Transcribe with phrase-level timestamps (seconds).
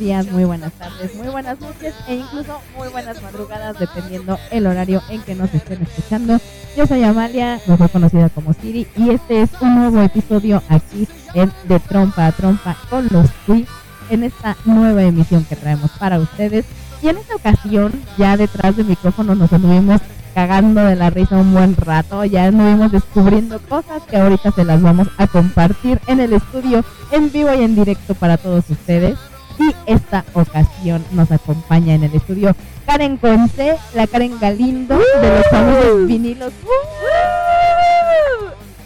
[0.00, 5.02] días, muy buenas tardes, muy buenas noches e incluso muy buenas madrugadas dependiendo el horario
[5.10, 6.40] en que nos estén escuchando.
[6.74, 11.52] Yo soy Amalia, mejor conocida como Siri y este es un nuevo episodio aquí en
[11.68, 13.68] De Trompa a Trompa con los Quiz
[14.08, 16.64] en esta nueva emisión que traemos para ustedes.
[17.02, 20.00] Y en esta ocasión ya detrás del micrófono nos anduvimos
[20.34, 24.80] cagando de la risa un buen rato, ya anduvimos descubriendo cosas que ahorita se las
[24.80, 29.18] vamos a compartir en el estudio en vivo y en directo para todos ustedes.
[29.60, 35.46] Y esta ocasión nos acompaña en el estudio Karen Conce, la Karen Galindo de los
[35.48, 36.50] famosos vinilos.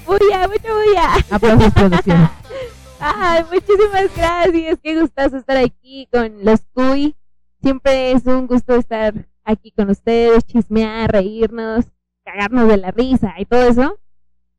[0.04, 1.10] ¡Buya, mucho buya!
[1.30, 2.28] Aplausos, producción.
[2.98, 4.78] Ay, muchísimas gracias.
[4.82, 7.14] Qué gustazo estar aquí con los Cuy.
[7.62, 9.14] Siempre es un gusto estar
[9.44, 11.84] aquí con ustedes, chismear, reírnos,
[12.24, 14.00] cagarnos de la risa y todo eso.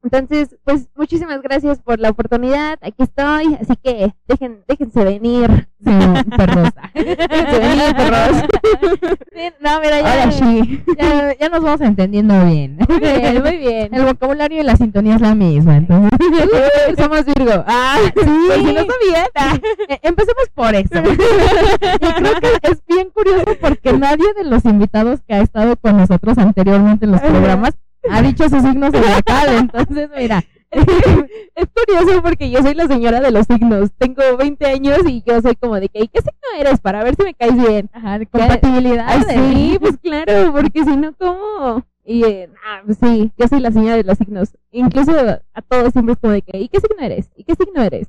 [0.06, 2.78] Entonces, pues muchísimas gracias por la oportunidad.
[2.81, 5.67] Aquí estoy, así que dejen, déjense venir.
[5.84, 5.92] Sí,
[6.38, 6.70] perros.
[6.94, 8.44] déjense venir, perros.
[9.36, 10.83] Sí, no, mira, ya, Ahora sí.
[10.98, 12.78] ya, ya nos vamos entendiendo bien.
[12.88, 13.94] Muy bien, muy bien.
[13.94, 16.11] El vocabulario y la sintonía es la misma, entonces.
[16.22, 17.64] Uh, somos Virgo.
[17.67, 18.11] Ah, Sí.
[18.48, 19.28] por si no sabían.
[19.36, 19.58] Ah.
[19.89, 20.86] Eh, Empecemos por eso.
[20.94, 25.98] y creo que es bien curioso porque nadie de los invitados que ha estado con
[25.98, 27.73] nosotros anteriormente en los programas
[28.11, 29.56] ha dicho su signo zodiacal.
[29.56, 30.44] Entonces, mira,
[31.56, 33.92] Es curioso porque yo soy la señora de los signos.
[33.98, 36.80] Tengo 20 años y yo soy como de que, ¿y qué signo eres?
[36.80, 37.89] Para ver si me caes bien.
[37.93, 39.05] ajá, de compatibilidad.
[39.08, 41.86] Ay, sí, pues claro, porque si no, ¿cómo?
[42.04, 44.55] Y eh, ah, pues sí, yo soy la señora de los signos.
[44.72, 45.11] Incluso
[45.54, 47.30] a todos siempre es como de que, ¿y qué signo eres?
[47.36, 48.08] ¿Y qué signo eres?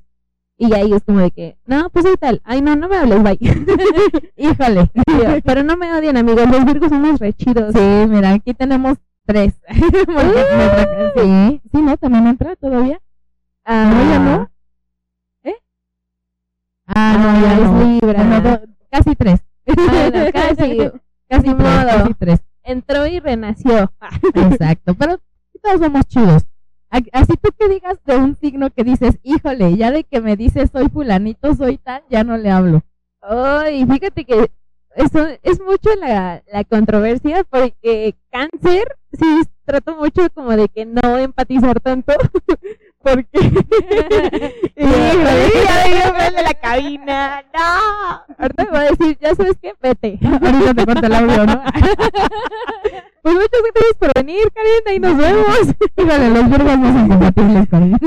[0.58, 2.40] Y ahí es como de que, no, pues soy tal.
[2.44, 3.38] Ay, no, no me hables, bye.
[4.36, 4.90] Híjole.
[5.44, 6.48] Pero no me odien, amigos.
[6.50, 7.74] Los virgos somos re chidos.
[7.74, 8.96] Sí, mira, aquí tenemos
[9.26, 9.54] tres.
[10.06, 13.00] Porque nuestra- sí, sí, no, también entra todavía.
[13.64, 14.50] Ah, ¿No, ya no?
[15.44, 15.54] ¿Eh?
[16.86, 17.86] Ah, no, ya Ah, es.
[18.02, 18.20] Libra.
[18.22, 19.40] Ah, no, casi tres.
[19.66, 20.78] Casi.
[21.28, 22.40] Casi tres, casi tres.
[22.62, 23.92] Entró y renació.
[24.34, 25.18] Exacto, pero
[25.60, 26.44] todos somos chidos.
[27.12, 30.70] Así tú que digas de un signo que dices, híjole, ya de que me dices
[30.70, 32.82] soy fulanito, soy tal, ya no le hablo.
[33.20, 34.50] Ay, fíjate que
[34.96, 41.18] eso es mucho la, la controversia porque cáncer sí trato mucho como de que no
[41.18, 42.12] empatizar tanto
[43.02, 43.28] porque
[44.76, 46.12] Híjole, ya.
[46.12, 50.74] me de la cabina no ahorita me voy a decir ya sabes qué vete Ahorita
[50.74, 51.62] te corto el audio, ¿no?
[53.22, 55.46] pues muchas gracias por venir Karen ahí nos vemos.
[55.96, 57.98] Los no son compatibles con no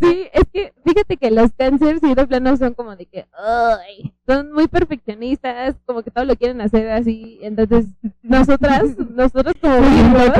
[0.00, 4.12] sí es que fíjate que los cáncer sí de plano son como de que ay,
[4.30, 7.86] son muy perfeccionistas como que todo lo quieren hacer así entonces
[8.22, 10.30] nosotras nosotros como virgos.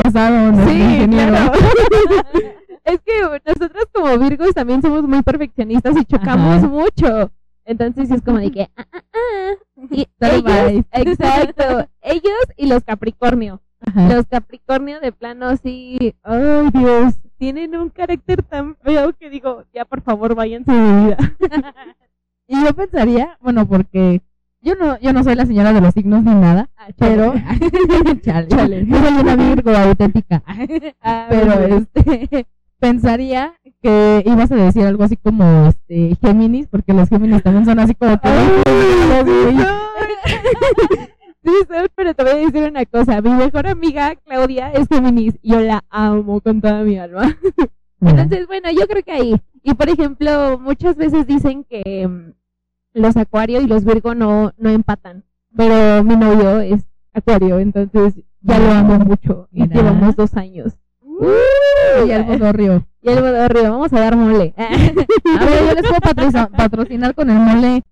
[0.67, 1.53] Sí, claro.
[2.85, 6.69] es que nosotras como Virgos también somos muy perfeccionistas y chocamos Ajá.
[6.69, 7.31] mucho.
[7.65, 9.87] Entonces es como de que, ah, ah, ah.
[9.91, 13.61] Y ellos, exacto, ellos y los Capricornio.
[13.81, 14.15] Ajá.
[14.15, 19.85] Los Capricornio de plano sí, ay Dios, tienen un carácter tan feo que digo, ya
[19.85, 21.17] por favor váyanse de mi vida.
[22.53, 24.23] Y yo pensaría, bueno, porque
[24.61, 27.33] yo no, yo no soy la señora de los signos ni nada, Ah, pero
[28.25, 28.49] chale.
[28.49, 30.43] chale, yo soy una virgo auténtica.
[31.01, 32.47] Ah, pero este
[32.81, 37.79] pensaría que ibas a decir algo así como este Géminis, porque los Géminis también son
[37.79, 38.29] así como que
[41.45, 41.51] sí,
[41.95, 43.21] pero te voy a decir una cosa.
[43.23, 45.35] Mi mejor amiga, Claudia, es Géminis.
[45.43, 47.37] y Yo la amo con toda mi alma.
[48.01, 49.37] Entonces, bueno, yo creo que ahí.
[49.63, 52.33] Y por ejemplo, muchas veces dicen que mm,
[52.93, 55.25] los Acuario y los Virgo no, no empatan.
[55.57, 56.83] Pero mi novio es
[57.13, 59.49] Acuario, entonces ya lo amo mucho.
[59.53, 59.77] Y Mira.
[59.77, 60.75] llevamos dos años.
[62.07, 62.87] y el bodorrio.
[63.03, 64.55] Y el bodorrio, vamos a dar mole.
[64.59, 67.83] A ver, yo les puedo patrocinar, patrocinar con el mole.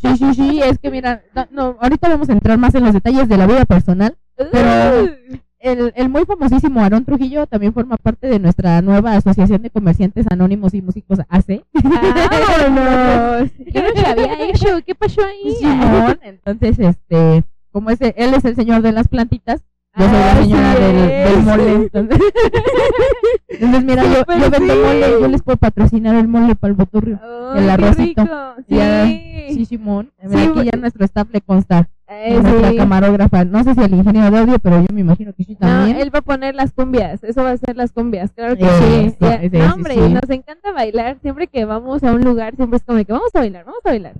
[0.00, 2.92] Sí, sí, sí, es que mira, no, no, ahorita vamos a entrar más en los
[2.94, 4.16] detalles de la vida personal.
[4.36, 5.12] Pero-
[5.62, 10.26] El, el muy famosísimo Aarón Trujillo también forma parte de nuestra nueva Asociación de Comerciantes
[10.28, 11.62] Anónimos y Músicos AC.
[11.84, 13.50] ¡Vámonos!
[13.72, 14.80] Yo no te había hecho.
[14.84, 15.54] ¿Qué pasó ahí?
[15.60, 19.62] Simón, entonces, este, como ese, él es el señor de las plantitas,
[19.96, 21.44] yo soy la Así señora del, del es.
[21.44, 22.18] mole, entonces,
[23.48, 24.62] entonces mira, yo, yo vendo sí.
[24.64, 27.20] mole, yo les puedo patrocinar el mole para el boturrio.
[27.54, 28.24] El qué arrocito.
[28.68, 29.28] Ya, Sí.
[29.54, 32.76] Sí, Simón, mira, Sí, aquí ya nuestro staff le consta, Eh, sí.
[32.76, 35.66] camarógrafa, no sé si el ingeniero de audio, pero yo me imagino que sí No,
[35.66, 35.96] también.
[35.96, 39.16] él va a poner las cumbias, eso va a ser las cumbias, claro que sí.
[39.52, 40.00] No, hombre, sí.
[40.00, 43.34] y nos encanta bailar, siempre que vamos a un lugar, siempre es como que vamos
[43.34, 44.14] a bailar, vamos a bailar.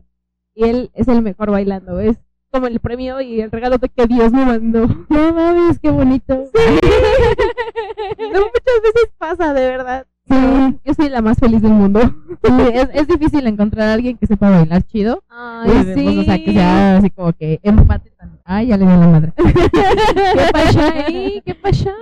[0.54, 2.16] Y él es el mejor bailando, es
[2.50, 4.86] como el premio y el regalo de que Dios me mandó.
[5.08, 6.34] No mames, qué bonito.
[8.18, 10.06] no, muchas veces pasa, de verdad.
[10.32, 10.78] Sí.
[10.84, 12.00] Yo soy la más feliz del mundo.
[12.44, 15.22] Sí, es, es difícil encontrar a alguien que sepa bailar chido.
[15.30, 18.40] Ay, Y, pues, o sea, que sea así como que empate tan.
[18.44, 19.32] Ay, ya le dio la madre.
[19.36, 21.40] ¿Qué pasa ahí?
[21.46, 21.92] ¿Qué pasa?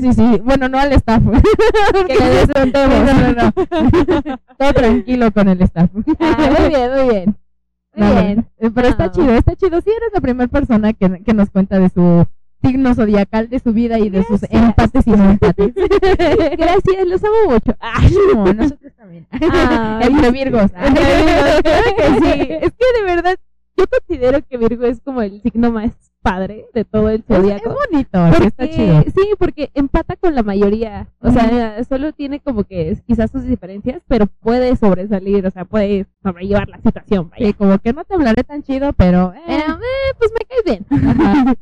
[0.00, 0.40] Sí, sí.
[0.44, 1.22] Bueno, no al staff.
[2.06, 2.98] Que le descontemos.
[3.00, 4.38] No, no, no.
[4.58, 5.90] Todo tranquilo con el staff.
[6.20, 7.36] Ah, muy bien, muy bien.
[7.96, 8.46] Muy No, no, bien.
[8.58, 9.10] eh, Pero está Ah.
[9.10, 9.80] chido, está chido.
[9.80, 12.24] Sí, eres la primera persona que, que nos cuenta de su
[12.64, 15.72] signo zodiacal, de su vida y de sus empates y no empates.
[16.58, 17.76] Gracias, los amo mucho.
[17.80, 19.26] Ay, No, nosotros también.
[19.30, 20.32] Ay, Virgos.
[20.32, 22.48] Virgos, que sí.
[22.62, 23.36] Es que de verdad,
[23.76, 27.36] yo considero que Virgo es como el signo más padre de todo el Es, es
[27.36, 27.76] zodiaco.
[27.90, 29.02] bonito, sí, está Porque- chido.
[29.14, 31.06] Sí, porque empata con la mayoría.
[31.20, 36.06] O sea, solo tiene como que quizás sus diferencias, pero puede sobresalir, o sea, puede
[36.22, 37.28] sobrellevar la situación.
[37.30, 37.46] Vaya.
[37.46, 39.34] Sí, como que no te hablaré tan chido, pero.
[39.34, 40.86] eh, Pero, eh, pues me caes bien.
[41.10, 41.54] ajá.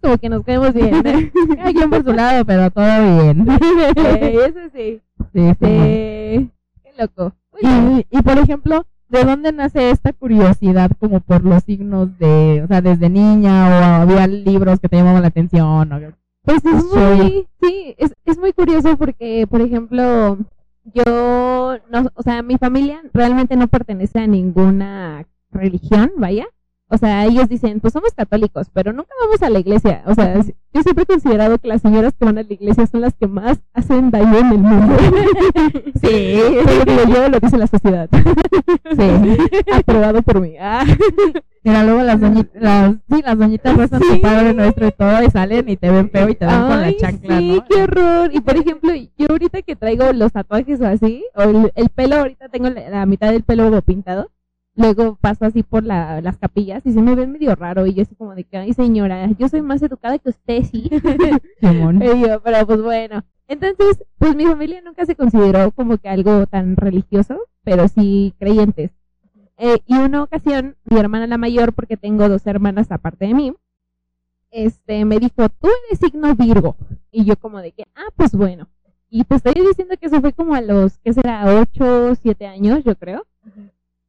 [0.00, 1.06] Como que nos caemos bien.
[1.06, 1.32] ¿eh?
[1.56, 3.46] Cada quien por su lado, pero todo bien.
[3.96, 5.00] Eh, eso sí.
[5.32, 5.54] Sí, sí.
[5.60, 6.50] Sí.
[6.82, 7.32] Qué loco.
[7.60, 12.66] Y, y por ejemplo, ¿de dónde nace esta curiosidad como por los signos de, o
[12.66, 15.92] sea, desde niña o había libros que te llamaban la atención?
[15.92, 16.00] O,
[16.42, 20.38] Pues es muy, sí, es, es muy curioso porque, por ejemplo,
[20.94, 26.46] yo, no, o sea, mi familia realmente no pertenece a ninguna religión, vaya.
[26.88, 30.02] O sea, ellos dicen, pues somos católicos, pero nunca vamos a la iglesia.
[30.06, 33.00] O sea, yo siempre he considerado que las señoras que van a la iglesia son
[33.00, 34.96] las que más hacen daño en el mundo.
[36.00, 36.34] Sí.
[36.40, 38.08] Eso lo digo yo, lo dice la sociedad.
[38.12, 39.36] Sí.
[39.72, 40.54] Aprobado por mí.
[40.60, 40.84] Ah.
[41.64, 44.08] Mira, luego las doñitas, las, sí, las doñitas rezan Sí.
[44.16, 46.80] tu padre nuestro y todo y salen y te ven feo y te dan con
[46.80, 47.64] la chancla, sí, ¿no?
[47.64, 48.30] qué horror.
[48.32, 52.16] Y por ejemplo, yo ahorita que traigo los tatuajes o así, o el, el pelo,
[52.16, 54.30] ahorita tengo la, la mitad del pelo pintado,
[54.76, 58.02] luego paso así por la- las capillas y se me ven medio raro y yo
[58.02, 60.88] así como de que, ay señora, yo soy más educada que usted, sí.
[62.04, 63.24] Y yo, pero pues bueno.
[63.48, 68.90] Entonces, pues mi familia nunca se consideró como que algo tan religioso, pero sí creyentes.
[69.58, 73.54] Eh, y una ocasión, mi hermana la mayor, porque tengo dos hermanas aparte de mí,
[74.50, 76.76] este, me dijo, tú eres signo Virgo.
[77.10, 78.68] Y yo como de que, ah, pues bueno.
[79.08, 81.44] Y te estoy diciendo que eso fue como a los, ¿qué será?
[81.60, 83.24] 8, 7 años, yo creo.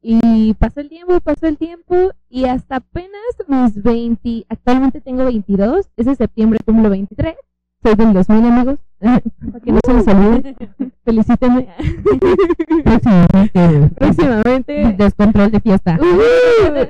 [0.00, 5.90] Y pasó el tiempo, pasó el tiempo, y hasta apenas mis 20, actualmente tengo 22,
[5.96, 7.34] ese septiembre cumplo 23,
[7.82, 10.56] soy del 2000 amigos, para que no se les olvide,
[11.04, 11.68] felicítenme.
[12.84, 13.90] Próximamente.
[13.96, 14.94] Próximamente.
[14.96, 15.98] Descontrol de fiesta.
[16.00, 16.86] Uh,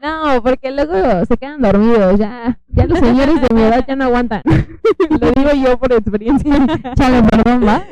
[0.00, 4.04] no, porque luego se quedan dormidos, ya, ya los señores de mi edad ya no
[4.04, 4.42] aguantan.
[5.20, 6.66] Lo digo yo por experiencia.
[6.94, 7.84] Chale, perdón, ¿va?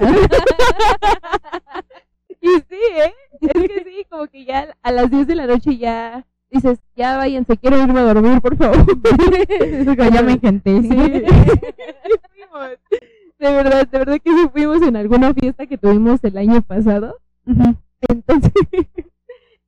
[2.48, 3.12] Y sí, ¿eh?
[3.40, 7.16] Es que sí, como que ya a las 10 de la noche ya dices, ya
[7.18, 8.78] váyanse, quiero irme a dormir, por favor.
[10.12, 10.88] ya me engenté, Sí.
[10.88, 10.96] sí.
[13.38, 17.20] De verdad, de verdad que sí fuimos en alguna fiesta que tuvimos el año pasado.
[18.08, 18.52] Entonces,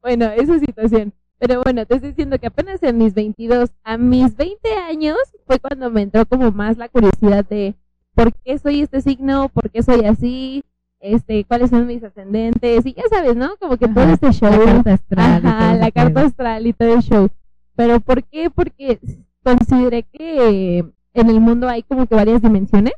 [0.02, 1.12] bueno, esa situación.
[1.38, 5.60] Pero bueno, te estoy diciendo que apenas en mis 22 a mis 20 años fue
[5.60, 7.76] cuando me entró como más la curiosidad de
[8.14, 10.64] por qué soy este signo, por qué soy así,
[11.00, 13.56] este, cuáles son mis ascendentes y ya sabes, ¿no?
[13.58, 14.50] Como que todo este show.
[14.50, 15.46] La carta astral.
[15.46, 17.28] Ajá, la carta astral y todo el show.
[17.74, 18.50] Pero ¿por qué?
[18.50, 19.00] Porque
[19.42, 22.92] consideré que en el mundo hay como que varias dimensiones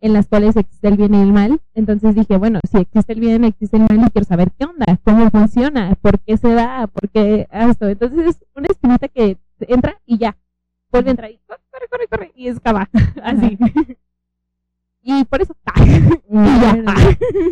[0.00, 1.60] en las cuales existe el bien y el mal.
[1.74, 4.98] Entonces dije, bueno, si existe el bien, existe el mal y quiero saber qué onda,
[5.04, 7.88] cómo funciona, por qué se da, por qué esto.
[7.88, 10.36] Entonces es una espinita que entra y ya,
[10.90, 12.88] vuelve a entrar y corre, corre, corre, y escapa.
[13.22, 13.58] Así.
[15.04, 15.54] Y por eso,
[16.30, 16.76] ya.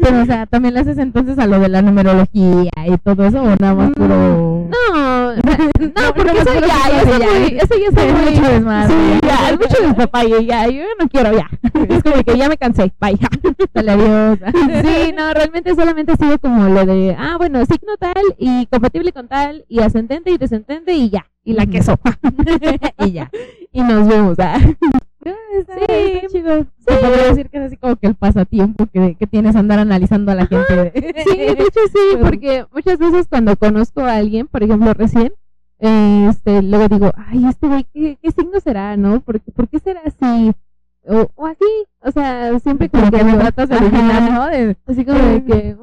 [0.02, 3.42] Pero, o sea, ¿también le haces entonces a lo de la numerología y todo eso
[3.42, 4.68] o nada más puro...?
[4.72, 7.26] No, no, porque no, eso no, ya, eso, ya.
[7.30, 8.94] muy- eso ya está Es mucho desmadre.
[8.94, 11.48] Sí, ya, es mucho despapalle, ya, yo no quiero ya.
[11.88, 13.28] Es como que ya me cansé, vaya.
[13.74, 14.38] Dale, adiós.
[14.82, 19.12] Sí, no, realmente solamente ha sido como lo de, ah, bueno, signo tal y compatible
[19.12, 21.98] con tal y ascendente y descendente y ya, y la queso.
[22.98, 23.30] y ya.
[23.72, 24.58] Y nos vemos, ah.
[25.24, 25.84] Está, Sí.
[25.88, 26.66] está chido.
[26.78, 30.32] Se podría decir que es así como que el pasatiempo que, que tienes andar analizando
[30.32, 30.92] a la gente.
[31.24, 35.32] Sí, de hecho sí, porque muchas veces cuando conozco a alguien, por ejemplo, recién,
[35.78, 39.20] este, luego digo, ay, este güey, ¿qué, qué signo será, no?
[39.20, 40.52] ¿Por, por qué será así?
[41.04, 41.64] O, o así,
[42.00, 44.46] o sea, siempre como, como que me tratas de adivinar, ¿no?
[44.46, 45.76] De, Así como de que,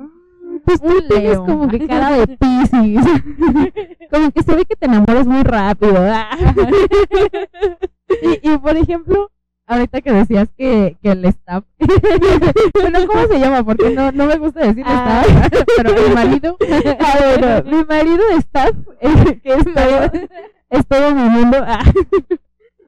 [0.70, 3.02] pues tú tienes como que cara de piscis.
[4.12, 5.96] como que se ve que te enamoras muy rápido.
[8.22, 9.32] y, y, por ejemplo,
[9.66, 11.64] ahorita que decías que, que el staff,
[12.74, 13.64] bueno, ¿cómo se llama?
[13.64, 15.24] Porque no, no me gusta decir Ah.
[15.26, 16.58] staff, pero el marido,
[17.00, 20.12] Ah, bueno, mi marido staff, eh, que es todo,
[20.70, 21.84] es todo mi mundo, ah,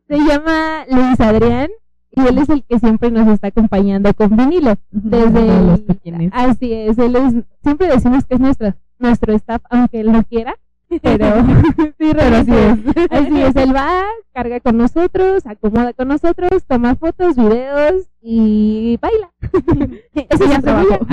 [0.08, 1.70] se llama Luis Adrián
[2.12, 4.76] y él es el que siempre nos está acompañando con vinilo.
[4.92, 6.32] Desde los el- pequeños.
[6.36, 10.56] así es, él es, siempre decimos que es nuestro, nuestro staff, aunque él no quiera,
[11.02, 11.26] pero
[11.78, 13.12] sí, Pero así es.
[13.12, 14.04] Así es, él va,
[14.34, 19.32] carga con nosotros, acomoda con nosotros, toma fotos, videos y baila.
[20.14, 21.06] Ese Y es su hace trabajo.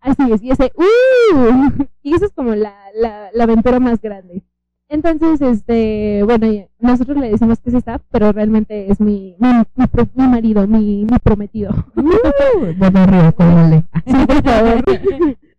[0.00, 1.84] Así es, y ese, ¡uh!
[2.02, 4.42] Y eso es como la, la, la aventura más grande.
[4.90, 6.46] Entonces, este, bueno,
[6.78, 11.04] nosotros le decimos que es staff, pero realmente es mi, mi, mi, mi marido, mi,
[11.04, 11.74] mi prometido.
[11.94, 13.84] Bueno, río con mole.
[14.06, 14.84] Sí, por favor.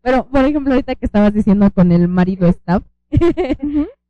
[0.01, 2.83] Pero, por ejemplo, ahorita que estabas diciendo con el marido staff,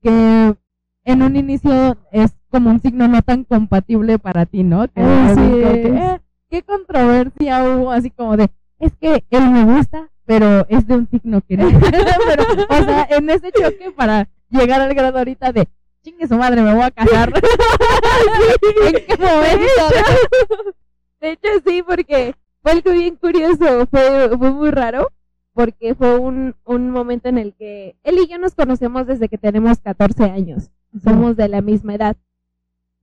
[0.01, 0.55] que
[1.03, 4.87] en un inicio es como un signo no tan compatible para ti, ¿no?
[4.87, 8.49] Que eh, qué controversia hubo, así como de,
[8.79, 11.67] es que él me gusta, pero es de un signo que no.
[11.79, 15.67] pero, o sea, en ese choque para llegar al grado ahorita de,
[16.01, 17.33] chingue su madre, me voy a casar.
[18.85, 20.73] ¿En qué momento?
[21.21, 25.11] De hecho, sí, porque fue algo bien curioso, fue, fue muy raro,
[25.53, 29.37] porque fue un, un momento en el que él y yo nos conocemos desde que
[29.37, 30.71] tenemos 14 años,
[31.03, 32.17] somos de la misma edad.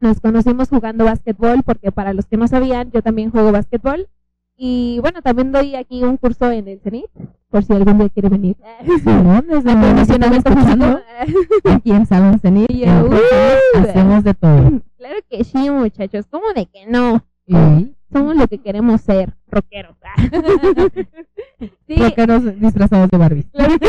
[0.00, 4.08] Nos conocimos jugando básquetbol, porque para los que no sabían, yo también juego básquetbol.
[4.58, 7.10] Y bueno, también doy aquí un curso en el CENIT,
[7.50, 8.56] por si algún día quiere venir.
[9.04, 11.00] Simón, desde Acondicionamiento físico.
[11.64, 14.82] aquí en Salón Cenit, uh, hacemos de todo.
[14.96, 17.25] Claro que sí, muchachos, ¿cómo de que no?
[17.46, 19.96] Y Somos lo que queremos ser, rockeros.
[21.86, 23.44] sí, rockeros disfrazados de Barbie.
[23.52, 23.86] Claro que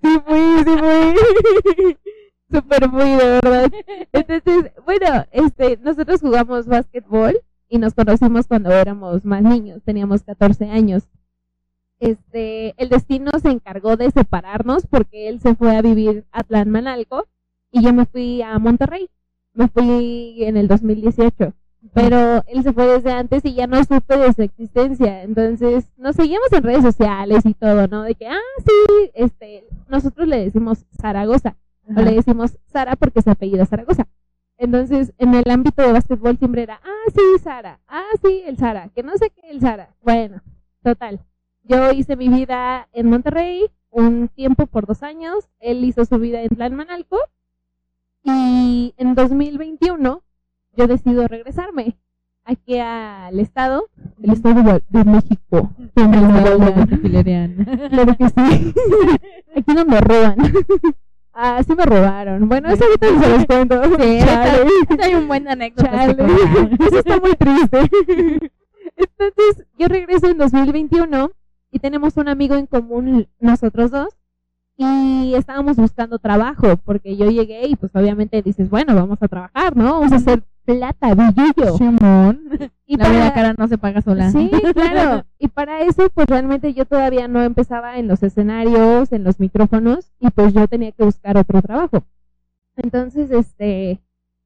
[0.00, 1.98] sí, muy, sí, muy.
[2.50, 3.72] Súper muy, de verdad.
[4.12, 7.38] Entonces, bueno, este, nosotros jugamos básquetbol
[7.68, 11.04] y nos conocimos cuando éramos más niños, teníamos 14 años.
[11.98, 17.26] Este, el destino se encargó de separarnos porque él se fue a vivir a Tlanmanalco
[17.72, 19.08] y yo me fui a Monterrey.
[19.54, 21.54] Me fui en el 2018
[21.94, 25.22] pero él se fue desde antes y ya no supe de su existencia.
[25.22, 28.02] Entonces, nos seguimos en redes sociales y todo, ¿no?
[28.02, 31.56] De que, ah, sí, este, nosotros le decimos Zaragoza,
[31.88, 34.06] o le decimos Sara porque se apellida Zaragoza.
[34.58, 38.88] Entonces, en el ámbito de básquetbol siempre era, ah, sí, Sara, ah, sí, el Sara,
[38.94, 39.94] que no sé qué, el Sara.
[40.02, 40.40] Bueno,
[40.82, 41.20] total.
[41.64, 46.42] Yo hice mi vida en Monterrey un tiempo por dos años, él hizo su vida
[46.42, 47.18] en Tlalmanalco
[48.22, 50.22] y en 2021
[50.76, 51.96] yo decido regresarme
[52.44, 53.88] aquí al estado,
[54.22, 55.70] el estado de, México.
[57.90, 58.74] Claro que sí.
[59.56, 60.36] Aquí no me roban.
[61.38, 62.48] Ah, sí me robaron.
[62.48, 63.74] Bueno, eso ahorita se los cuento.
[63.98, 64.70] Chale.
[65.02, 65.90] Hay un buen anécdota.
[65.90, 66.24] Chale.
[66.80, 67.78] Eso está muy triste.
[68.96, 71.30] Entonces, yo regreso en 2021
[71.70, 74.08] y tenemos un amigo en común, nosotros dos,
[74.78, 79.76] y estábamos buscando trabajo, porque yo llegué y pues obviamente dices, bueno, vamos a trabajar,
[79.76, 79.92] ¿no?
[80.00, 81.76] Vamos a hacer plata, billullo.
[81.78, 82.40] Simón.
[82.86, 84.30] Y La para- vida cara no se paga sola.
[84.30, 85.24] Sí, claro.
[85.38, 90.10] Y para eso, pues realmente yo todavía no empezaba en los escenarios, en los micrófonos,
[90.20, 92.04] y pues yo tenía que buscar otro trabajo.
[92.76, 94.00] Entonces, este,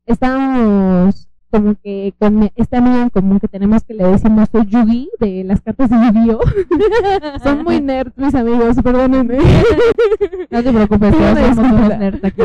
[0.07, 5.11] estábamos como que con este amigo en común que tenemos que le decimos soy Yugi
[5.19, 6.41] de las cartas de Yu-Gi-Oh.
[7.43, 9.39] Son muy nerds mis amigos, perdónenme.
[10.51, 12.43] No te preocupes, todos somos nerds aquí.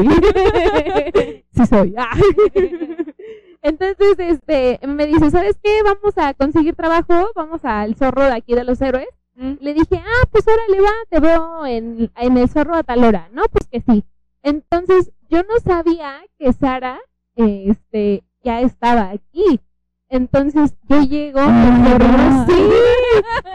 [1.52, 1.94] sí soy.
[1.98, 2.10] Ah.
[3.66, 5.82] Entonces, este, me dice, ¿sabes qué?
[5.84, 9.08] Vamos a conseguir trabajo, vamos al zorro de aquí de los héroes.
[9.36, 13.28] Le dije, ah, pues órale, va, te veo en, en el zorro a tal hora.
[13.34, 14.04] No, pues que sí.
[14.44, 17.00] Entonces, yo no sabía que Sara,
[17.36, 19.60] eh, este, ya estaba aquí.
[20.10, 22.46] Entonces, yo llego al zorro, Ah.
[22.48, 22.70] sí,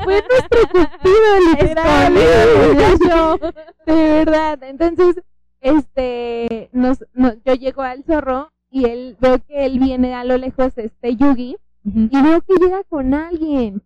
[0.04, 2.16] fue nuestro cupido, literal.
[2.16, 3.38] Escondido,
[3.86, 4.62] De verdad.
[4.64, 5.22] Entonces,
[5.60, 10.36] este, nos, no- yo llego al zorro y él, veo que él viene a lo
[10.36, 13.82] lejos, este Yugi, y veo que llega con alguien.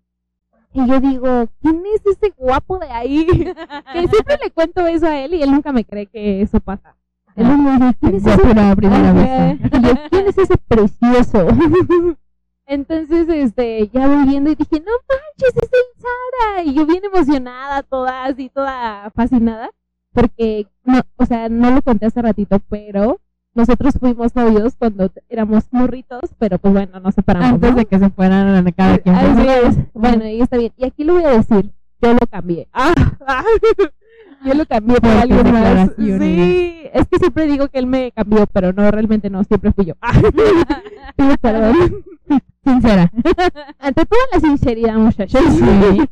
[0.72, 3.26] Y yo digo, ¿quién es ese guapo de ahí?
[3.92, 6.96] que siempre le cuento eso a él y él nunca me cree que eso pasa.
[7.36, 8.36] Él me dice, ¿quién es ese?
[8.36, 9.78] Guapura a primera vista.
[9.78, 11.46] Y yo, ¿quién es ese precioso?
[12.66, 16.62] Entonces, este, ya voy viendo y dije, no manches, es el Sara.
[16.64, 19.70] Y yo bien emocionada, toda así, toda fascinada.
[20.12, 23.20] Porque, no, o sea, no lo conté hace ratito, pero
[23.54, 27.54] nosotros fuimos novios cuando éramos morritos, pero pues bueno, nos separamos.
[27.54, 27.76] Antes ¿no?
[27.76, 29.88] de que se fueran a cada quien.
[29.94, 30.72] Bueno, y está bien.
[30.76, 31.70] Y aquí lo voy a decir,
[32.02, 32.68] yo lo cambié.
[32.74, 32.94] Ah,
[33.26, 33.44] ah,
[34.44, 35.90] yo lo cambié por alguien más.
[35.96, 39.86] Sí, es que siempre digo que él me cambió, pero no, realmente no, siempre fui
[39.86, 39.94] yo.
[40.02, 40.12] Ah,
[41.16, 42.04] pido perdón.
[42.64, 43.10] Sincera.
[43.78, 45.40] Ante toda la sinceridad, muchachos.
[45.50, 46.08] Sí.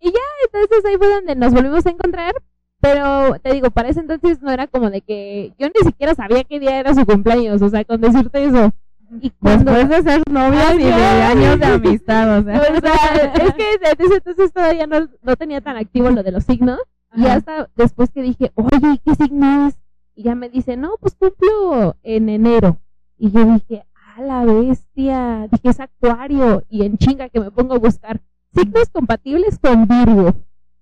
[0.00, 2.32] Y ya, entonces ahí fue donde nos volvimos a encontrar.
[2.80, 6.44] Pero te digo, para ese entonces no era como de que yo ni siquiera sabía
[6.44, 8.72] qué día era su cumpleaños, o sea, con decirte eso.
[9.20, 12.60] Y cuando, Después de ser novias y de años de amistad, o sea.
[12.76, 16.44] o sea, es que ese entonces todavía no, no tenía tan activo lo de los
[16.44, 16.80] signos.
[17.14, 19.78] Y hasta después que dije, oye, ¿qué signo es?
[20.14, 22.78] Y ya me dice, no, pues cumplo en enero.
[23.16, 25.48] Y yo dije, a la bestia.
[25.50, 26.64] Dije, es acuario.
[26.68, 28.20] Y en chinga que me pongo a buscar
[28.54, 30.34] signos compatibles con Virgo.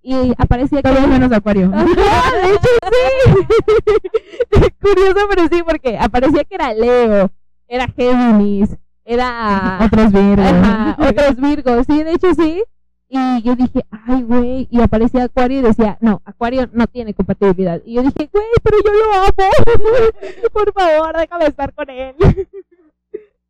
[0.06, 0.90] Y aparecía que...
[0.90, 1.70] Todo menos acuario.
[1.72, 1.86] Ajá,
[2.42, 4.70] de hecho sí.
[4.80, 7.30] Curioso, pero sí, porque aparecía que era Leo,
[7.66, 10.44] era Géminis, era Otros virgos.
[10.46, 12.62] Ajá, otros Virgos, sí, de hecho sí.
[13.08, 17.80] Y yo dije, ay, güey, y aparecía Acuario y decía, no, Acuario no tiene compatibilidad.
[17.86, 19.32] Y yo dije, güey, pero yo lo amo.
[20.52, 22.14] Por favor, déjame estar con él.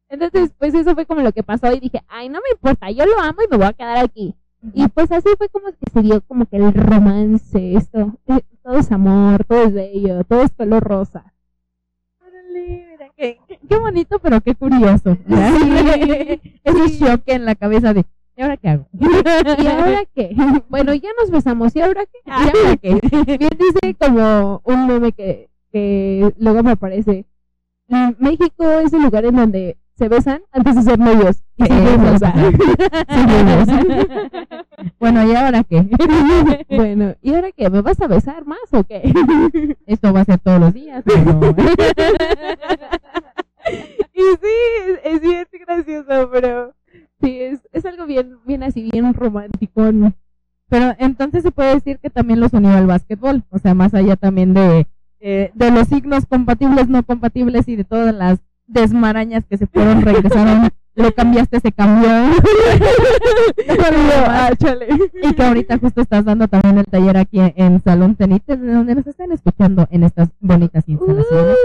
[0.09, 3.07] Entonces, pues eso fue como lo que pasó y dije, ay, no me importa, yo
[3.07, 4.37] lo amo y me voy a quedar aquí.
[4.73, 8.79] Y pues así fue como que se dio como que el romance, esto, eh, todo
[8.79, 11.35] es amor, todo es bello, todo es color rosa.
[12.27, 15.17] Órale, mira, qué, qué, qué bonito, pero qué curioso.
[15.29, 18.05] Ese shock en la cabeza de,
[18.37, 18.87] ¿y ahora qué hago?
[18.99, 20.35] ¿Y ahora qué?
[20.69, 22.19] Bueno, ya nos besamos, ¿y ahora qué?
[22.25, 23.01] ¿Y ahora qué?
[23.39, 27.27] Bien dice como un meme que, que luego me aparece.
[27.89, 31.43] "Mm, México es el lugar en donde se besan antes de ser novios.
[31.57, 32.21] Y seguimos.
[34.99, 35.87] Bueno, ¿y ahora qué?
[36.69, 37.71] bueno, ¿y ahora qué?
[37.71, 39.03] ¿Me vas a besar más o qué?
[39.87, 41.55] Esto va a ser todos los días, pero...
[44.15, 44.55] y sí,
[44.87, 46.75] es, es bien gracioso, pero
[47.23, 49.91] sí, es, es algo bien, bien así, bien romántico.
[50.69, 54.17] Pero entonces se puede decir que también los unió al básquetbol, o sea, más allá
[54.17, 54.87] también de,
[55.21, 60.03] eh, de los signos compatibles, no compatibles y de todas las desmarañas que se fueron,
[60.03, 62.09] regresaron, lo cambiaste, se cambió.
[64.27, 64.51] Ah,
[65.23, 68.73] y que ahorita justo estás dando también el taller aquí en, en Salón Tenites, de
[68.73, 71.57] donde nos están escuchando en estas bonitas instalaciones.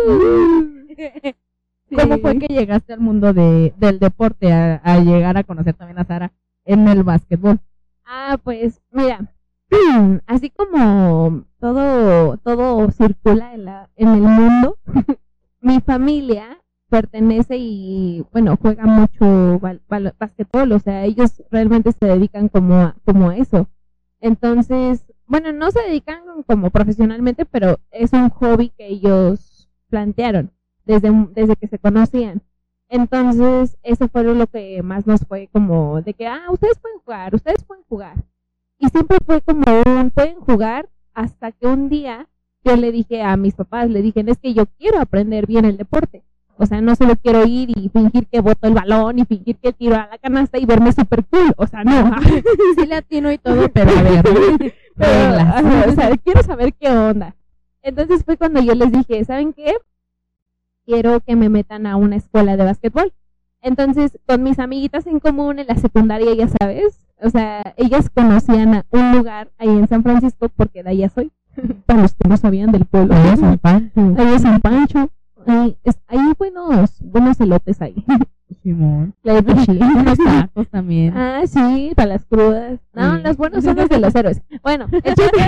[1.95, 2.21] ¿Cómo Sí.
[2.21, 6.05] fue que llegaste al mundo de, del deporte, a, a llegar a conocer también a
[6.05, 6.31] Sara
[6.65, 7.59] en el básquetbol?
[8.05, 9.19] Ah, pues mira,
[10.27, 14.77] así como todo todo circula en la en el mundo,
[15.61, 19.59] mi familia pertenece y bueno juega mucho
[20.17, 23.67] básquetbol, o sea ellos realmente se dedican como a, como a eso.
[24.21, 30.51] Entonces, bueno, no se dedican como profesionalmente, pero es un hobby que ellos plantearon
[30.85, 32.41] desde desde que se conocían.
[32.89, 37.35] Entonces, eso fue lo que más nos fue como de que, ah, ustedes pueden jugar,
[37.35, 38.15] ustedes pueden jugar.
[38.79, 42.27] Y siempre fue como un, pueden jugar hasta que un día
[42.63, 45.77] yo le dije a mis papás, le dije, es que yo quiero aprender bien el
[45.77, 46.23] deporte.
[46.61, 49.71] O sea, no solo quiero ir y fingir que boto el balón y fingir que
[49.71, 51.53] tiro a la canasta y verme super cool.
[51.55, 52.11] O sea, no.
[52.77, 54.23] Sí le atino y todo, pero a ver,
[54.95, 55.87] Pero, reglas.
[55.87, 57.33] o sea, quiero saber qué onda.
[57.81, 59.73] Entonces fue cuando yo les dije, ¿saben qué?
[60.85, 63.13] Quiero que me metan a una escuela de básquetbol.
[63.61, 68.73] Entonces, con mis amiguitas en común en la secundaria, ya sabes, o sea, ellas conocían
[68.73, 71.31] a un lugar ahí en San Francisco, porque de allá soy,
[71.85, 73.15] para los que no sabían del pueblo.
[73.15, 74.15] Es San Pancho.
[74.17, 75.09] Es San Pancho.
[75.49, 77.95] Ahí, es, hay buenos, buenos elotes ahí.
[78.63, 79.13] Simón.
[79.23, 79.79] Claro que sí.
[79.81, 81.15] Unos tacos también.
[81.15, 82.79] Ah, sí, para las crudas.
[82.93, 83.23] No, Sí.
[83.23, 84.41] los buenos son los de los héroes.
[84.61, 85.39] Bueno, el chiste,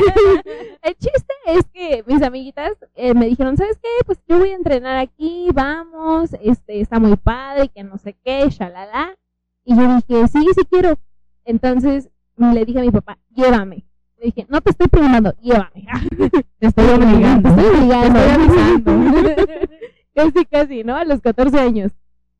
[0.82, 3.90] el chiste es que mis amiguitas eh, me dijeron, ¿sabes qué?
[4.06, 8.48] Pues yo voy a entrenar aquí, vamos, este, está muy padre, que no sé qué,
[8.50, 9.16] shalala.
[9.66, 10.98] Y yo dije, sí, sí quiero.
[11.46, 13.84] Entonces le dije a mi papá, llévame.
[14.20, 15.86] Le dije, no te estoy preguntando, llévame.
[16.60, 17.56] Te estoy obligando.
[17.56, 18.20] Te estoy obligando.
[18.20, 19.72] Te estoy avisando.
[20.14, 20.96] Casi, casi, ¿no?
[20.96, 21.92] A los 14 años.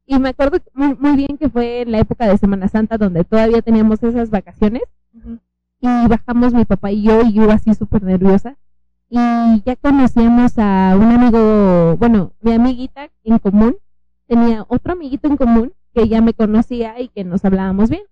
[0.06, 3.24] Y me acuerdo muy, muy bien que fue en la época de Semana Santa donde
[3.24, 4.84] todavía teníamos esas vacaciones.
[5.80, 8.58] Y bajamos mi papá y yo, y yo así súper nerviosa.
[9.10, 9.18] Y
[9.66, 13.78] ya conocíamos a un amigo, bueno, mi amiguita en común,
[14.28, 18.04] tenía otro amiguito en común que ya me conocía y que nos hablábamos bien.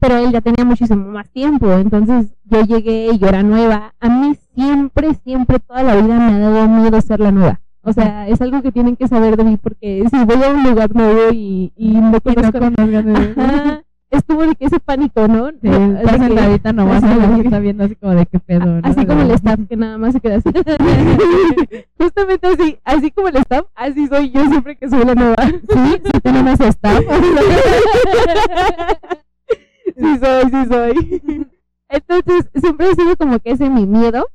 [0.00, 3.94] Pero él ya tenía muchísimo más tiempo, entonces yo llegué y yo era nueva.
[4.00, 7.60] A mí siempre, siempre, toda la vida me ha dado miedo ser la nueva.
[7.84, 10.62] O sea, es algo que tienen que saber de mí porque si voy a un
[10.64, 12.58] lugar nuevo y, y no no conozco
[13.36, 15.50] Ajá, es como de que ese pánico, ¿no?
[15.50, 18.80] Sí, que- sentadita nomás la está viendo así como de qué pedo, ¿no?
[18.84, 20.50] Así como el staff que nada más se queda así.
[21.98, 25.36] Justamente así, así como el staff, así soy yo siempre que soy la nueva.
[25.46, 27.00] Sí, sí tenemos staff.
[29.96, 31.20] sí soy, sí soy.
[31.88, 34.26] Entonces, siempre ha sido como que ese mi miedo.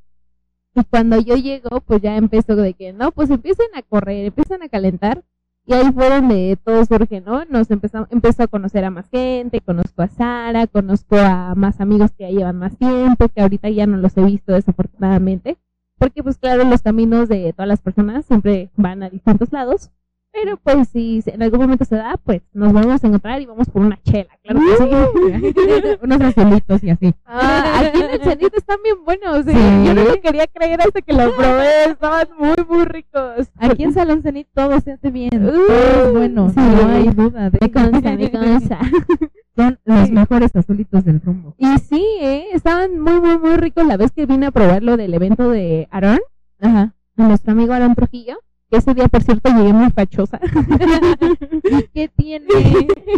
[0.80, 4.64] Y cuando yo llego, pues ya empezó de que, no, pues empiecen a correr, empiezan
[4.64, 5.24] a calentar.
[5.66, 7.44] Y ahí fue donde todo surge, ¿no?
[7.46, 12.12] Nos empezamos, empezó a conocer a más gente, conozco a Sara, conozco a más amigos
[12.12, 15.58] que ya llevan más tiempo, que ahorita ya no los he visto desafortunadamente.
[15.98, 19.92] Porque pues claro, los caminos de todas las personas siempre van a distintos lados.
[20.32, 23.68] Pero pues si en algún momento se da, pues nos volvemos a encontrar y vamos
[23.70, 25.98] por una chela, claro que sí.
[26.04, 27.14] Unos azulitos y así.
[27.26, 29.48] Ah, aquí en el cenito están bien buenos.
[29.48, 29.54] ¿eh?
[29.54, 29.88] Sí.
[29.88, 31.86] Yo no lo quería creer hasta que lo probé.
[31.92, 33.50] Estaban muy, muy ricos.
[33.58, 36.56] Aquí en Salón Cenit todo se hace bien, Uh, todo es bueno, sí.
[36.60, 37.50] no hay duda.
[37.50, 38.80] De Me consta, me consta.
[39.56, 41.56] Son los mejores azulitos del rumbo.
[41.58, 42.46] Y sí, ¿eh?
[42.54, 45.88] estaban muy, muy, muy ricos la vez que vine a probar lo del evento de
[45.92, 46.20] Aarón,
[46.62, 46.94] Ajá.
[47.18, 48.38] a nuestro amigo Aarón Trujillo.
[48.72, 50.40] Ese día, por cierto, llegué muy fachosa.
[51.64, 52.46] ¿Y qué tiene?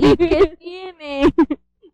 [0.01, 1.33] ¿Y qué tiene?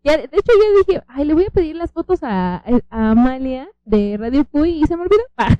[0.04, 3.68] Ya, de hecho, yo dije, ay, le voy a pedir las fotos a, a Amalia
[3.84, 5.22] de Radio Cuy y se me olvidó.
[5.36, 5.56] Ah,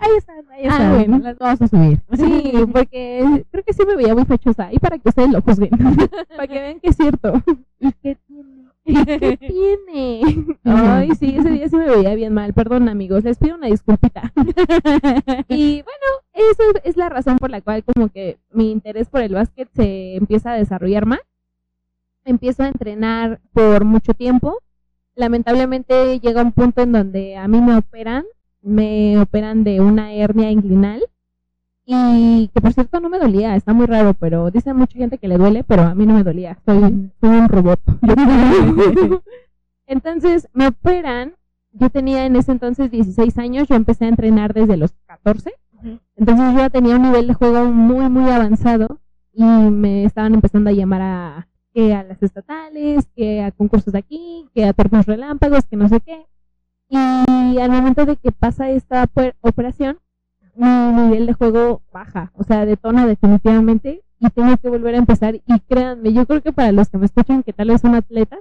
[0.00, 0.94] Ahí están, ahí Ah, están.
[0.94, 1.18] bueno.
[1.18, 1.98] Las vamos a subir.
[2.12, 4.72] Sí, porque creo que sí me veía muy fachosa.
[4.72, 5.70] Y para que ustedes lo juzguen.
[6.36, 7.32] para que vean que es cierto.
[8.90, 10.56] ¿Y qué tiene?
[10.64, 12.52] Ay, sí, ese día sí me veía bien mal.
[12.52, 13.24] Perdón, amigos.
[13.24, 14.32] Les pido una disculpita.
[15.48, 19.34] Y bueno, esa es la razón por la cual como que mi interés por el
[19.34, 21.20] básquet se empieza a desarrollar más.
[22.24, 24.58] Empiezo a entrenar por mucho tiempo.
[25.14, 28.24] Lamentablemente llega un punto en donde a mí me operan,
[28.62, 31.04] me operan de una hernia inguinal
[31.92, 35.26] y que por cierto no me dolía, está muy raro, pero dice mucha gente que
[35.26, 37.80] le duele, pero a mí no me dolía, soy, soy un robot.
[39.86, 41.34] entonces me operan,
[41.72, 45.52] yo tenía en ese entonces 16 años, yo empecé a entrenar desde los 14,
[46.14, 49.00] entonces yo ya tenía un nivel de juego muy, muy avanzado
[49.32, 53.98] y me estaban empezando a llamar a que a las estatales, que a concursos de
[53.98, 56.26] aquí, que a torneos relámpagos, que no sé qué.
[56.88, 59.08] Y al momento de que pasa esta
[59.40, 59.98] operación,
[60.54, 65.34] mi nivel de juego baja, o sea, detona definitivamente y tengo que volver a empezar.
[65.34, 68.40] Y créanme, yo creo que para los que me escuchan que tal vez son atletas,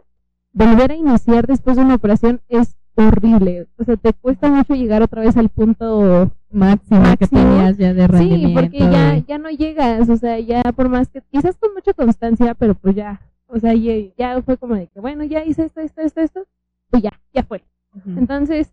[0.52, 3.68] volver a iniciar después de una operación es horrible.
[3.78, 8.02] O sea, te cuesta mucho llegar otra vez al punto Máximo, que tenías ya de
[8.02, 8.60] Sí, rendimiento.
[8.62, 12.56] porque ya, ya no llegas, o sea, ya por más que, quizás con mucha constancia,
[12.56, 15.80] pero pues ya, o sea, ya, ya fue como de que, bueno, ya hice esto,
[15.80, 16.46] esto, esto, esto,
[16.90, 17.64] pues ya, ya fue.
[18.18, 18.72] Entonces,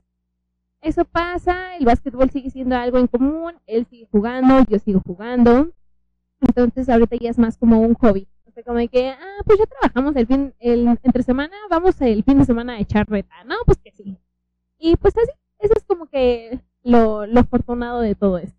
[0.86, 5.70] eso pasa, el básquetbol sigue siendo algo en común, él sigue jugando, yo sigo jugando,
[6.40, 8.28] entonces ahorita ya es más como un hobby.
[8.46, 12.00] O sea, como de que, ah, pues ya trabajamos el fin, el, entre semana, vamos
[12.00, 13.56] el fin de semana a echar reta, ¿no?
[13.66, 14.16] Pues que sí.
[14.78, 18.56] Y pues así, eso es como que lo, lo afortunado de todo esto.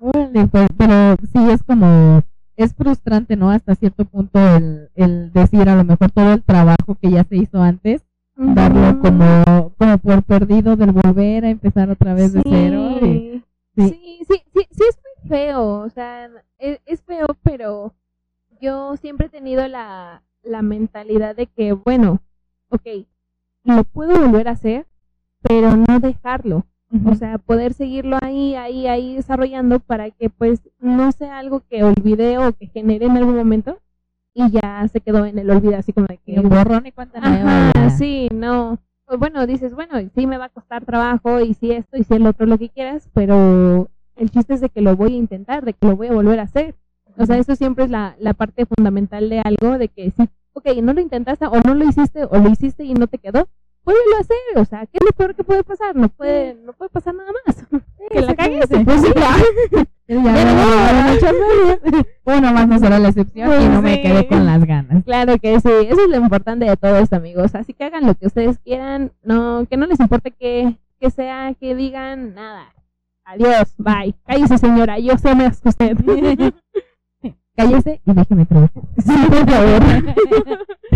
[0.00, 2.22] Órale, pues, pero sí es como,
[2.56, 3.50] es frustrante, ¿no?
[3.50, 7.36] Hasta cierto punto el, el decir a lo mejor todo el trabajo que ya se
[7.36, 8.02] hizo antes,
[8.38, 12.98] darlo como, como por perdido del volver a empezar otra vez de cero.
[13.06, 13.42] y-
[13.76, 13.90] Sí.
[13.90, 14.24] sí.
[14.28, 17.94] Sí, sí, es muy feo, o sea, es, es feo, pero
[18.60, 22.20] yo siempre he tenido la, la mentalidad de que, bueno,
[22.70, 22.86] ok,
[23.64, 24.86] lo puedo volver a hacer,
[25.42, 26.64] pero no dejarlo.
[27.04, 31.84] O sea, poder seguirlo ahí, ahí, ahí desarrollando para que pues no sea algo que
[31.84, 33.78] olvidé o que genere en algún momento
[34.38, 36.32] y ya se quedó en el olvido, así como de que...
[36.32, 37.70] Y borrón y cuenta nueva.
[37.70, 38.78] Ajá, sí, no.
[39.04, 42.14] Pues bueno, dices, bueno, sí me va a costar trabajo y si esto y si
[42.14, 45.64] el otro, lo que quieras, pero el chiste es de que lo voy a intentar,
[45.64, 46.76] de que lo voy a volver a hacer.
[47.16, 50.66] O sea, eso siempre es la, la parte fundamental de algo, de que sí, ok,
[50.82, 53.48] no lo intentaste o no lo hiciste o lo hiciste y no te quedó,
[53.84, 54.36] vuélvelo a hacer.
[54.56, 55.96] O sea, ¿qué es lo peor que puede pasar?
[55.96, 57.66] No puede, no puede pasar nada más.
[58.10, 59.12] que la cagues, pues sí,
[60.08, 61.12] Ya, no.
[61.12, 62.06] veces.
[62.24, 65.04] Uno más no será la excepción y no me quedé con las ganas.
[65.04, 67.54] Claro que sí, eso es lo importante de todo esto, amigos.
[67.54, 71.52] Así que hagan lo que ustedes quieran, no, que no les importe que, que sea,
[71.60, 72.72] que digan nada.
[73.24, 74.14] Adiós, bye.
[74.26, 75.96] Cállese, señora, yo sé más que usted.
[77.54, 78.82] Cállese y déjeme trabajar.
[78.96, 79.82] sí, por favor.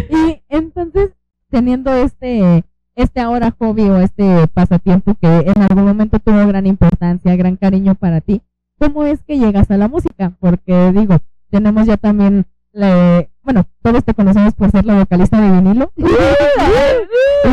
[0.08, 1.10] y entonces,
[1.50, 7.36] teniendo este, este ahora hobby o este pasatiempo que en algún momento tuvo gran importancia,
[7.36, 8.40] gran cariño para ti,
[8.82, 10.32] ¿cómo es que llegas a la música?
[10.40, 11.18] Porque digo,
[11.50, 15.92] tenemos ya también, la, bueno, todos te conocemos por ser la vocalista de vinilo.
[15.96, 16.04] y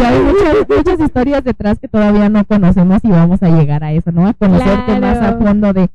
[0.03, 4.11] hay muchas, muchas historias detrás que todavía no conocemos y vamos a llegar a eso,
[4.11, 4.27] ¿no?
[4.27, 5.89] A conocerte más a fondo de,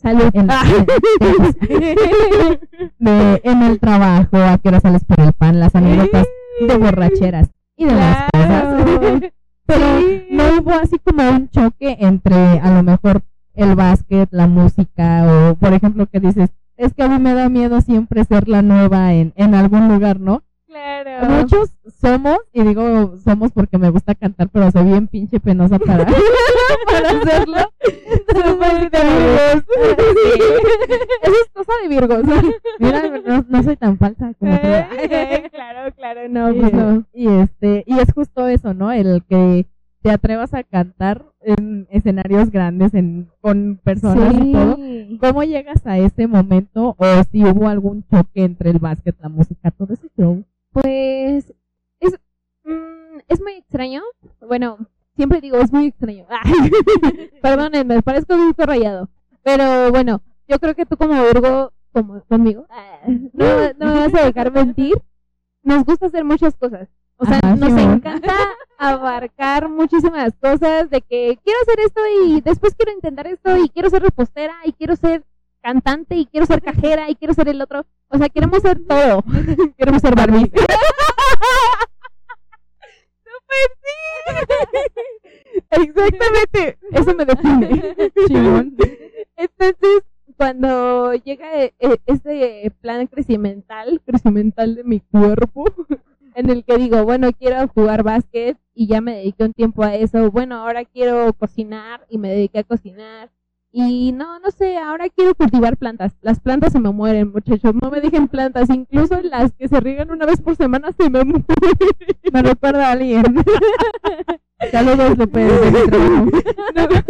[0.00, 0.30] Salud.
[0.34, 0.46] En-
[2.98, 6.26] de en el trabajo, a qué hora sales por el pan, las anécdotas
[6.60, 8.84] de borracheras y demás Claro.
[8.84, 9.20] cosas.
[9.66, 10.26] Pero Sí.
[10.30, 13.22] no hubo así como un choque entre a lo mejor
[13.56, 17.48] el básquet, la música o por ejemplo que dices, es que a mí me da
[17.48, 20.42] miedo siempre ser la nueva en, en algún lugar, ¿no?
[20.66, 21.28] Claro.
[21.30, 26.04] Muchos somos, y digo somos porque me gusta cantar, pero soy bien pinche penosa para,
[26.86, 27.72] para hacerlo.
[27.80, 28.88] Entonces, pues, sí,
[30.36, 30.42] Sí.
[31.22, 32.22] Eso es cosa de Virgos.
[32.78, 34.66] Mira, no, no soy tan falsa como tú.
[34.66, 37.04] Eh, claro, claro, no, pues no.
[37.14, 39.66] y este y es justo eso no el que
[40.06, 44.76] te atrevas a cantar en escenarios grandes, en, con personas y todo.
[44.76, 45.18] Sí.
[45.20, 49.72] ¿Cómo llegas a ese momento o si hubo algún choque entre el básquet, la música,
[49.72, 50.44] todo ese show?
[50.70, 51.52] Pues
[51.98, 52.20] es,
[52.62, 54.02] mm, es muy extraño.
[54.46, 54.78] Bueno,
[55.16, 56.24] siempre digo, es muy extraño.
[57.42, 59.08] Perdónenme, parezco un disco rayado.
[59.42, 62.68] Pero bueno, yo creo que tú como Virgo, como conmigo,
[63.32, 65.02] no, no me vas a dejar mentir.
[65.64, 66.88] Nos gusta hacer muchas cosas.
[67.18, 68.34] O sea, Ajá, nos encanta
[68.78, 73.88] abarcar muchísimas cosas de que quiero hacer esto y después quiero intentar esto y quiero
[73.88, 75.24] ser repostera y quiero ser
[75.62, 77.86] cantante y quiero ser cajera y quiero ser el otro.
[78.08, 79.24] O sea, queremos ser todo.
[79.78, 80.52] queremos ser Barbie.
[85.70, 87.94] Exactamente, eso me define.
[88.26, 88.76] Chingón.
[89.36, 90.02] Entonces,
[90.36, 95.64] cuando llega eh, eh, este plan crecimental, crecimental de mi cuerpo,
[96.36, 99.94] en el que digo, bueno, quiero jugar básquet y ya me dediqué un tiempo a
[99.94, 103.30] eso, bueno, ahora quiero cocinar y me dediqué a cocinar.
[103.72, 106.12] Y no, no sé, ahora quiero cultivar plantas.
[106.22, 107.74] Las plantas se me mueren, muchachos.
[107.74, 108.70] No me dejen plantas.
[108.70, 111.44] Incluso las que se riegan una vez por semana se me mueren.
[112.32, 113.24] Me recuerda a alguien.
[114.70, 116.30] Saludos, trabajo.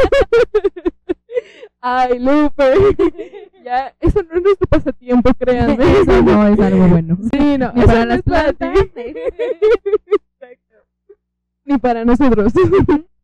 [1.81, 3.47] Ay, Lupe.
[3.67, 5.75] Ya, eso no es nuestro pasatiempo, créanme.
[6.01, 7.19] Eso no es algo bueno.
[7.33, 7.73] Sí, no.
[7.75, 8.79] Ni para no las plantas.
[8.95, 10.77] Exacto.
[11.65, 12.53] Ni para nosotros.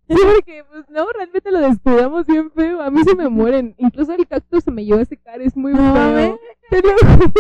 [0.09, 2.83] Sí, porque, pues, no, realmente lo descuidamos bien feo.
[2.83, 3.75] A mí se me mueren.
[3.79, 5.41] Incluso el cactus se me lleva a secar.
[5.41, 5.95] Es muy No feo.
[5.95, 6.35] mames.
[6.69, 7.33] Te lo juro.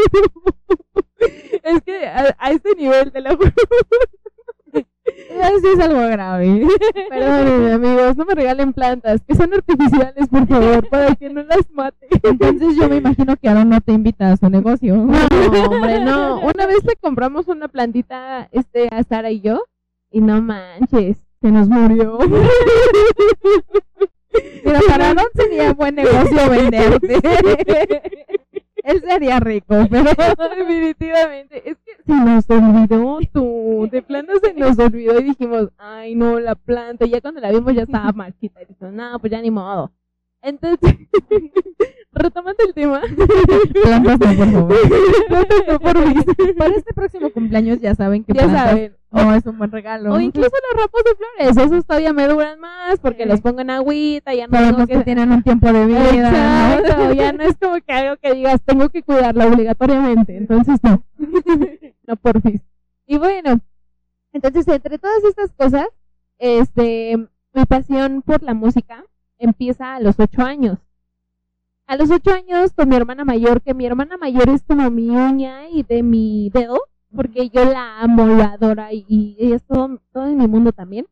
[1.65, 3.51] Es que a, a este nivel, te lo juro.
[5.42, 6.66] Sí es algo grave.
[7.11, 8.16] Perdónenme, amigos.
[8.16, 9.20] No me regalen plantas.
[9.26, 12.07] Que son artificiales, por favor, para que no las mate.
[12.22, 14.94] Entonces yo me imagino que Aaron no te invita a su negocio.
[14.96, 15.18] No,
[15.64, 16.40] hombre, no.
[16.55, 19.64] Una vez le compramos una plantita este, a Sara y yo.
[20.11, 22.18] Y no manches, se nos murió.
[24.64, 27.20] Pero para Aaron sería buen negocio venderte.
[28.85, 30.11] Él sería rico, pero
[30.57, 31.70] Definitivamente.
[31.70, 33.88] Es que se nos olvidó tú.
[33.91, 37.07] De plano se nos olvidó y dijimos, ay no, la planta.
[37.07, 38.62] Ya cuando la vimos ya estaba marchita.
[38.62, 39.93] Y dijimos, no, pues ya ni modo.
[40.42, 40.96] Entonces,
[42.12, 43.00] retomando el tema.
[43.83, 44.76] plantas no, por favor.
[45.28, 46.14] plantas no por mí.
[46.59, 48.96] Para este próximo cumpleaños ya saben que Ya plantas saben.
[49.12, 50.12] no es un buen regalo.
[50.12, 51.14] O incluso los ramos de
[51.55, 51.66] flores.
[51.72, 53.28] Esos todavía me duran más porque Sí.
[53.28, 54.35] los pongo en agüita.
[54.35, 56.11] Ya no Sabemos que que tienen un tiempo de vida.
[56.11, 57.12] Exacto, ¿no?
[57.14, 61.05] ya no es como que algo que digas, tengo que cuidarla obligatoriamente, entonces no,
[62.07, 62.61] no porfis.
[63.07, 63.61] Y bueno,
[64.33, 65.87] entonces entre todas estas cosas,
[66.38, 67.16] este,
[67.52, 69.05] mi pasión por la música
[69.44, 70.78] empieza a los ocho años.
[71.87, 75.11] A los ocho años con mi hermana mayor, que mi hermana mayor es como mi
[75.11, 76.78] uña y de mi dedo,
[77.14, 81.07] porque yo la amo, la adoro y, y es todo, todo en mi mundo también.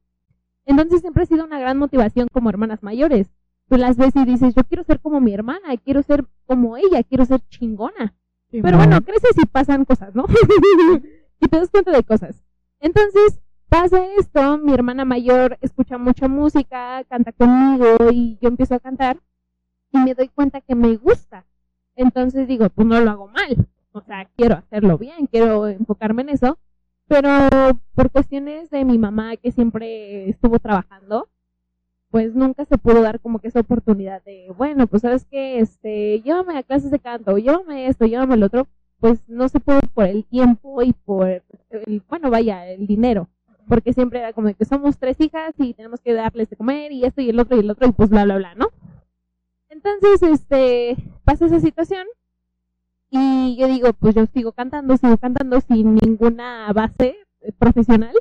[0.64, 3.30] Entonces siempre ha sido una gran motivación como hermanas mayores
[3.70, 7.04] tú las ves y dices, yo quiero ser como mi hermana, quiero ser como ella,
[7.04, 8.12] quiero ser chingona.
[8.50, 10.24] Sí, Pero bueno, creces y pasan cosas, ¿no?
[11.40, 12.44] y te das cuenta de cosas.
[12.80, 13.40] Entonces,
[13.70, 19.18] pasa esto, mi hermana mayor escucha mucha música, canta conmigo y yo empiezo a cantar
[19.92, 21.46] y me doy cuenta que me gusta.
[21.94, 23.68] Entonces digo, pues no lo hago mal.
[23.92, 26.59] O sea, quiero hacerlo bien, quiero enfocarme en eso.
[27.06, 27.30] Pero
[27.94, 31.28] por cuestiones de mi mamá que siempre estuvo trabajando,
[32.11, 36.20] pues nunca se pudo dar como que esa oportunidad de, bueno, pues sabes que, este,
[36.22, 38.66] llévame a clases de canto, llévame esto, llévame el otro,
[38.98, 41.28] pues no se pudo por el tiempo y por,
[41.70, 43.28] el, bueno, vaya, el dinero,
[43.70, 47.04] porque siempre era como que somos tres hijas y tenemos que darles de comer y
[47.06, 48.68] esto y el otro y el otro y pues bla, bla, bla, ¿no?
[49.70, 52.06] Entonces, este, pasa esa situación
[53.11, 57.16] y yo digo, pues yo sigo cantando, sigo cantando sin ninguna base
[57.59, 58.14] profesional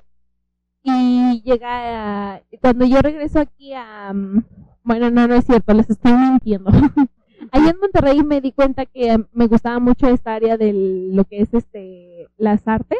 [0.83, 4.43] y llega a- cuando yo regreso aquí a mm,
[4.83, 6.71] bueno no no es cierto les estoy mintiendo
[7.51, 10.73] allá en Monterrey me di cuenta que me gustaba mucho esta área de
[11.13, 12.99] lo que es este las artes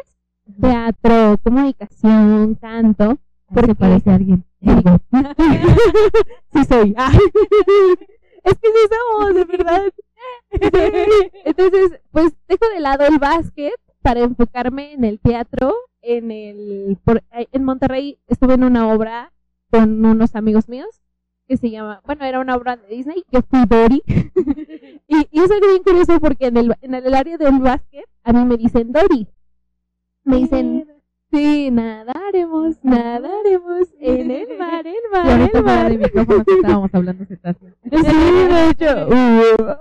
[0.60, 3.18] teatro comunicación canto
[3.52, 4.44] Porque parece alguien.
[6.52, 7.18] sí soy Ay.
[8.44, 9.82] es que sí somos de verdad
[11.44, 17.22] entonces pues dejo de lado el básquet para enfocarme en el teatro en el por,
[17.32, 19.32] eh, en Monterrey estuve en una obra
[19.70, 21.00] con unos amigos míos
[21.48, 24.02] que se llama bueno era una obra de Disney yo fui Dory
[25.08, 28.32] y, y es algo bien curioso porque en el en el área del básquet a
[28.32, 29.26] mí me dicen Dory
[30.30, 30.86] me dicen
[31.32, 36.44] sí nadaremos nadaremos en el mar el Y mar ahorita el fuera mar de micrófono
[36.44, 37.72] que estábamos hablando cetáceos.
[37.90, 39.08] Sí, de hecho.
[39.08, 39.74] Uh.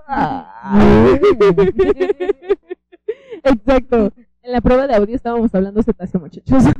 [3.44, 4.12] Exacto.
[4.42, 6.64] En la prueba de audio estábamos hablando cetáceo, muchachos.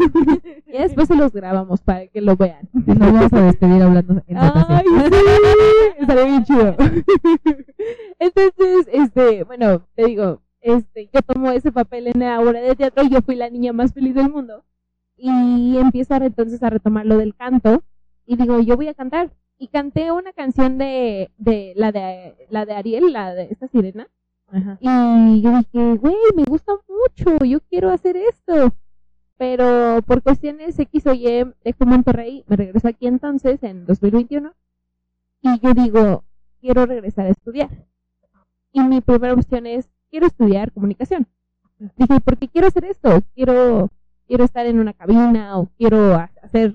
[0.66, 2.70] Y después se los grabamos para que lo vean.
[2.74, 5.18] Nos vamos a despedir hablando en Ay, sí,
[6.00, 6.76] estaría bien chido.
[8.20, 10.42] Entonces, este, bueno, te digo,
[10.76, 13.74] este, yo tomo ese papel en la obra de teatro y yo fui la niña
[13.74, 14.64] más feliz del mundo.
[15.16, 17.84] Y empiezo a, entonces a retomar lo del canto
[18.26, 19.32] y digo, yo voy a cantar.
[19.58, 24.08] Y canté una canción de, de la de la de Ariel, la de esta sirena.
[24.48, 24.78] Ajá.
[24.80, 28.74] Y yo dije, güey, me gusta mucho, yo quiero hacer esto.
[29.38, 31.24] Pero por cuestiones X o Y,
[31.64, 34.54] dejo Monterrey, me regreso aquí entonces en 2021.
[35.42, 36.24] Y yo digo,
[36.60, 37.70] quiero regresar a estudiar.
[38.72, 41.28] Y mi primera opción es, quiero estudiar comunicación.
[41.96, 43.22] Dije, ¿por qué quiero hacer esto?
[43.36, 43.90] Quiero,
[44.28, 46.74] quiero estar en una cabina o quiero ha- hacer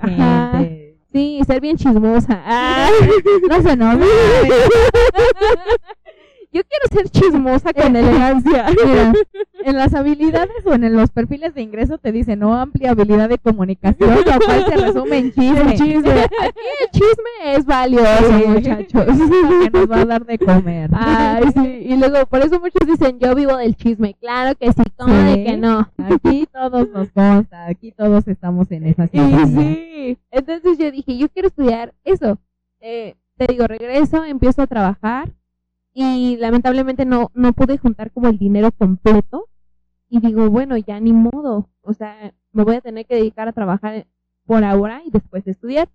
[0.00, 0.58] Ajá.
[0.58, 0.96] gente.
[1.12, 2.40] Sí, ser bien chismosa.
[2.44, 2.88] Ah.
[3.48, 3.96] No se nos
[6.52, 8.66] Yo quiero ser chismosa con Eh, elegancia.
[8.84, 9.12] Mira,
[9.64, 13.38] en las habilidades o en los perfiles de ingreso te dice no amplia habilidad de
[13.38, 15.60] comunicación, lo cual se resume en chisme.
[15.62, 16.12] El chisme.
[16.40, 18.44] Aquí el chisme es valioso, Sí.
[18.48, 19.04] muchachos.
[19.06, 20.90] que nos va a dar de comer.
[20.92, 21.78] Ay, sí.
[21.88, 24.14] Y luego, por eso muchos dicen, yo vivo del chisme.
[24.20, 25.24] Claro que sí, ¿cómo Sí.
[25.38, 25.90] de que no?
[25.98, 29.48] Aquí todos nos consta, aquí todos estamos en esa situación.
[29.56, 30.18] sí.
[30.30, 32.38] Entonces yo dije, yo quiero estudiar eso.
[32.80, 35.28] Eh, te digo, regreso, empiezo a trabajar
[35.98, 39.48] y lamentablemente no, no pude juntar como el dinero completo.
[40.10, 41.70] Y digo, bueno, ya ni modo.
[41.80, 44.06] O sea, me voy a tener que dedicar a trabajar
[44.44, 45.88] por ahora y después estudiar.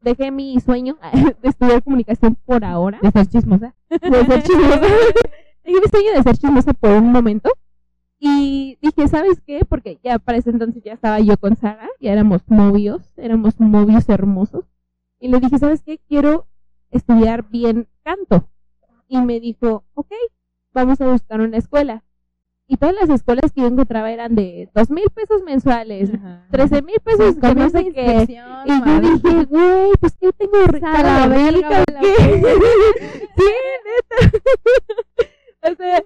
[0.00, 0.96] Dejé mi sueño
[1.42, 3.00] de estudiar comunicación por ahora.
[3.02, 3.74] De ser chismosa.
[3.90, 4.80] de ser chismosa.
[5.62, 7.50] Dejé mi sueño de ser chismosa por un momento.
[8.18, 9.66] Y dije, ¿sabes qué?
[9.68, 14.08] Porque ya para ese entonces ya estaba yo con Sara, ya éramos novios, éramos novios
[14.08, 14.64] hermosos.
[15.20, 15.98] Y le dije, ¿sabes qué?
[16.08, 16.46] Quiero
[16.90, 18.48] estudiar bien canto.
[19.08, 20.12] Y me dijo, ok,
[20.72, 22.04] vamos a buscar una escuela.
[22.70, 26.10] Y todas las escuelas que yo encontraba eran de dos mil pesos mensuales,
[26.50, 28.26] trece mil pesos, que no sé qué.
[28.28, 32.14] Y yo dije, güey, pues que tengo la verga, rica, me ¿o la qué?
[33.36, 33.44] sí,
[33.86, 34.38] neta.
[35.72, 36.04] o sea,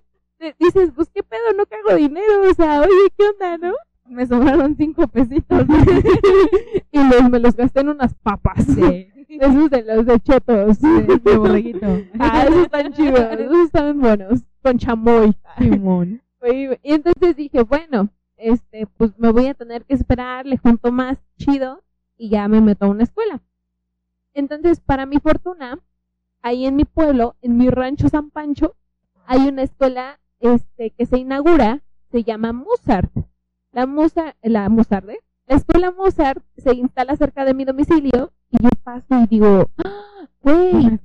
[0.60, 3.74] dices, pues qué pedo, no cago dinero, o sea, oye, ¿qué onda, no?
[4.06, 5.66] Me sobraron cinco pesitos.
[6.92, 8.64] y los, me los gasté en unas papas.
[8.64, 9.11] Sí.
[9.40, 10.80] Esos de los de chetos.
[10.80, 11.86] De, de borreguito.
[12.18, 14.40] Ah, esos están chidos, esos están buenos.
[14.62, 15.36] Con chamoy.
[15.58, 16.22] Simón.
[16.40, 20.90] Oye, Y entonces dije, bueno, este, pues me voy a tener que esperar, le junto
[20.92, 21.82] más chido
[22.16, 23.40] y ya me meto a una escuela.
[24.34, 25.78] Entonces, para mi fortuna,
[26.40, 28.76] ahí en mi pueblo, en mi rancho San Pancho,
[29.26, 33.12] hay una escuela este, que se inaugura, se llama Mozart.
[33.72, 35.20] La Mozart, la Mozart, ¿eh?
[35.52, 40.26] La escuela Mozart se instala cerca de mi domicilio y yo paso y digo, ¡Ah,
[40.40, 40.98] güey.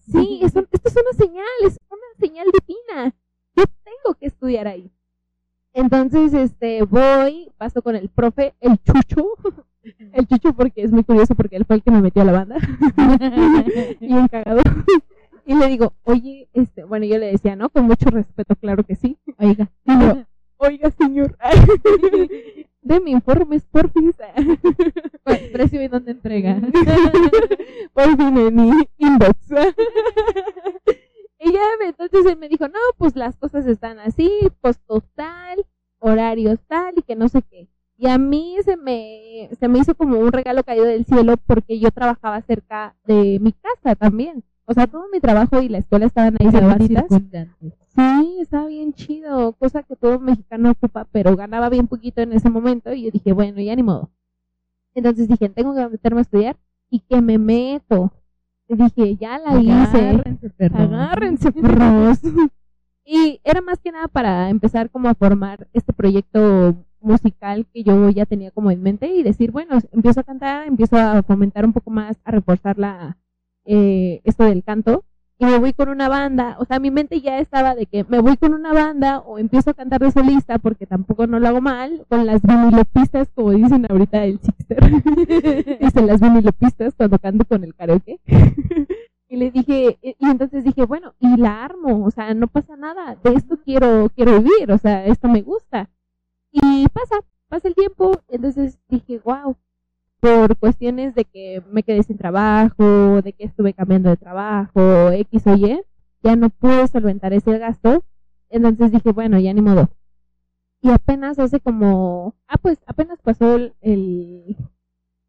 [0.00, 3.14] Sí, eso, esto es una señal, es una señal divina.
[3.54, 4.90] Yo tengo que estudiar ahí.
[5.72, 9.34] Entonces, este, voy, paso con el profe, el chucho,
[10.12, 12.32] el chucho porque es muy curioso porque él fue el que me metió a la
[12.32, 12.56] banda,
[14.00, 14.62] y un cagado.
[15.44, 17.68] Y le digo, oye, este, bueno, yo le decía, ¿no?
[17.68, 19.18] Con mucho respeto, claro que sí.
[19.38, 19.68] Oiga.
[20.56, 21.36] Oiga, señor,
[22.82, 24.16] deme informes, porfis.
[25.24, 26.60] Pues, precio y dónde entrega.
[27.94, 29.36] por fin en mi inbox.
[31.38, 34.28] y ya entonces él me dijo, no, pues las cosas están así,
[34.60, 35.64] costo tal,
[36.00, 37.68] horarios tal y que no sé qué.
[37.96, 41.78] Y a mí se me, se me hizo como un regalo caído del cielo porque
[41.78, 44.42] yo trabajaba cerca de mi casa también.
[44.64, 47.06] O sea, todo mi trabajo y la escuela estaban ahí cerquititas.
[47.94, 52.48] Sí, estaba bien chido, cosa que todo mexicano ocupa, pero ganaba bien poquito en ese
[52.48, 54.10] momento y yo dije, bueno, ya ni modo.
[54.94, 56.56] Entonces dije, tengo que meterme a estudiar
[56.90, 58.12] y que me meto.
[58.68, 60.08] Y dije, ya la hice.
[60.08, 60.80] Agárrense, perros.
[60.80, 62.20] Agárrense, perros.
[63.04, 68.08] y era más que nada para empezar como a formar este proyecto musical que yo
[68.10, 71.72] ya tenía como en mente y decir, bueno, empiezo a cantar, empiezo a fomentar un
[71.72, 73.18] poco más, a reforzar la,
[73.66, 75.04] eh, esto del canto
[75.42, 78.20] y me voy con una banda, o sea, mi mente ya estaba de que me
[78.20, 81.60] voy con una banda o empiezo a cantar de solista porque tampoco no lo hago
[81.60, 84.78] mal, con las vinilopistas como dicen ahorita el Sixter,
[85.80, 88.20] dicen las vinilopistas cuando canto con el karaoke.
[89.28, 92.76] y le dije, y y entonces dije, bueno, y la armo, o sea, no pasa
[92.76, 95.90] nada, de esto quiero, quiero vivir, o sea, esto me gusta.
[96.52, 97.16] Y pasa,
[97.48, 99.56] pasa el tiempo, entonces dije, wow,
[100.22, 105.46] por cuestiones de que me quedé sin trabajo, de que estuve cambiando de trabajo, X
[105.48, 105.82] o Y,
[106.22, 108.04] ya no pude solventar ese gasto.
[108.48, 109.90] Entonces dije, bueno, ya ni modo.
[110.80, 114.56] Y apenas hace como, ah, pues apenas pasó el,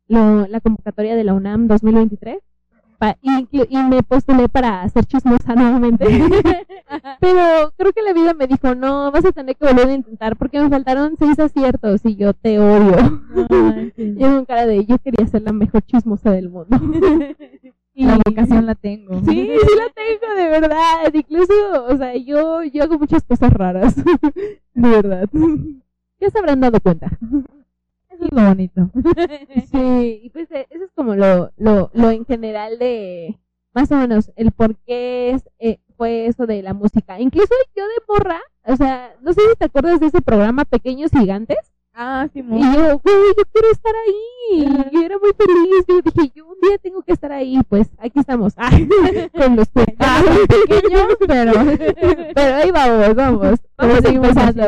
[0.08, 2.44] la convocatoria de la UNAM 2023
[3.04, 3.18] pa-
[3.70, 6.06] y me postulé para ser chismosa nuevamente.
[7.20, 10.36] Pero creo que la vida me dijo, no, vas a tener que volver a intentar
[10.38, 13.22] porque me faltaron seis aciertos y yo te odio.
[13.98, 16.78] Yo con cara de, yo quería ser la mejor chismosa del mundo.
[17.94, 19.20] Y- La vocación la tengo.
[19.20, 21.14] Sí, sí la tengo, de verdad.
[21.14, 21.54] Incluso,
[21.88, 23.96] o sea, yo, yo hago muchas cosas raras.
[23.96, 25.30] De verdad.
[26.20, 27.12] Ya se habrán dado cuenta.
[28.14, 28.90] Eso es lo bonito.
[29.72, 33.40] Sí, y pues eh, eso es como lo, lo, lo en general de,
[33.74, 37.20] más o menos, el por qué es, eh, fue eso de la música.
[37.20, 41.12] Incluso yo de morra, o sea, no sé si te acuerdas de ese programa Pequeños
[41.12, 41.58] Gigantes.
[41.96, 42.60] Ah, Y Simón.
[42.60, 44.90] yo, güey, yo quiero estar ahí.
[44.92, 45.86] Y era muy feliz.
[45.88, 47.60] Yo dije, yo un día tengo que estar ahí.
[47.70, 48.56] Pues aquí estamos.
[49.34, 49.68] con los
[50.00, 51.52] Ah, pequeños, pero,
[52.36, 53.60] Pero ahí vamos, vamos.
[53.78, 54.64] Vamos empezando.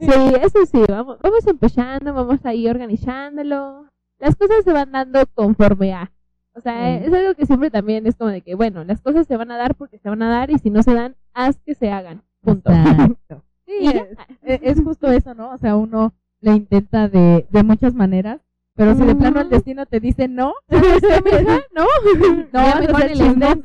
[0.00, 3.86] Sí, eso sí, vamos, vamos empezando, vamos ahí organizándolo.
[4.18, 6.12] Las cosas se van dando conforme a.
[6.56, 7.06] O sea, Sí.
[7.06, 9.56] es algo que siempre también es como de que, bueno, las cosas se van a
[9.56, 12.22] dar porque se van a dar y si no se dan, haz que se hagan.
[12.42, 12.70] Punto.
[12.70, 13.42] Exacto.
[13.66, 15.50] Sí, Y es, es justo eso, ¿no?
[15.52, 16.12] O sea, uno
[16.44, 18.40] lo intenta de, de muchas maneras,
[18.76, 20.52] pero si de plano el destino te dice no.
[20.70, 21.86] ¿No?
[22.52, 23.18] no, intentes.
[23.18, 23.56] chismosa.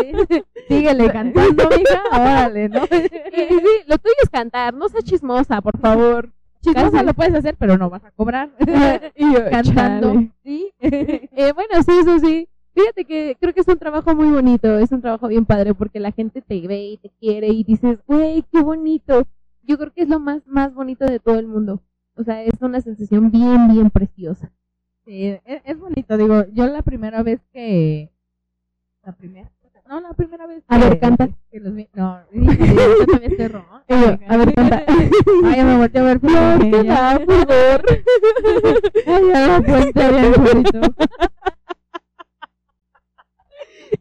[0.00, 2.82] Sí, Síguele cantando, mija, órale, ¿no?
[2.90, 6.30] Y sí, lo tuyo es cantar, no seas chismosa, por favor.
[6.60, 7.06] Chismosa Casi.
[7.06, 8.50] lo puedes hacer, pero no vas a cobrar
[9.16, 10.30] Y yo, cantando, chale.
[10.44, 10.70] ¿sí?
[10.80, 12.48] Eh, bueno, sí, eso sí.
[12.74, 16.00] Fíjate que creo que es un trabajo muy bonito, es un trabajo bien padre porque
[16.00, 19.24] la gente te ve y te quiere y dices, güey, qué bonito.
[19.62, 21.80] Yo creo que es lo más, más bonito de todo el mundo.
[22.16, 24.50] O sea, es una sensación bien, bien preciosa.
[25.04, 28.10] Sí, es, es bonito, digo, yo la primera vez que...
[29.04, 29.50] ¿La primera?
[29.88, 31.28] No, la primera vez A que- ver, canta.
[31.50, 33.84] que los vi- no, yo también ronca.
[33.88, 34.84] Y yo, a ver, canta.
[35.44, 36.58] Ay, ya me volteé a ver No, ella.
[36.70, 37.84] ¿qué da, favor?
[39.06, 40.80] Ay, ya la puente bien bonito.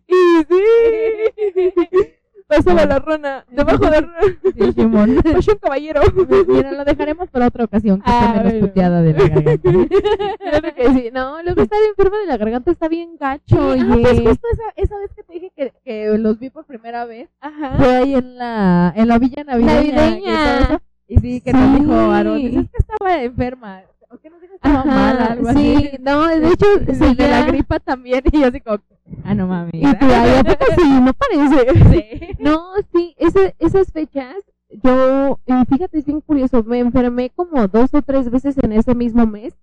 [0.08, 2.14] Y sí.
[2.56, 4.18] Pásame la rona, debajo de la rona.
[4.58, 5.16] Sí, Simón.
[5.24, 6.02] Pasó un caballero.
[6.48, 9.70] Mira, lo dejaremos para otra ocasión, que Ah, esté menos puteada de la garganta.
[10.40, 11.10] Claro que sí.
[11.14, 14.02] No, luego estar enferma de la garganta está bien gacho, ah, oye.
[14.02, 17.30] pues justo esa, esa vez que te dije que, que los vi por primera vez,
[17.40, 17.76] Ajá.
[17.78, 19.74] fue ahí en la, en la villa navideña.
[19.94, 20.18] Navideña.
[20.18, 20.82] Y, todo eso.
[21.08, 21.80] Y sí, que nos Sí.
[21.82, 23.82] dijo Aaron, dices que estaba enferma.
[24.14, 25.18] ¿O que nos dijo estaba mal?
[25.22, 25.92] Algo sí, así.
[26.02, 28.80] no, de hecho, sí, de la gripa también, y yo así como,
[29.24, 29.72] ah, no mames.
[29.74, 30.90] Y tú, ay, ¿a poco sí?
[31.02, 31.68] No parece.
[31.92, 32.28] Sí.
[32.42, 34.36] No, sí, ese- esas fechas,
[34.84, 38.96] yo, y fíjate, es bien curioso, me enfermé como dos o tres veces en ese
[38.96, 39.54] mismo mes,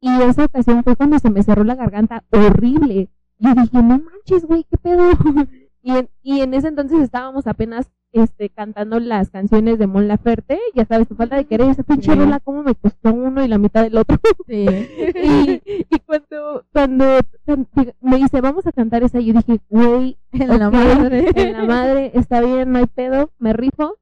[0.00, 3.08] y esa ocasión fue cuando se me cerró la garganta horrible.
[3.38, 5.10] Y yo dije, no manches, güey, ¿qué pedo?
[5.86, 10.58] Y en, y en ese entonces estábamos apenas este, cantando las canciones de Mon Laferte,
[10.74, 12.18] ya sabes, tu falta de querer, esa pinche Sí.
[12.18, 14.16] rola, cómo me costó uno y la mitad del otro.
[14.48, 14.66] Sí.
[15.68, 17.04] y, y cuando, cuando
[18.00, 21.26] me dice, vamos a cantar esa, yo dije, güey, En la madre.
[21.34, 23.96] en la madre, está bien, no hay pedo, me rifo.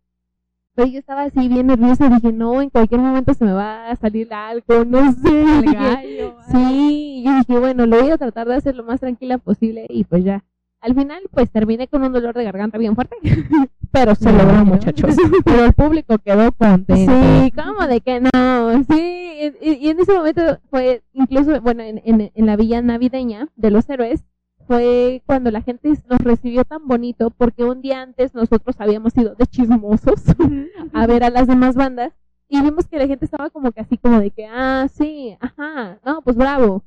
[0.74, 3.96] Pero yo estaba así bien nerviosa, dije, no, en cualquier momento se me va a
[3.96, 5.42] salir algo, no sé.
[5.42, 6.36] El gallo.
[6.50, 9.86] Sí, y yo dije, bueno, lo voy a tratar de hacer lo más tranquila posible
[9.90, 10.42] y pues ya.
[10.82, 13.16] Al final, pues terminé con un dolor de garganta bien fuerte,
[13.92, 15.14] pero se Me logró, muchachos.
[15.44, 17.12] Pero el público quedó contento.
[17.12, 18.84] Sí, ¿cómo de que no?
[18.90, 23.70] Sí, y en ese momento fue incluso, bueno, en, en, en la villa navideña de
[23.70, 24.24] los héroes,
[24.66, 29.34] fue cuando la gente nos recibió tan bonito porque un día antes nosotros habíamos ido
[29.34, 30.22] de chismosos
[30.92, 32.12] a ver a las demás bandas
[32.48, 35.98] y vimos que la gente estaba como que así como de que, ah, sí, ajá,
[36.04, 36.82] no, pues bravo.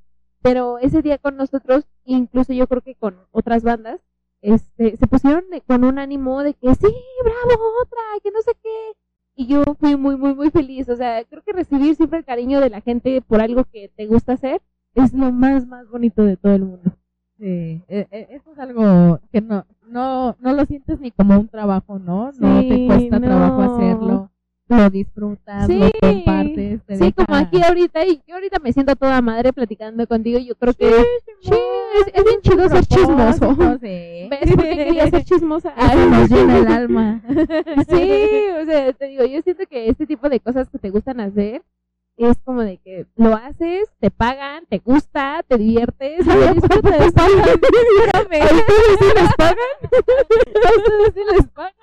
[0.46, 4.00] Pero ese día con nosotros, incluso yo creo que con otras bandas,
[4.42, 6.94] este, se pusieron con un ánimo de que sí,
[7.24, 8.70] bravo, otra, que no sé qué.
[9.36, 10.88] Y yo fui muy, muy, muy feliz.
[10.90, 14.06] O sea, creo que recibir siempre el cariño de la gente por algo que te
[14.06, 14.62] gusta hacer
[14.94, 16.92] es lo más, más bonito de todo el mundo.
[17.40, 21.48] Sí, e- e- eso es algo que no, no, no lo sientes ni como un
[21.48, 22.32] trabajo, ¿no?
[22.34, 23.28] No te Sí, cuesta no.
[23.28, 24.30] trabajo hacerlo,
[24.70, 29.22] lo disfrutas, lo compartes, te sí, como aquí ahorita, y yo ahorita me siento toda
[29.22, 30.90] madre platicando contigo, yo creo que
[31.42, 33.56] sí, es, es bien chido ser chismoso.
[33.82, 35.74] ¿Ves por qué quería ser chismosa?
[35.78, 37.22] Eso nos llena el alma.
[37.90, 41.20] Sí, o sea, te digo, yo siento que este tipo de cosas que te gustan
[41.20, 41.62] hacer
[42.18, 47.14] es como de que lo haces, te pagan, te gusta, te diviertes, lo disfrutas.
[47.18, 47.40] ¿A ustedes
[49.00, 49.58] sí les pagan?
[50.64, 51.74] ¿A ustedes sí les pagan?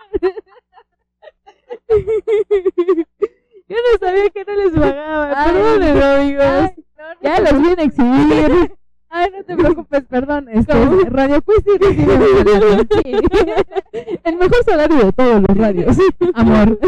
[3.72, 5.32] Yo no sabía que no les pagaban.
[5.34, 5.52] Ay.
[5.52, 6.44] Perdónenme, amigos.
[6.44, 8.76] Ay, no, no ya los vienen a exhibir.
[9.08, 10.50] Ay, no te preocupes, perdón.
[10.50, 10.74] Este.
[11.06, 11.70] Radio Quiz sí.
[14.24, 15.96] El mejor salario de todos los radios.
[16.34, 16.78] Amor.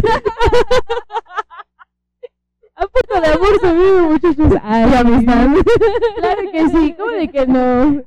[2.77, 4.53] ¿A poco de amor se vive, muchachos?
[4.63, 5.49] Ay, amistad.
[6.17, 8.03] Claro que sí, ¿cómo de que no?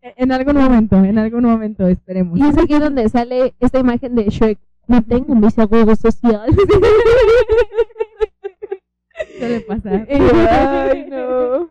[0.00, 2.36] En algún momento, en algún momento esperemos.
[2.36, 4.58] Y es aquí donde sale esta imagen de Shrek.
[4.88, 6.56] No tengo mis agudos sociales.
[9.38, 10.06] Suele pasar.
[10.10, 11.70] Ay, no.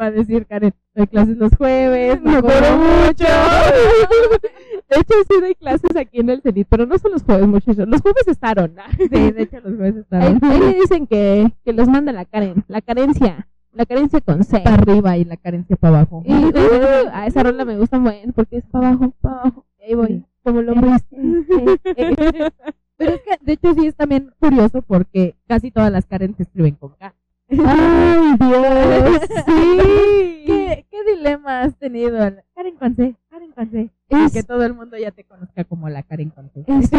[0.00, 3.24] Va a decir Karen, doy clases los jueves, Me acuerdo mucho.
[4.88, 7.86] De hecho, sí doy clases aquí en el CENIT, pero no son los jueves, muchachos.
[7.86, 8.74] Los jueves estaron.
[8.96, 12.24] Sí, de hecho los jueves Ahí, están ahí le dicen que, que los manda la
[12.24, 12.64] Karen.
[12.68, 13.48] La carencia.
[13.72, 14.60] La carencia con C.
[14.60, 16.22] para arriba y la carencia para abajo.
[16.24, 19.66] Y uh, a esa rola me gusta muy bien porque es para abajo, para abajo.
[19.78, 21.16] Y ahí voy, como lo viste.
[22.96, 26.44] Pero es que, de hecho, sí es también curioso porque casi todas las Karen se
[26.44, 27.14] escriben con K.
[27.50, 29.20] ¡Ay, Dios!
[29.46, 30.44] ¡Sí!
[30.46, 32.18] ¿Qué, ¿Qué dilema has tenido?
[32.54, 33.90] Karen con C, Karen con C.
[34.08, 36.64] Es, Que todo el mundo ya te conozca como la Karen con C.
[36.68, 36.92] es,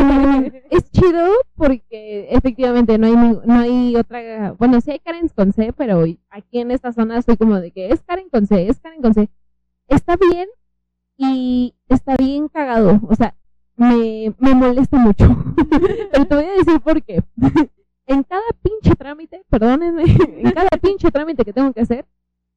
[0.70, 5.72] es chido porque efectivamente no hay no hay otra bueno sí hay Karen con C
[5.72, 9.02] pero aquí en esta zona estoy como de que es Karen con C es Karen
[9.02, 9.30] con C
[9.88, 10.50] está bien
[11.18, 13.36] y está bien cagado o sea
[13.76, 15.26] me, me molesta mucho.
[16.12, 17.24] Pero te voy a decir por qué.
[18.10, 20.04] En cada pinche trámite perdónenme
[20.44, 22.06] en cada pinche trámite que tengo que hacer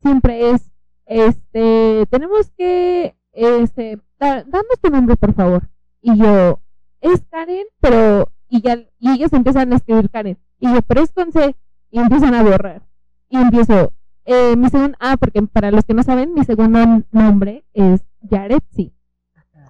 [0.01, 0.71] siempre es
[1.07, 4.45] este tenemos que este da-
[4.81, 5.69] tu nombre por favor.
[6.01, 6.61] Y yo
[7.01, 10.39] es Karen, pero y ya y ellos empiezan a escribir Karen.
[10.61, 11.57] Y yo pero es con C
[11.91, 12.83] y empiezan a borrar.
[13.29, 13.93] Y empiezo
[14.27, 18.93] eh, mi segundo ah porque para los que no saben mi segundo nombre es Yaretsi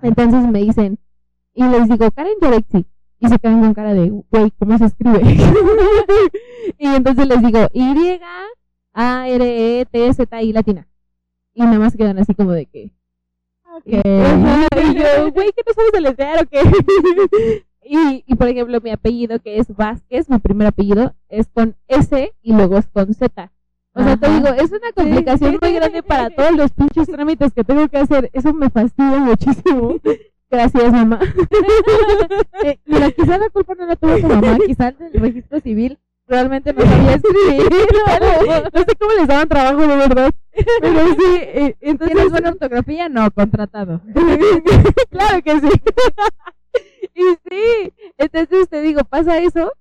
[0.02, 0.98] entonces me dicen
[1.54, 2.86] y les digo Karen Yaretsi
[3.18, 5.20] y se quedan con cara de güey cómo se escribe
[6.78, 8.20] y entonces les digo Y
[8.92, 10.88] A R E T Z I latina
[11.54, 12.92] y nada más quedan así como de que
[13.72, 13.78] Ajá,
[14.82, 16.60] y yo, güey, ¿qué no sabes deletrear o qué?
[17.84, 22.32] y, y por ejemplo, mi apellido, que es Vázquez, mi primer apellido, es con S
[22.42, 23.52] y luego es con Z.
[23.92, 27.64] O sea, te digo, es una complicación muy grande para todos los pinches trámites que
[27.64, 28.30] tengo que hacer.
[28.32, 29.96] Eso me fastidia muchísimo.
[30.50, 31.20] Gracias, mamá.
[32.62, 35.98] Eh, mira, quizá la culpa no la tuvo tu mamá, quizá el del registro civil
[36.26, 37.68] realmente no sabía escribir.
[38.72, 40.30] no sé cómo les daban trabajo, de verdad.
[40.80, 42.14] Pero sí, eh, entonces...
[42.14, 43.08] ¿Tienes buena ortografía?
[43.08, 44.02] No, contratado.
[45.10, 45.68] claro que sí.
[47.14, 49.72] y sí, entonces te digo, pasa eso.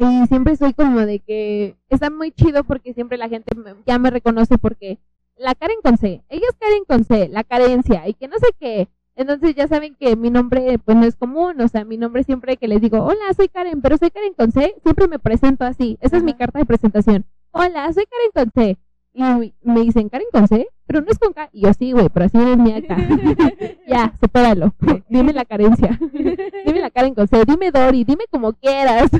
[0.00, 3.98] Y siempre soy como de que está muy chido porque siempre la gente me- ya
[3.98, 4.98] me reconoce porque
[5.36, 8.46] la Karen con C, ella es Karen con C, la carencia y que no sé
[8.58, 8.88] qué.
[9.14, 12.56] Entonces ya saben que mi nombre pues no es común, o sea, mi nombre siempre
[12.56, 15.98] que les digo, hola, soy Karen, pero soy Karen con C, siempre me presento así.
[16.00, 17.26] Esa es mi carta de presentación.
[17.50, 18.78] Hola, soy Karen con C.
[19.12, 19.22] Y
[19.62, 21.50] me dicen, Karen con C, pero no es con K.
[21.52, 22.96] Y yo sí, güey, pero así es mi acta.
[23.88, 24.72] ya, supéralo.
[25.10, 25.98] dime la carencia.
[26.64, 29.10] dime la Karen con C, dime Dori, dime como quieras.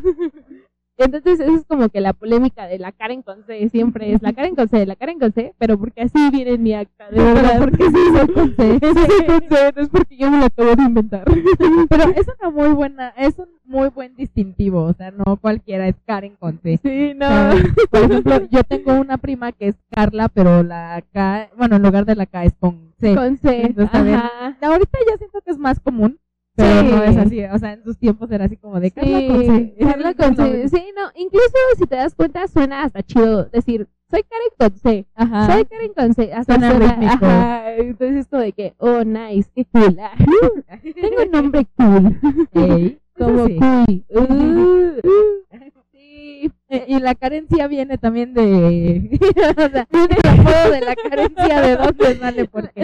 [1.04, 4.32] Entonces, eso es como que la polémica de la Karen con C siempre es la
[4.32, 7.16] Karen con C, la Karen con C, pero porque así viene en mi acta, de
[7.16, 7.58] Pero verdad.
[7.58, 8.78] porque sí soy con C.
[8.90, 11.24] Sí, no es porque yo me la acabo de inventar.
[11.88, 15.96] Pero es una muy buena, es un muy buen distintivo, o sea, no cualquiera es
[16.06, 16.78] Karen con C.
[16.82, 17.54] Sí, O sea,
[17.90, 22.04] por ejemplo, yo tengo una prima que es Carla, pero la K, bueno, en lugar
[22.04, 23.14] de la K es con C.
[23.14, 23.66] Con C.
[23.66, 24.20] Entonces.
[24.60, 26.18] Ahorita ya siento que es más común,
[26.60, 26.94] pero Sí.
[26.96, 29.74] no es así, o sea, en sus tiempos era así como de Carla con C.
[29.78, 30.68] Sí, Carla con C.
[30.68, 31.46] Sí, no, incluso
[31.78, 35.06] si te das cuenta suena hasta chido decir, soy Karen con C.
[35.14, 35.52] Ajá.
[35.52, 36.32] Soy Karen con C.
[36.32, 37.74] Hasta Suena suena, ajá.
[37.76, 39.96] Entonces es como de que, oh, nice, qué cool.
[40.94, 42.18] Tengo un nombre cool.
[42.54, 43.56] Ey, Como sí.
[43.58, 45.00] cool.
[45.04, 45.79] Uh,
[46.10, 46.52] sí.
[46.86, 49.18] Y la carencia viene también de.
[49.20, 52.44] o sea, el apodo de la carencia, ¿de dónde sale?
[52.46, 52.82] Porque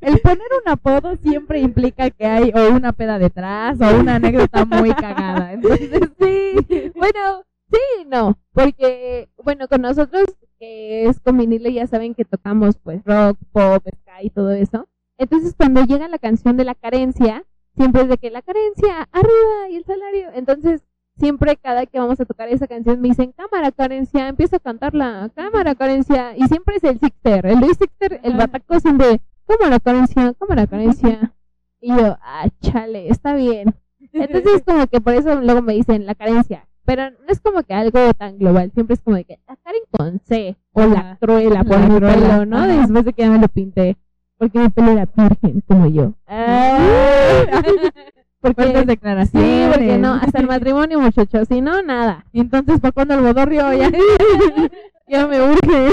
[0.00, 4.64] el poner un apodo siempre implica que hay o una peda detrás o una anécdota
[4.64, 5.52] muy cagada.
[5.52, 6.92] Entonces, sí.
[6.94, 8.38] Bueno, sí, no.
[8.52, 10.24] Porque, bueno, con nosotros,
[10.58, 14.88] que es con vinilo, ya saben que tocamos pues rock, pop, ska y todo eso.
[15.18, 17.44] Entonces, cuando llega la canción de la carencia,
[17.76, 20.28] siempre es de que la carencia, arriba y el salario.
[20.34, 20.82] Entonces,
[21.18, 25.30] siempre cada que vamos a tocar esa canción me dicen, cámara carencia, empiezo a cantarla,
[25.34, 26.36] cámara carencia.
[26.36, 31.32] Y siempre es el Sixter, el Luis Sixter, el bataco siempre, cámara carencia, cámara carencia.
[31.80, 33.74] Y yo, ah, chale, está bien.
[34.12, 36.66] Entonces, como que por eso luego me dicen la carencia.
[36.84, 38.70] Pero no es como que algo tan global.
[38.72, 40.56] Siempre es como de que la Karen con C.
[40.72, 42.58] O la cruela por mi pelo, ¿no?
[42.58, 42.66] ajá.
[42.68, 43.96] Después de que ya me lo pinté.
[44.38, 46.12] Porque mi pelo era virgen, como yo.
[46.26, 47.92] fuertes
[48.54, 49.68] porque, sí, declaraciones.
[49.76, 51.48] porque no, hasta el matrimonio, muchachos.
[51.48, 52.24] Si no, nada.
[52.32, 53.72] Y entonces, ¿para cuándo el bodorrio?
[53.72, 53.90] Ya,
[55.08, 55.90] Ya me urge.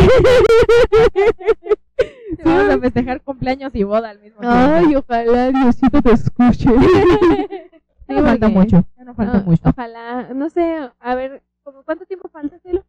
[2.44, 4.58] vamos a festejar cumpleaños y boda al mismo tiempo.
[4.58, 6.70] Ay, ojalá Diosito te escuche.
[8.08, 8.84] ya no falta mucho.
[8.98, 9.62] Ya no falta Ah, mucho.
[9.70, 12.84] Ojalá, no sé, a ver, ¿como ¿cuánto tiempo falta, Cielo?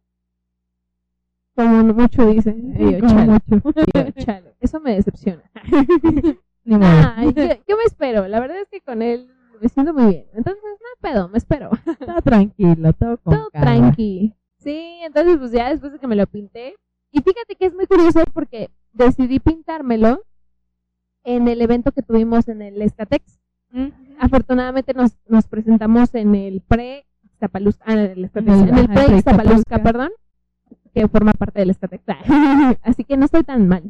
[1.55, 2.55] Como mucho dice.
[2.77, 3.31] Y yo, Como chale.
[3.31, 3.73] mucho.
[3.93, 4.55] Y yo, chale.
[4.59, 5.43] Eso me decepciona.
[6.65, 7.13] Ni modo.
[7.15, 8.27] Ay, yo, yo me espero.
[8.27, 9.29] La verdad es que con él
[9.61, 10.25] me siento muy bien.
[10.33, 11.69] Entonces, no hay pedo, me espero.
[11.99, 13.65] Todo tranquilo, todo con Todo calma.
[13.71, 14.33] tranqui.
[14.57, 16.75] Sí, entonces pues ya después de que me lo pinté.
[17.11, 20.23] Y fíjate que es muy curioso porque decidí pintármelo
[21.23, 23.39] en el evento que tuvimos en el Escatex.
[24.19, 29.83] Afortunadamente nos, nos presentamos en el pre Ixtapaluzca, ah, en En el- pre Ixtapaluzca.
[29.83, 30.09] perdón,
[30.93, 32.03] que forma parte del Escatex.
[32.81, 33.83] Así que no estoy tan mal.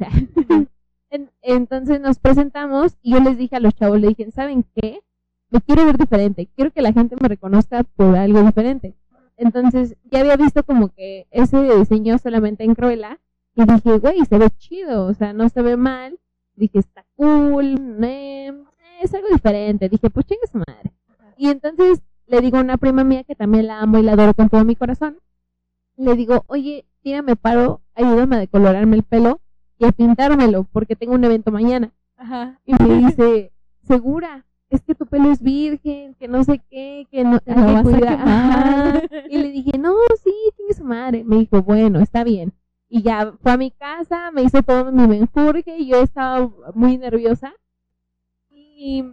[1.09, 5.01] En- Entonces nos presentamos y yo les dije a los chavos, le dije, ¿saben qué?
[5.49, 8.95] Me quiero ver diferente, quiero que la gente me reconozca por algo diferente.
[9.37, 13.19] Entonces ya había visto como que ese diseño solamente en Cruella
[13.55, 16.19] y dije, güey, se ve chido, o sea, no se ve mal.
[16.55, 18.53] Dije, está cool, eh,
[19.01, 19.89] es algo diferente.
[19.89, 20.93] Dije, pues chingue su madre.
[21.37, 24.33] Y entonces le digo a una prima mía que también la amo y la adoro
[24.33, 25.19] con todo mi corazón.
[25.97, 29.39] Le digo, oye, tírame paro, ayúdame a decolorarme el pelo
[29.77, 31.93] y a pintármelo porque tengo un evento mañana.
[32.17, 32.59] Ajá.
[32.65, 37.23] Y me dice, segura, es que tu pelo es virgen, que no sé qué, que
[37.23, 38.17] no Te hay lo que vas a cuidar".
[38.17, 38.27] quemar.
[38.27, 39.01] Ajá.
[39.29, 41.23] Y le dije, no, sí, tiene su madre.
[41.23, 42.53] Me dijo, bueno, está bien.
[42.87, 46.97] Y ya fue a mi casa, me hizo todo mi menjurje y yo estaba muy
[46.97, 47.53] nerviosa.
[48.51, 49.03] Y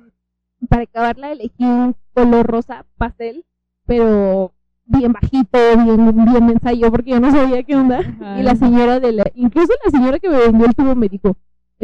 [0.68, 3.44] para acabarla elegí un color rosa pastel,
[3.86, 4.52] pero
[4.84, 8.00] bien bajito, bien, bien ensayo, porque yo no sabía qué onda.
[8.00, 8.38] Ajá.
[8.40, 11.36] Y la señora de la, incluso la señora que me vendió el tubo me dijo,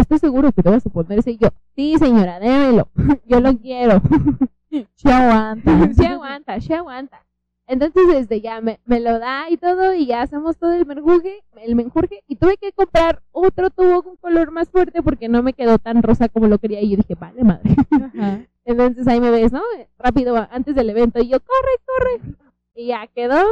[0.02, 1.32] ¿estás seguro que te vas a poner ese?
[1.32, 2.88] Y yo, sí señora, démelo,
[3.26, 4.00] yo lo quiero.
[4.70, 5.92] Sí aguanta.
[5.96, 7.24] sí aguanta, sí aguanta.
[7.66, 11.42] Entonces, desde ya me, me lo da y todo, y ya hacemos todo el menjurje,
[11.62, 15.52] el menjurje, y tuve que comprar otro tubo con color más fuerte porque no me
[15.52, 17.76] quedó tan rosa como lo quería, y yo dije, vale madre.
[17.90, 18.40] Ajá.
[18.64, 19.62] Entonces ahí me ves, ¿no?
[19.98, 22.34] Rápido antes del evento, y yo, corre, corre.
[22.74, 23.42] Y ya quedó.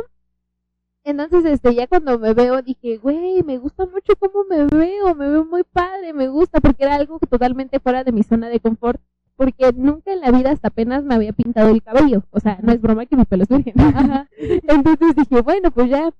[1.06, 5.28] Entonces, este, ya cuando me veo, dije, güey, me gusta mucho cómo me veo, me
[5.28, 9.00] veo muy padre, me gusta, porque era algo totalmente fuera de mi zona de confort,
[9.36, 12.24] porque nunca en la vida hasta apenas me había pintado el cabello.
[12.30, 13.74] O sea, no es broma que mi pelo es virgen.
[14.36, 16.10] Entonces dije, bueno, pues ya,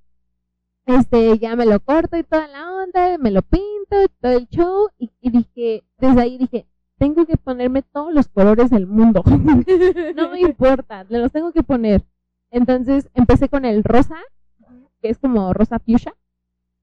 [0.87, 4.47] este, ya me lo corto y toda la onda, me lo pinto, y todo el
[4.51, 6.65] show, y, y dije, desde ahí dije,
[6.97, 9.25] tengo que ponerme todos los colores del mundo.
[10.15, 12.05] no me importa, me los tengo que poner.
[12.53, 14.17] Entonces empecé con el rosa,
[15.07, 16.15] que es como rosa fuchsia.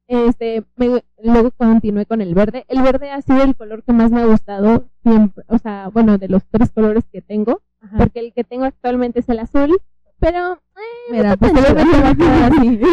[0.08, 2.66] Este, me- luego continué con el verde.
[2.68, 6.18] El verde ha sido el color que más me ha gustado siempre, o sea, bueno,
[6.18, 7.98] de los tres colores que tengo, Ajá.
[7.98, 9.80] porque el que tengo actualmente es el azul,
[10.20, 12.80] pero eh, Mira, a quedar así.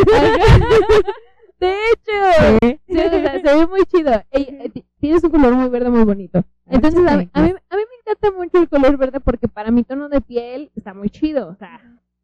[1.61, 2.81] De hecho, Sí.
[2.89, 4.13] Sí, o sea, se ve muy chido.
[4.31, 6.43] Eh, ti- tienes un color muy verde muy bonito.
[6.67, 9.85] Entonces, a, a mí, a mí me encanta mucho el color verde porque para mi
[9.85, 11.49] tono de piel está muy chido.
[11.49, 11.81] O sea,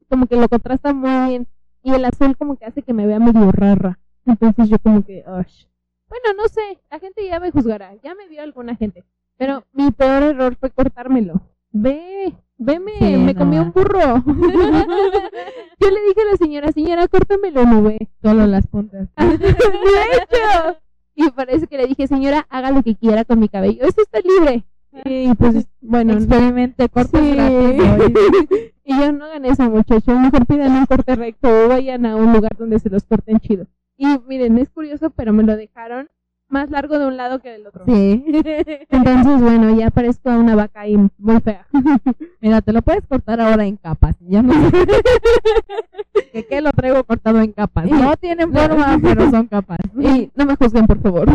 [0.09, 1.47] como que lo contrasta muy bien.
[1.87, 4.01] Y el azul como que hace que me vea medio rara.
[4.27, 5.67] Entonces yo como que, "Ush".
[6.09, 7.95] bueno, no sé, la gente ya me juzgará.
[8.03, 9.05] Ya me vio alguna gente.
[9.39, 11.41] Pero mi peor error fue cortármelo.
[11.71, 13.39] Ve, veme, Sí, me no.
[13.39, 14.25] comí un burro.
[14.27, 18.09] yo le dije a la señora, señora, córtamelo, no ve.
[18.21, 19.09] Solo las puntas.
[19.17, 20.79] de hecho.
[21.15, 23.85] Y parece que le dije, señora, haga lo que quiera con mi cabello.
[23.87, 24.65] Esto está libre.
[25.05, 26.15] Y pues, bueno.
[26.15, 27.33] Experimente cortes sí.
[27.37, 28.13] gratis.
[28.87, 30.19] y yo no gané eso, muchachos.
[30.19, 33.67] Mejor pidan un corte recto o vayan a un lugar donde se los corten chido.
[33.97, 36.09] Y miren, es curioso, pero me lo dejaron
[36.49, 37.85] más largo de un lado que del otro.
[37.85, 38.25] Sí.
[38.91, 41.67] Entonces, bueno, ya parezco una vaca ahí muy fea.
[42.41, 44.15] Mira, te lo puedes cortar ahora en capas.
[44.21, 44.71] Ya no sé.
[46.33, 47.91] que qué lo traigo cortado en capas.
[47.91, 49.79] No tienen forma, pero son capas.
[49.99, 51.29] Y no me juzguen, por favor.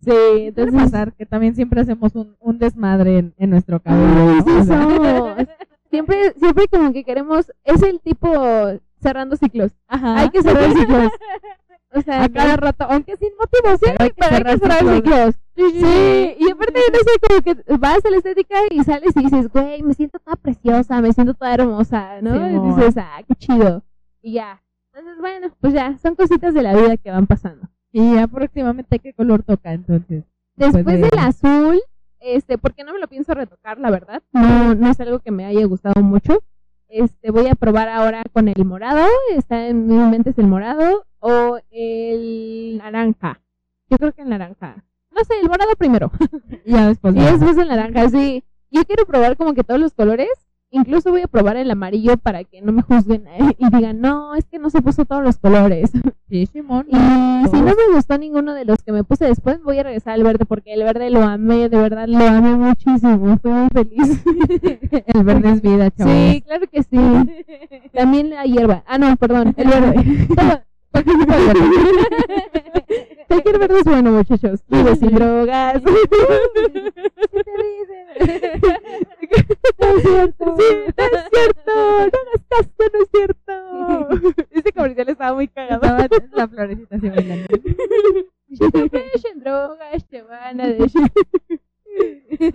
[0.00, 0.74] sí, entonces.
[0.74, 4.36] pasar que también siempre hacemos un, un desmadre en, en nuestro cabello.
[4.36, 4.44] ¿no?
[4.44, 5.36] sí O sea.
[5.94, 8.30] Siempre, siempre como que queremos, es el tipo
[9.00, 9.72] cerrando ciclos.
[9.88, 10.20] Ajá.
[10.20, 11.10] Hay que cerrar ciclos.
[11.96, 14.94] O sea, a cada rato, aunque sin motivo, sí, hay que cerrar ciclos.
[14.96, 15.34] ciclos.
[15.56, 19.48] Sí, y aparte no sé, como que vas a la estética y sales y dices,
[19.52, 22.32] güey, me siento toda preciosa, me siento toda hermosa, ¿no?
[22.32, 22.66] Simón.
[22.72, 23.84] y dices, ah, qué chido.
[24.20, 24.60] Y ya.
[24.92, 27.68] Entonces, bueno, pues ya, son cositas de la vida que van pasando.
[27.92, 30.24] Y ya próximamente, ¿qué color toca entonces?
[30.56, 31.80] Después de- del azul,
[32.24, 34.22] este, porque no me lo pienso retocar, la verdad.
[34.32, 36.42] No, no es algo que me haya gustado mucho.
[36.88, 39.06] Este, voy a probar ahora con el morado.
[39.36, 43.40] Está en mi mente es el morado o el naranja.
[43.90, 44.84] Yo creo que el naranja.
[45.10, 46.10] No sé, el morado primero.
[46.64, 47.14] Ya después.
[47.14, 48.42] Y de- después el naranja, sí.
[48.70, 50.28] Yo quiero probar como que todos los colores.
[50.74, 54.34] Incluso voy a probar el amarillo para que no me juzguen eh, y digan, no,
[54.34, 55.92] es que no se puso todos los colores.
[56.26, 56.86] Sí, Simón.
[56.88, 60.14] Y si no me gustó ninguno de los que me puse después, voy a regresar
[60.14, 64.24] al verde porque el verde lo amé, de verdad lo amé muchísimo, fui muy feliz.
[65.14, 66.12] El verde es vida, chavos.
[66.12, 66.98] Sí, claro que sí.
[67.92, 68.82] También la hierba.
[68.86, 70.28] Ah, no, perdón, el verde.
[73.28, 74.60] Cualquier verde es bueno, muchachos.
[74.68, 75.82] Vive sin drogas.
[75.82, 79.23] ¿Qué te dicen?
[79.78, 80.56] No es cierto.
[80.58, 80.64] Sí,
[80.96, 81.72] no es cierto.
[81.74, 84.44] No hagas caso, no es cierto.
[84.50, 85.82] Ese comercial estaba muy cagado.
[85.84, 87.46] Estaba la florecita así bailando.
[89.32, 91.02] en drogas, te van a decir.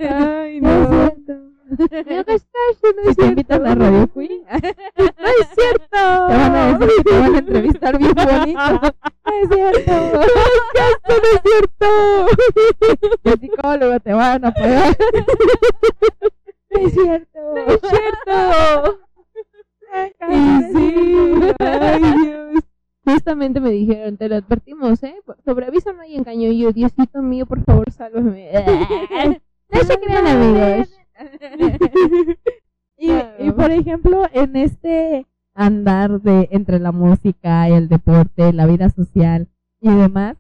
[0.09, 0.89] Ay, No es no.
[0.89, 1.33] cierto.
[1.69, 3.53] No hagas caso, no es cierto.
[3.53, 5.87] a Radio Queen, No es cierto.
[5.91, 8.59] te van a decir que te van a entrevistar bien bonito.
[9.25, 9.93] No es cierto.
[11.07, 11.89] No es cierto.
[13.23, 14.97] El psicólogo te van a pagar.
[16.71, 17.39] No es cierto.
[17.55, 18.99] No es cierto.
[20.29, 21.53] Y sí.
[21.59, 22.63] Ay, Dios.
[23.05, 25.15] Justamente me dijeron, te lo advertimos, ¿eh?
[25.43, 26.49] Sobre aviso no hay engaño.
[26.51, 28.51] Y yo, Diosito mío, por favor, sálvame.
[29.71, 30.89] No se crean, amigos.
[33.01, 38.89] Y, y por ejemplo, en este andar de entre la música, el deporte, la vida
[38.89, 39.47] social
[39.79, 40.35] y demás,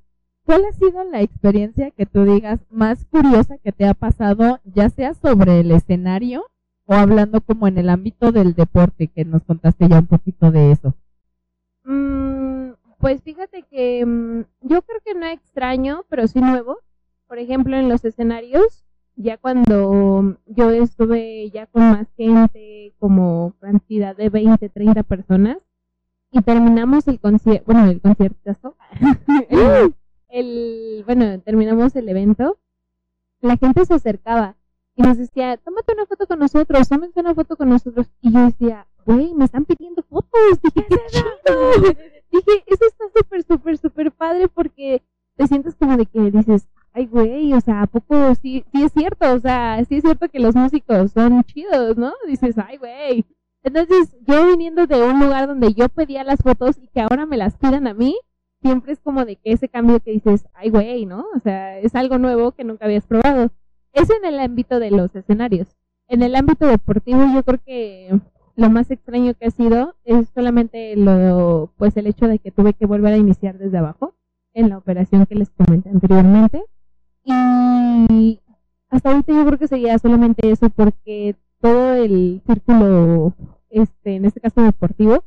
[0.49, 4.89] ¿cuál ha sido la experiencia que tú digas más curiosa que te ha pasado, ya
[4.89, 6.43] sea sobre el escenario
[6.87, 10.71] o hablando como en el ámbito del deporte, que nos contaste ya un poquito de
[10.71, 10.95] eso?
[11.83, 16.79] Mm, pues fíjate que mm, yo creo que no extraño, pero sí nuevo.
[17.27, 18.83] Por ejemplo, en los escenarios,
[19.17, 25.57] ya cuando yo estuve ya con más gente, como cantidad de 20, 30 personas,
[26.31, 28.75] y terminamos el concierto, bueno, el concierto,
[29.49, 29.93] el,
[30.29, 32.59] el- bueno, terminamos el evento,
[33.41, 34.55] la gente se acercaba
[34.95, 38.07] y nos decía, tómate una foto con nosotros, tómate una foto con nosotros.
[38.21, 40.29] Y yo decía, güey, me están pidiendo fotos.
[40.63, 41.31] Dije, qué chido.
[42.31, 45.01] Dije, eso está súper, súper, súper padre porque
[45.35, 48.91] te sientes como de que dices, ay, güey, o sea, ¿a poco sí, sí es
[48.91, 49.33] cierto?
[49.33, 52.13] O sea, sí es cierto que los músicos son chidos, ¿no?
[52.27, 53.25] Dices, ay, güey.
[53.63, 57.37] Entonces, yo viniendo de un lugar donde yo pedía las fotos y que ahora me
[57.37, 58.17] las pidan a mí,
[58.61, 61.25] siempre es como de que ese cambio que dices, ay, güey, ¿no?
[61.35, 63.51] O sea, es algo nuevo que nunca habías probado.
[63.93, 65.75] Es en el ámbito de los escenarios.
[66.07, 68.19] En el ámbito deportivo, yo creo que
[68.55, 72.73] lo más extraño que ha sido es solamente lo, pues el hecho de que tuve
[72.73, 74.15] que volver a iniciar desde abajo
[74.53, 76.63] en la operación que les comenté anteriormente.
[77.23, 78.41] Y
[78.89, 83.33] hasta ahorita yo creo que sería solamente eso porque todo el círculo,
[83.69, 85.23] este, en este caso deportivo,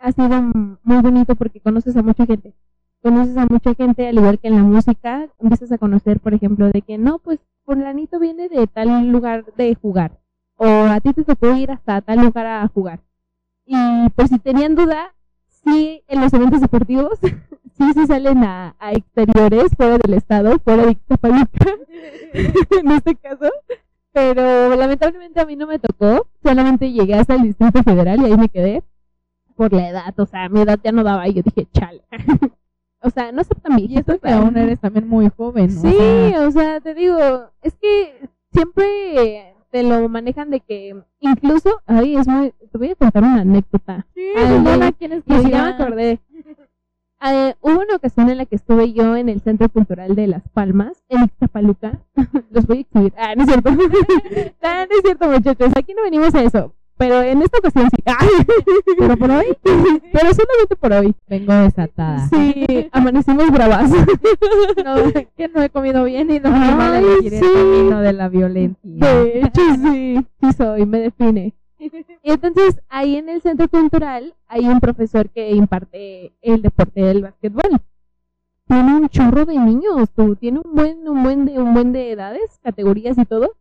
[0.00, 0.42] ha sido
[0.82, 2.54] muy bonito porque conoces a mucha gente.
[3.02, 6.70] Conoces a mucha gente, al igual que en la música, empiezas a conocer, por ejemplo,
[6.70, 10.18] de que no, pues fulanito viene de tal lugar de jugar.
[10.56, 13.00] O a ti te tocó ir hasta tal lugar a jugar.
[13.66, 13.76] Y
[14.16, 15.14] pues si tenían duda,
[15.64, 17.18] sí, en los eventos deportivos,
[17.78, 21.66] sí se salen a, a exteriores, fuera del estado, fuera de Ixtapaluca,
[22.32, 23.50] en este caso.
[24.12, 28.36] Pero lamentablemente a mí no me tocó, solamente llegué hasta el Distrito Federal y ahí
[28.36, 28.82] me quedé
[29.60, 32.00] por la edad, o sea, mi edad ya no daba y yo dije, chale.
[33.02, 35.80] o sea, no sé tan Y eso que aún eres también muy joven, ¿no?
[35.82, 37.18] O Sí, sea, o sea, te digo,
[37.60, 42.94] es que siempre te lo manejan de que incluso, ay, es muy, te voy a
[42.94, 44.06] contar una anécdota.
[44.14, 46.20] sí, Ay, Liliana, ¿quieres que Y si ya me acordé.
[47.22, 50.48] Eh, hubo una ocasión en la que estuve yo en el Centro Cultural de Las
[50.48, 51.98] Palmas, en Ixtapaluca.
[52.50, 53.12] Los voy a exhibir.
[53.18, 53.68] Ah, no es cierto.
[54.62, 55.70] Ah, no es cierto, muchachos.
[55.76, 56.72] Aquí no venimos a eso.
[57.00, 58.02] Pero en esta ocasión sí.
[58.06, 58.18] Ah.
[58.98, 61.14] Pero por hoy Pero solamente por hoy.
[61.28, 62.28] vengo desatada.
[62.28, 63.90] Sí, amanecimos bravas.
[64.84, 64.96] No,
[65.36, 68.78] que no he comido bien y no me Ay, elegir el camino de la violencia.
[68.82, 71.54] De hecho, sí, sí soy, me define.
[71.78, 71.90] Y
[72.30, 77.80] entonces, ahí en el centro cultural hay un profesor que imparte el deporte del básquetbol.
[78.66, 82.12] Tiene un chorro de niños, tú, tiene un buen, un buen de, un buen de
[82.12, 83.54] edades, categorías y todo.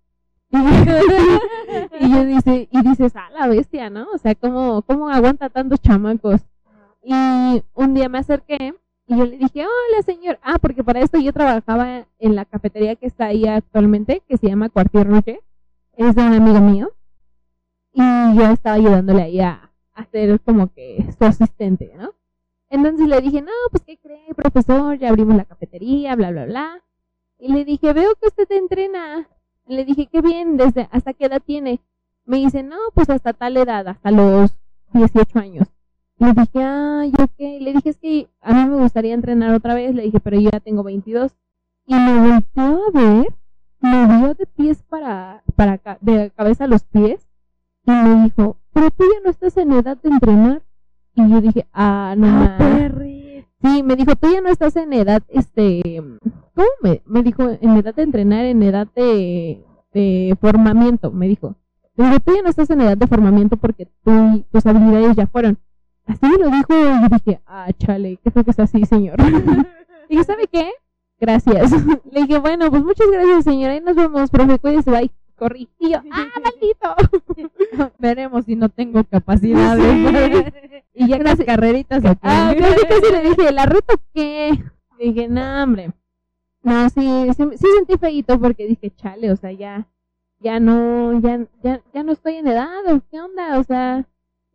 [0.52, 4.08] Y, yo dice, y dices, ah, la bestia, ¿no?
[4.14, 6.42] O sea, ¿cómo, cómo aguanta tantos chamacos?
[7.04, 7.14] Y
[7.74, 8.74] un día me acerqué
[9.08, 10.40] y yo le dije, hola señor.
[10.44, 14.48] Ah, porque para esto yo trabajaba en la cafetería que está ahí actualmente, que se
[14.48, 15.40] llama Cuartier Roque.
[15.98, 16.92] Es de un amigo mío.
[17.92, 18.02] Y
[18.36, 22.14] yo estaba ayudándole ahí a, a ser como que su asistente, ¿no?
[22.70, 24.98] Entonces le dije, no, pues ¿qué cree, profesor?
[25.00, 26.84] Ya abrimos la cafetería, bla, bla, bla.
[27.40, 29.28] Y le dije, veo que usted entrena.
[29.70, 31.80] Le dije, qué bien, desde hasta qué edad tiene.
[32.26, 34.52] Me dice, no, pues hasta tal edad, hasta los
[34.94, 35.68] 18 años.
[36.18, 37.40] Le dije, ay, ok.
[37.62, 39.94] Le dije, es que a mí me gustaría entrenar otra vez.
[39.96, 41.32] Le dije, pero yo ya tengo 22.
[41.86, 43.28] Y me volteó a ver,
[43.80, 47.26] me vio de pies para, para de cabeza a los pies.
[47.86, 50.62] Y me dijo, pero tú ya no estás en edad de entrenar.
[51.16, 52.58] Y yo dije, ah, no Ah, ma".
[52.58, 53.46] perri.
[53.62, 56.02] Sí, me dijo, tú ya no estás en edad, este,
[56.60, 57.58] ¿cómo me, me dijo?
[57.62, 61.56] En edad de entrenar, en edad de, de formamiento, me dijo.
[61.96, 65.28] Le digo, tú ya no estás en edad de formamiento porque tú, tus habilidades ya
[65.28, 65.58] fueron.
[66.06, 69.16] Así me lo dijo y yo dije, ah, chale, ¿qué creo que es así, señor?
[69.22, 69.24] Y
[70.10, 70.70] dije, ¿sabe qué?
[71.20, 71.72] Gracias.
[72.12, 73.74] Le dije, bueno, pues muchas gracias, señora.
[73.74, 74.60] Ahí nos vemos, profe.
[74.60, 75.12] Cuídese, bye.
[75.36, 75.70] Corrí.
[75.80, 77.90] Y yo, ¡ah, maldito!
[78.00, 80.52] Veremos si no tengo capacidades.
[80.94, 82.20] y ya las carreritas aquí.
[82.24, 84.52] Ah, casi, casi le dije, ¿la reto qué?
[84.98, 85.94] Le dije, no, hombre.
[86.64, 89.88] No, sí, sí, sí sentí feíto porque dije, chale, o sea, ya,
[90.40, 93.58] ya no, ya, ya, ya no estoy en edad, ¿o qué onda?
[93.60, 94.06] O sea,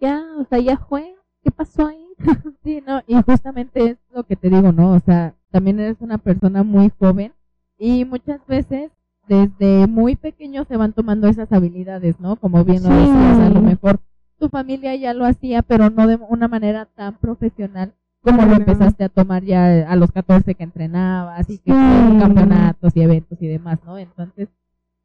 [0.00, 1.14] ya, o sea, ya fue.
[1.42, 2.06] ¿Qué pasó ahí?
[2.62, 4.92] Sí, no, y justamente es lo que te digo, ¿no?
[4.92, 7.32] O sea, también eres una persona muy joven
[7.78, 8.90] y muchas veces
[9.28, 12.36] desde muy pequeño se van tomando esas habilidades, ¿no?
[12.36, 12.94] Como bien lo Sí.
[12.96, 14.00] decías, a lo mejor
[14.38, 17.92] tu familia ya lo hacía, pero no de una manera tan profesional
[18.24, 22.18] como lo empezaste a tomar ya a los 14 que entrenabas y que Sí.
[22.18, 23.98] campeonatos y eventos y demás, ¿no?
[23.98, 24.48] Entonces,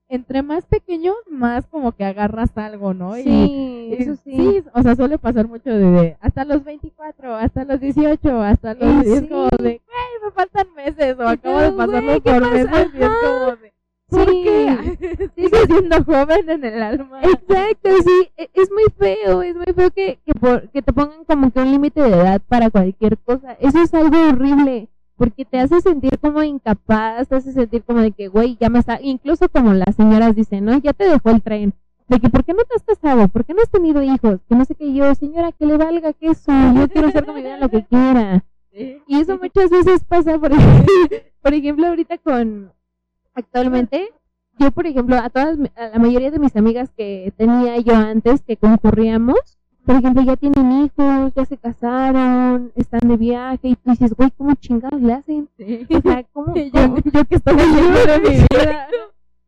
[0.07, 3.15] entre más pequeños, más como que agarras algo, ¿no?
[3.17, 4.63] Y- Sí, y eso sí.
[4.73, 9.05] o sea, suele pasar mucho de, de hasta los 24, hasta los 18, hasta los...
[9.05, 9.27] Eh, y es sí.
[9.27, 13.09] como de, güey, me faltan meses, o acabo de pasarlo ¿qué por meses, y es
[13.21, 13.73] como de,
[14.09, 14.41] ¿por Sí.
[14.43, 15.29] qué?
[15.35, 17.21] Sigo siendo joven en el alma.
[17.21, 21.23] Exacto, sí, e- es muy feo, es muy feo que, que, por- que te pongan
[21.25, 23.53] como que un límite de edad para cualquier cosa.
[23.59, 28.11] Eso es algo horrible, porque te hace sentir como incapaz, te hace sentir como de
[28.11, 30.77] que, güey, ya me está, incluso como las señoras dicen, ¿no?
[30.79, 31.73] Ya te dejó el tren.
[32.07, 33.27] De que, ¿por qué no te has casado?
[33.27, 34.39] ¿Por qué no has tenido hijos?
[34.49, 37.35] Que no sé qué yo, señora, que le valga que eso, yo quiero hacer con
[37.35, 38.43] mi vida lo que quiera.
[38.73, 42.71] Y eso muchas veces pasa, por ejemplo, por ejemplo ahorita con,
[43.39, 44.09] actualmente,
[44.57, 48.41] yo por ejemplo, a todas, a la mayoría de mis amigas que tenía yo antes,
[48.41, 53.89] que concurríamos, por ejemplo, ya tienen hijos, ya se casaron, están de viaje, y tú
[53.89, 55.49] dices, güey, ¿cómo chingados le hacen?
[55.57, 55.87] Sí.
[55.89, 56.53] O sea, ¿cómo?
[56.55, 58.87] yo, yo que estoy de mi vida.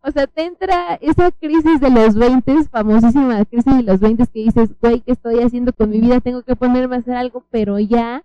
[0.04, 4.40] O sea, te entra esa crisis de los 20, famosísima crisis de los 20 que
[4.40, 6.20] dices, güey, ¿qué estoy haciendo con mi vida?
[6.22, 8.24] Tengo que ponerme a hacer algo, pero ya.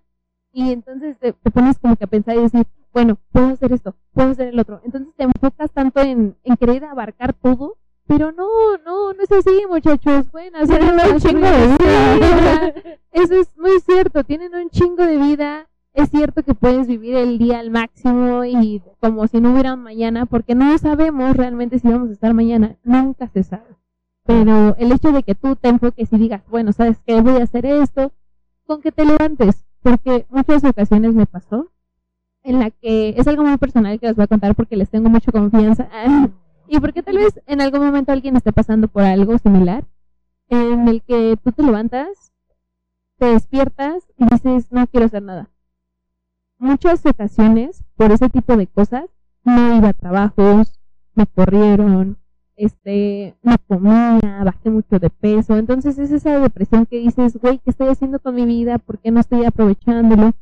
[0.55, 3.95] Y entonces te, te pones como que a pensar y decir, bueno, puedo hacer esto,
[4.15, 4.81] puedo hacer el otro.
[4.83, 7.77] Entonces te enfocas tanto en, en querer abarcar todo,
[8.07, 10.25] pero no, no, no es así, muchachos.
[10.31, 12.75] Pueden hacer Tienen un chingo de vida.
[13.13, 15.69] eso es muy cierto, tienen un chingo de vida.
[15.93, 20.25] Es cierto que puedes vivir el día al máximo y como si no hubiera mañana,
[20.25, 23.77] porque no sabemos realmente si vamos a estar mañana, nunca se sabe.
[24.25, 27.45] Pero el hecho de que tú te enfoques y digas, bueno, sabes que voy a
[27.45, 28.13] hacer esto,
[28.65, 31.71] con que te levantes, porque muchas ocasiones me pasó
[32.47, 35.11] en la que es algo muy personal que les voy a contar porque les tengo
[35.11, 35.89] mucha confianza
[36.69, 39.85] y porque tal vez en algún momento alguien esté pasando por algo similar
[40.49, 42.33] en el que tú te levantas,
[43.19, 45.51] te despiertas y dices, no quiero hacer nada.
[46.59, 49.07] Muchas ocasiones, por ese tipo de cosas,
[49.43, 50.79] no iba a trabajos,
[51.15, 52.17] me corrieron,
[52.55, 55.57] este, no comía, bajé mucho de peso.
[55.57, 58.79] Entonces es esa depresión que dices, güey, ¿qué estoy haciendo con mi vida?
[58.79, 60.33] ¿Por qué no estoy aprovechándolo?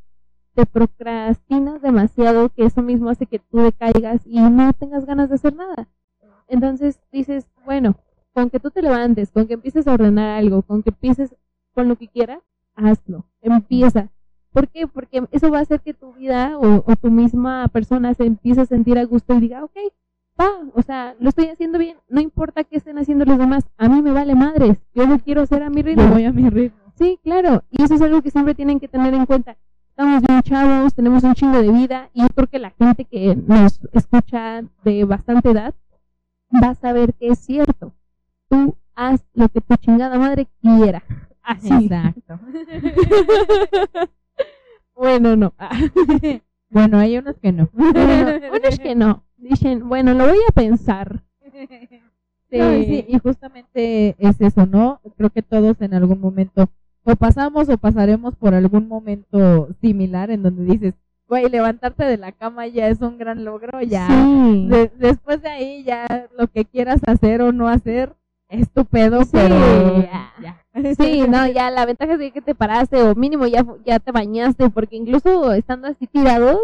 [0.55, 5.35] Te procrastinas demasiado que eso mismo hace que tú decaigas y no tengas ganas de
[5.37, 5.89] hacer nada.
[6.49, 7.97] Entonces dices, bueno,
[8.33, 11.35] con que tú te levantes, con que empieces a ordenar algo, con que empieces
[11.75, 12.39] con lo que quieras,
[12.77, 14.11] hazlo, empieza.
[14.53, 14.87] ¿Por qué?
[14.87, 18.61] Porque eso va a hacer que tu vida o, o tu misma persona se empiece
[18.61, 19.77] a sentir a gusto y diga, ok,
[20.41, 23.89] va, o sea, lo estoy haciendo bien, no importa qué estén haciendo los demás, a
[23.89, 26.09] mí me vale madres, yo lo quiero hacer a mi Yo ritmo.
[26.09, 26.79] voy a mi ritmo.
[26.97, 29.57] Sí, claro, y eso es algo que siempre tienen que tener en cuenta.
[29.97, 33.37] Estamos bien chavos, tenemos un chingo de vida y yo creo que la gente que
[33.37, 35.73] nos escucha de bastante edad
[36.53, 37.95] va a saber que es cierto.
[38.49, 41.05] Tú haz lo que tu chingada madre quiera.
[41.43, 41.73] Así.
[41.73, 42.41] Exacto.
[44.97, 45.55] Bueno, no.
[46.71, 47.69] Bueno, hay unos que no.
[47.73, 49.23] Bueno, unos que no.
[49.37, 51.23] Dicen, bueno, lo voy a pensar.
[52.51, 52.59] Sí.
[52.59, 55.01] No, sí, y justamente es eso, ¿no?
[55.17, 56.69] Creo que todos en algún momento
[57.05, 60.95] o pasamos o pasaremos por algún momento similar en donde dices,
[61.29, 64.07] güey, levantarte de la cama ya es un gran logro, ya.
[64.09, 64.67] Sí.
[64.69, 66.07] De- después de ahí ya
[66.39, 68.15] lo que quieras hacer o no hacer
[68.49, 69.57] es tu pedo, Sí, pero
[70.03, 70.33] ya.
[70.43, 70.61] ya.
[70.97, 74.71] Sí, no, ya la ventaja es que te paraste o mínimo ya, ya te bañaste,
[74.71, 76.59] porque incluso estando así tirados,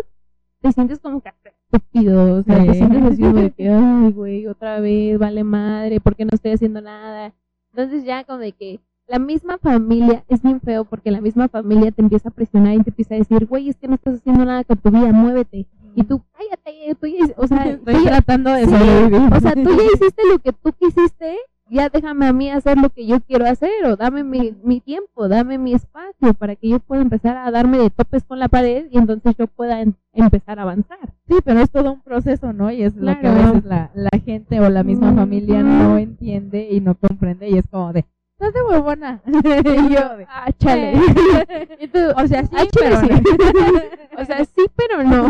[0.61, 1.33] te sientes como que
[1.73, 2.79] estúpido, o sea, te Sí.
[2.79, 6.53] sientes así como de que, ay, güey, otra vez, vale madre, ¿por qué no estoy
[6.53, 7.33] haciendo nada?
[7.73, 8.81] Entonces ya como de que
[9.11, 12.83] la misma familia, es bien feo porque la misma familia te empieza a presionar y
[12.83, 15.67] te empieza a decir, güey, es que no estás haciendo nada con tu vida, muévete.
[15.97, 19.33] Y tú, cállate, tú ya, o sea, Estoy tú ya- tratando de Sí, sobrevivir.
[19.35, 21.37] o sea, tú ya hiciste lo que tú quisiste,
[21.69, 25.29] ya déjame a mí hacer lo que yo quiero hacer, o dame mi, mi tiempo,
[25.29, 28.87] dame mi espacio para que yo pueda empezar a darme de topes con la pared
[28.91, 30.99] y entonces yo pueda en- empezar a avanzar.
[31.29, 32.71] Sí, pero es todo un proceso, ¿no?
[32.71, 33.47] Y es lo que a Claro.
[33.55, 37.67] veces la, la gente o la misma familia no entiende y no comprende y es
[37.69, 38.05] como de,
[38.41, 39.23] estás de huevona.
[39.27, 40.95] y yo de, ah, chale.
[41.81, 43.09] Y tú, o sea, sí, "Ah, pero sí".
[44.19, 45.29] O sea, sí, pero no.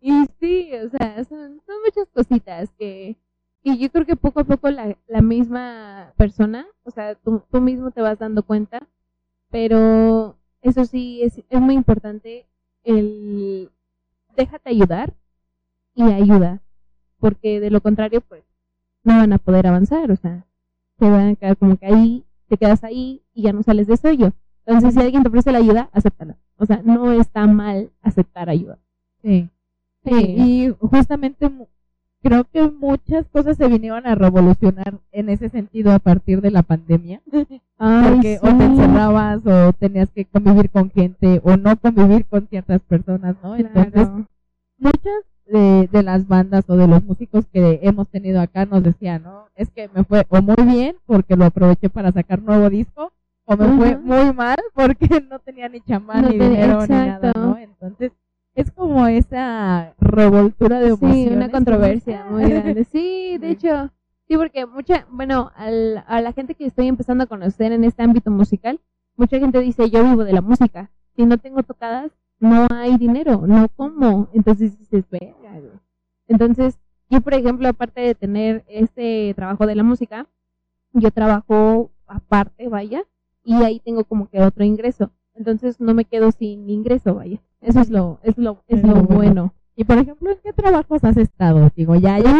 [0.00, 3.16] y sí, o sea, son, son muchas cositas que,
[3.62, 7.60] y yo creo que poco a poco la, la misma persona, o sea, tú, tú
[7.60, 8.80] mismo te vas dando cuenta,
[9.50, 12.46] pero eso sí, es, es muy importante
[12.82, 13.70] el
[14.36, 15.14] déjate ayudar
[15.94, 16.62] y ayuda,
[17.20, 18.42] porque de lo contrario, pues,
[19.04, 20.45] no van a poder avanzar, o sea,
[20.98, 23.94] te van a quedar como que ahí, te quedas ahí y ya no sales de
[23.94, 24.32] eso yo.
[24.64, 26.36] Entonces, si alguien te ofrece la ayuda, acéptala.
[26.56, 28.78] O sea, no está mal aceptar ayuda.
[29.22, 29.48] Sí.
[30.04, 31.50] Sí, y justamente
[32.22, 36.62] creo que muchas cosas se vinieron a revolucionar en ese sentido a partir de la
[36.62, 37.20] pandemia.
[37.78, 42.80] Porque o te encerrabas o tenías que convivir con gente o no convivir con ciertas
[42.82, 43.56] personas, ¿no?
[43.56, 44.08] Entonces,
[44.78, 49.22] muchas de, de las bandas o de los músicos que hemos tenido acá nos decían,
[49.22, 49.46] ¿no?
[49.54, 53.12] Es que me fue o muy bien porque lo aproveché para sacar nuevo disco
[53.44, 56.88] o me fue muy mal porque no tenía ni chamán No ni tenía- dinero ni
[56.94, 57.32] nada.
[57.36, 57.56] ¿no?
[57.58, 58.12] Entonces,
[58.54, 61.36] es como esa revoltura de Sí, emociones.
[61.36, 62.84] una controversia muy grande.
[62.90, 63.52] Sí, de Sí.
[63.52, 63.90] hecho,
[64.26, 68.02] sí, porque mucha, bueno, al- a la gente que estoy empezando a conocer en este
[68.02, 68.80] ámbito musical,
[69.16, 70.90] mucha gente dice, yo vivo de la música.
[71.14, 74.28] Si no tengo tocadas, no hay dinero, no como.
[74.32, 75.80] Entonces dices, verga, güey".
[76.28, 76.78] Entonces,
[77.08, 80.26] yo, por ejemplo, aparte de tener este trabajo de la música,
[80.92, 83.04] yo trabajo aparte, vaya,
[83.44, 85.10] y ahí tengo como que otro ingreso.
[85.34, 87.40] Entonces no me quedo sin ingreso, vaya.
[87.60, 89.08] Eso es lo, es lo, es lo bueno.
[89.08, 89.54] bueno.
[89.76, 91.70] Y por ejemplo, ¿en qué trabajos has estado?
[91.76, 92.34] Digo, ya, ya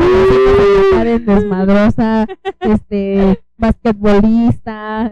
[0.93, 2.27] Karen desmadrosa,
[2.61, 5.11] este, basquetbolista,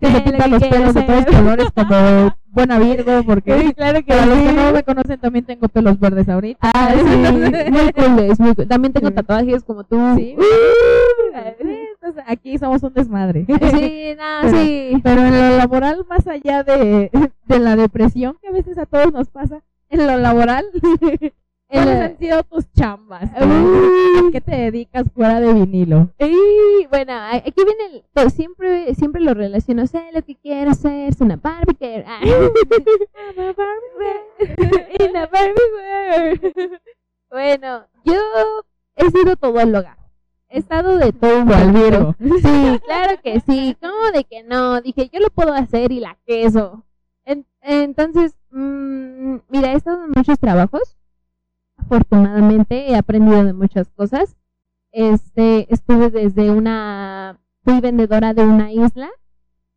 [0.00, 3.98] que se Sí, pinta lo los pelos de todos colores como buena Virgo, porque claro
[4.00, 4.54] que para los que sí.
[4.56, 6.58] no me conocen también tengo pelos verdes ahorita.
[6.74, 7.04] Ah, sí,
[7.70, 8.66] muy cool, es muy cool.
[8.68, 9.14] También tengo Sí.
[9.14, 9.98] tatuajes como tú.
[10.16, 10.36] Sí.
[11.60, 13.44] Sí, entonces aquí somos un desmadre.
[13.46, 15.00] Sí, no, Pero- sí.
[15.02, 17.10] Pero en lo laboral, más allá de,
[17.46, 20.64] de la depresión que a veces a todos nos pasa, en lo laboral,
[21.68, 23.30] ¿cuáles han sido tus chambas?
[23.40, 24.28] Uy.
[24.28, 26.08] ¿A qué te dedicas fuera de vinilo?
[26.18, 27.12] Y bueno,
[27.44, 31.76] aquí viene el, siempre siempre lo relaciono, sé lo que quiero ser, es una Barbie
[31.78, 32.04] girl.
[32.06, 32.20] Ah.
[35.00, 36.78] In a Barbie world.
[37.30, 38.14] Bueno, yo
[38.96, 39.96] he sido todóloga.
[40.48, 42.14] He estado de todo un ¿Cuál poquito.
[42.20, 42.38] Virgo?
[42.40, 43.76] Sí, claro que sí.
[43.80, 44.80] ¿Cómo de que no?
[44.80, 46.84] Dije, yo lo puedo hacer y la queso.
[47.24, 50.95] En- entonces, mm, mira, he estado en muchos trabajos.
[51.86, 54.36] Afortunadamente he aprendido de muchas cosas.
[54.90, 59.08] Este, estuve desde una, fui vendedora de una isla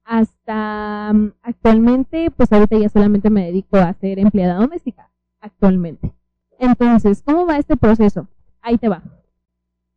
[0.06, 6.12] hasta mm, actualmente, pues ahorita ya solamente me dedico a ser empleada doméstica, actualmente.
[6.58, 8.28] Entonces, ¿cómo va este proceso?
[8.62, 9.04] Ahí te va.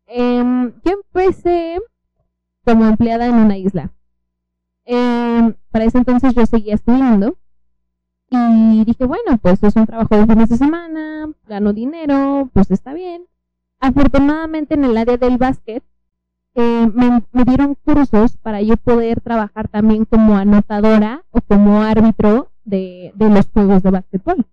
[0.07, 1.81] Em, yo empecé
[2.67, 3.91] como empleada en una isla.
[4.85, 7.39] Em, para ese entonces yo seguía estudiando
[8.33, 12.95] y dije, bueno, pues es un trabajo de fines de semana, gano dinero, pues está
[12.95, 13.27] bien.
[13.79, 15.85] Afortunadamente en el área del básquet
[16.55, 23.13] eh, me, dieron cursos para yo poder trabajar también como anotadora o como árbitro de,
[23.15, 24.47] de los juegos de básquetbol.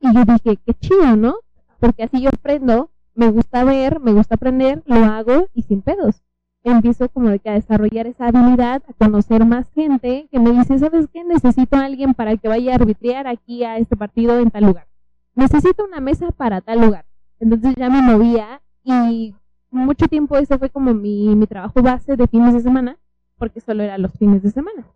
[0.00, 1.36] Y yo dije, qué chido, ¿no?
[1.80, 6.22] Porque así yo aprendo, me gusta ver, me gusta aprender, lo hago y sin pedos.
[6.64, 10.78] Empiezo como de que a desarrollar esa habilidad, a conocer más gente que me dice,
[10.78, 11.24] ¿sabes qué?
[11.24, 14.86] Necesito a alguien para que vaya a arbitrar aquí a este partido en tal lugar.
[15.34, 17.04] Necesito una mesa para tal lugar.
[17.40, 19.34] Entonces ya me movía y
[19.70, 22.98] mucho tiempo ese fue como mi, mi trabajo base de fines de semana,
[23.38, 24.86] porque solo era los fines de semana.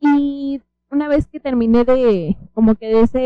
[0.00, 0.60] Y
[0.90, 3.18] una vez que terminé de, como que de, ese,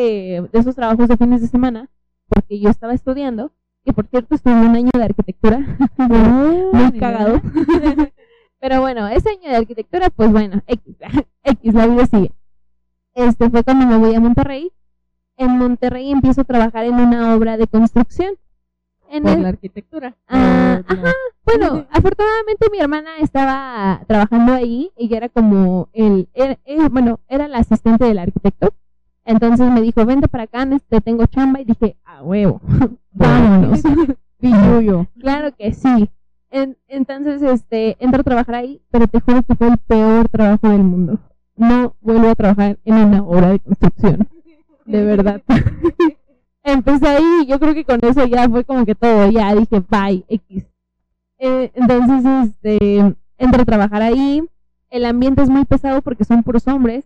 [0.52, 1.88] de esos trabajos de fines de semana,
[2.28, 3.52] porque yo estaba estudiando,
[3.84, 5.58] que por cierto estuve un año de arquitectura,
[5.98, 7.40] muy cagado.
[8.60, 10.96] Pero bueno, ese año de arquitectura, pues bueno, X,
[11.44, 12.32] X, la vida sigue.
[13.14, 14.72] Este fue cuando me voy a Monterrey.
[15.36, 18.34] En Monterrey empiezo a trabajar en una obra de construcción.
[19.10, 20.16] En Por el- la arquitectura.
[20.28, 21.12] Ah, Por la- ajá.
[21.44, 24.90] Bueno, afortunadamente mi hermana estaba trabajando ahí.
[24.96, 28.72] Ella era como el, era- era- bueno, era la asistente del arquitecto.
[29.24, 31.60] Entonces me dijo, vente para acá, te tengo chamba.
[31.60, 32.60] Y dije, a huevo,
[33.12, 33.82] vámonos.
[34.38, 35.06] Pilluyo.
[35.18, 36.10] claro que sí.
[36.50, 40.68] En- entonces, este, entro a trabajar ahí, pero te juro que fue el peor trabajo
[40.68, 41.18] del mundo.
[41.56, 44.28] No vuelvo a trabajar en una obra de construcción.
[44.84, 45.40] De verdad.
[46.62, 49.30] Empecé ahí y yo creo que con eso ya fue como que todo.
[49.30, 50.64] Ya dije, bye, X.
[51.38, 54.42] Eh, entonces, este, entro a trabajar ahí.
[54.90, 57.04] El ambiente es muy pesado porque son puros hombres.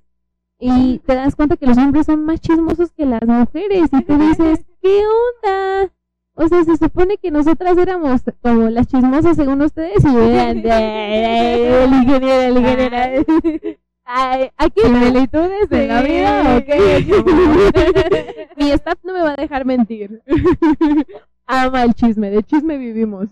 [0.60, 3.88] Y te das cuenta que los hombres son más chismosos que las mujeres.
[3.92, 5.92] Y tú dices, ¿qué onda?
[6.34, 10.04] O sea, se supone que nosotras éramos como las chismosas según ustedes.
[10.04, 13.76] Y vean, el ingeniero, el ingeniero.
[14.04, 16.08] Ay, aquí ¿Similitudes de la Sí.
[16.08, 18.48] vida o qué?
[18.56, 20.22] Mi staff no me va a dejar mentir.
[21.46, 23.28] Ama el chisme, de chisme vivimos.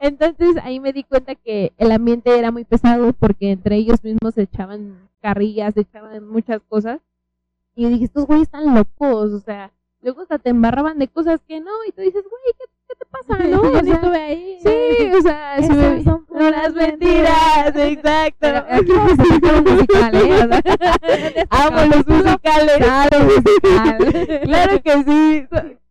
[0.00, 4.34] Entonces ahí me di cuenta que el ambiente era muy pesado porque entre ellos mismos
[4.34, 7.00] se echaban carrillas, se echaban muchas cosas.
[7.76, 9.70] Y dije, estos güeyes están locos, o sea,
[10.02, 13.06] luego hasta te embarraban de cosas que no, y tú dices, güey, ¿qué, qué te
[13.06, 13.72] pasa, no?
[13.72, 14.58] Yo sea, estuve ahí.
[14.62, 18.46] sí, o sea, sí me- son unas mentiras, exacto.
[18.70, 20.32] Aquí vamos a sacar un musical, ¿eh?
[20.32, 22.76] O sea, Amo los musicales.
[22.78, 24.40] Claro, musical.
[24.42, 25.46] Claro que sí.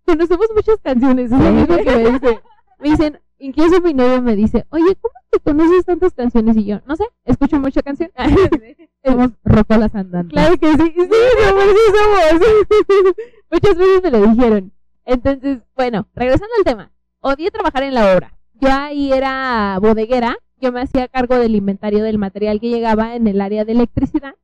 [0.05, 2.39] Conocemos muchas canciones, es lo mismo que me dicen.
[2.79, 6.57] Me dicen, incluso mi novio me dice, oye, ¿cómo es que conoces tantas canciones?
[6.57, 8.11] Y yo, no sé, escucho mucha canción.
[9.03, 10.33] Somos rocolas andantes.
[10.33, 13.15] claro que sí, sí, mi amor, sí somos.
[13.51, 14.73] Muchas veces me lo dijeron.
[15.05, 16.91] Entonces, bueno, regresando al tema.
[17.21, 18.37] Odié trabajar en la obra.
[18.61, 23.27] Yo ahí era bodeguera, yo me hacía cargo del inventario del material que llegaba en
[23.27, 24.35] el área de electricidad.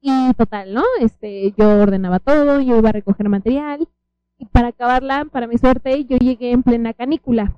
[0.00, 0.82] Y total, ¿no?
[1.00, 3.88] Este, yo ordenaba todo, yo iba a recoger material.
[4.38, 7.56] Y para acabarla, para mi suerte, yo llegué en plena canícula.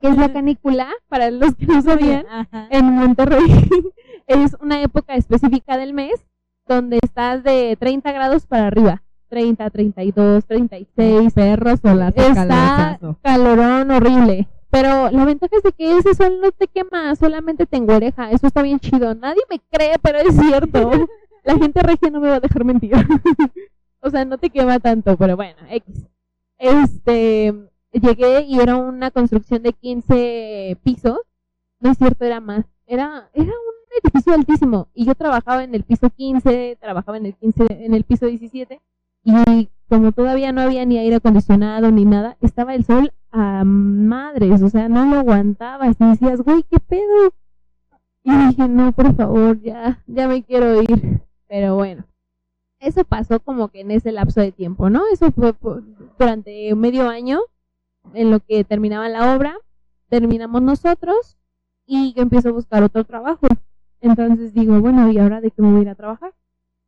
[0.00, 0.88] ¿Qué es la canícula?
[1.08, 2.26] Para los que no sabían,
[2.70, 3.40] en Monterrey
[4.26, 6.24] es una época específica del mes
[6.66, 9.02] donde estás de 30 grados para arriba.
[9.28, 11.32] 30, 32, 36.
[11.32, 14.46] Perros o las Está calorón horrible.
[14.70, 18.30] Pero la ventaja es de que ese sol no te quema, solamente te enguereja.
[18.30, 19.14] Eso está bien chido.
[19.14, 20.90] Nadie me cree, pero es cierto.
[21.44, 22.92] La gente regia no me va a dejar mentir.
[24.00, 26.06] o sea, no te quema tanto, pero bueno, X.
[26.58, 27.52] Este,
[28.00, 31.18] llegué y era una construcción de 15 pisos.
[31.80, 32.64] No es cierto, era más.
[32.86, 34.88] Era, era un edificio altísimo.
[34.94, 38.80] Y yo trabajaba en el piso 15, trabajaba en el 15, en el piso 17.
[39.24, 44.62] Y como todavía no había ni aire acondicionado ni nada, estaba el sol a madres,
[44.62, 45.96] o sea, no lo aguantabas.
[46.00, 47.32] Y decías, güey, ¿qué pedo?
[48.24, 51.20] Y dije, no, por favor, ya, ya me quiero ir.
[51.48, 52.04] Pero bueno,
[52.78, 55.02] eso pasó como que en ese lapso de tiempo, ¿no?
[55.12, 55.54] Eso fue
[56.18, 57.40] durante medio año
[58.14, 59.56] en lo que terminaba la obra,
[60.08, 61.38] terminamos nosotros
[61.86, 63.46] y yo empiezo a buscar otro trabajo.
[64.00, 66.32] Entonces digo, bueno, ¿y ahora de qué me voy a ir a trabajar?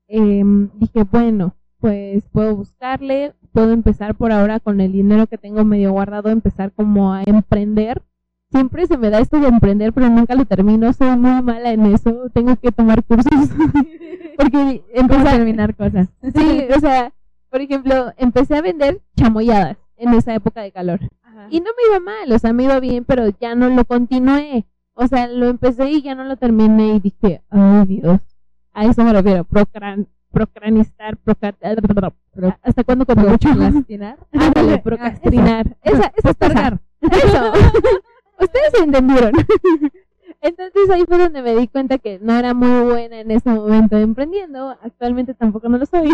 [0.09, 5.65] Em, dije, bueno, pues puedo buscarle, puedo empezar por ahora con el dinero que tengo
[5.65, 8.03] medio guardado, empezar como a emprender.
[8.51, 11.87] Siempre se me da esto de emprender, pero nunca lo termino, soy muy mala en
[11.87, 13.33] eso, tengo que tomar cursos.
[14.37, 16.09] Porque ¿Cómo empezar, terminar cosas?
[16.35, 17.13] Sí, o sea,
[17.51, 21.01] por ejemplo, empecé a vender chamoyadas en esa época de calor.
[21.51, 24.65] Y no me iba mal, o sea, me iba bien, pero ya no lo continué.
[24.95, 28.21] O sea, lo empecé y ya no lo terminé y dije, ay Dios,
[28.73, 31.57] a eso me refiero, procran, procranistar, procar,
[32.63, 33.49] ¿hasta cuándo cuando mucho?
[33.51, 34.19] ¿Procrastinar?
[34.33, 35.77] Ándale, Ah, procrastinar.
[35.83, 36.81] Esa, esa es.
[37.25, 37.53] Eso.
[38.41, 39.33] Ustedes entendieron.
[40.41, 43.97] Entonces ahí fue donde me di cuenta que no era muy buena en ese momento
[43.97, 44.77] emprendiendo.
[44.83, 46.11] Actualmente tampoco no lo soy.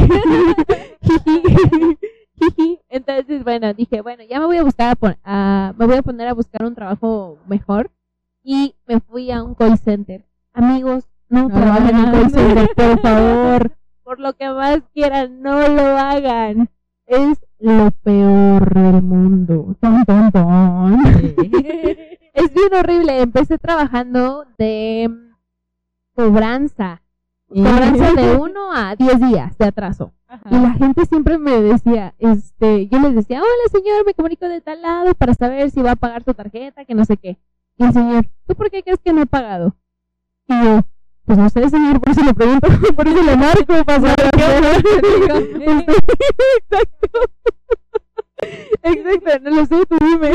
[2.89, 6.29] Entonces, bueno, dije, bueno, ya me voy a buscar a, a- me voy a poner
[6.29, 7.91] a buscar un trabajo mejor
[8.43, 10.25] y me fui a un call center.
[10.53, 13.73] Amigos, no No trabajen en call center, por favor.
[14.03, 16.69] Por lo que más quieran, no lo hagan.
[17.07, 19.77] Es lo peor del mundo.
[19.81, 21.03] Ton, ton, ton.
[22.33, 23.21] Es bien horrible.
[23.21, 25.11] Empecé trabajando de
[26.15, 27.03] cobranza.
[27.51, 30.13] Cobranza de uno a 10 días de atraso.
[30.49, 34.61] Y la gente siempre me decía, este, yo les decía, hola señor, me comunico de
[34.61, 37.37] tal lado para saber si va a pagar su tarjeta, que no sé qué.
[37.77, 39.75] Y el señor, ¿tú por qué crees que no he pagado?
[40.47, 40.83] Y yo,
[41.25, 44.45] pues no sé señor, por eso le pregunto, por eso le marco, para saber qué
[46.71, 47.21] Exacto.
[48.83, 50.31] Exacto, no lo sé, tú dime.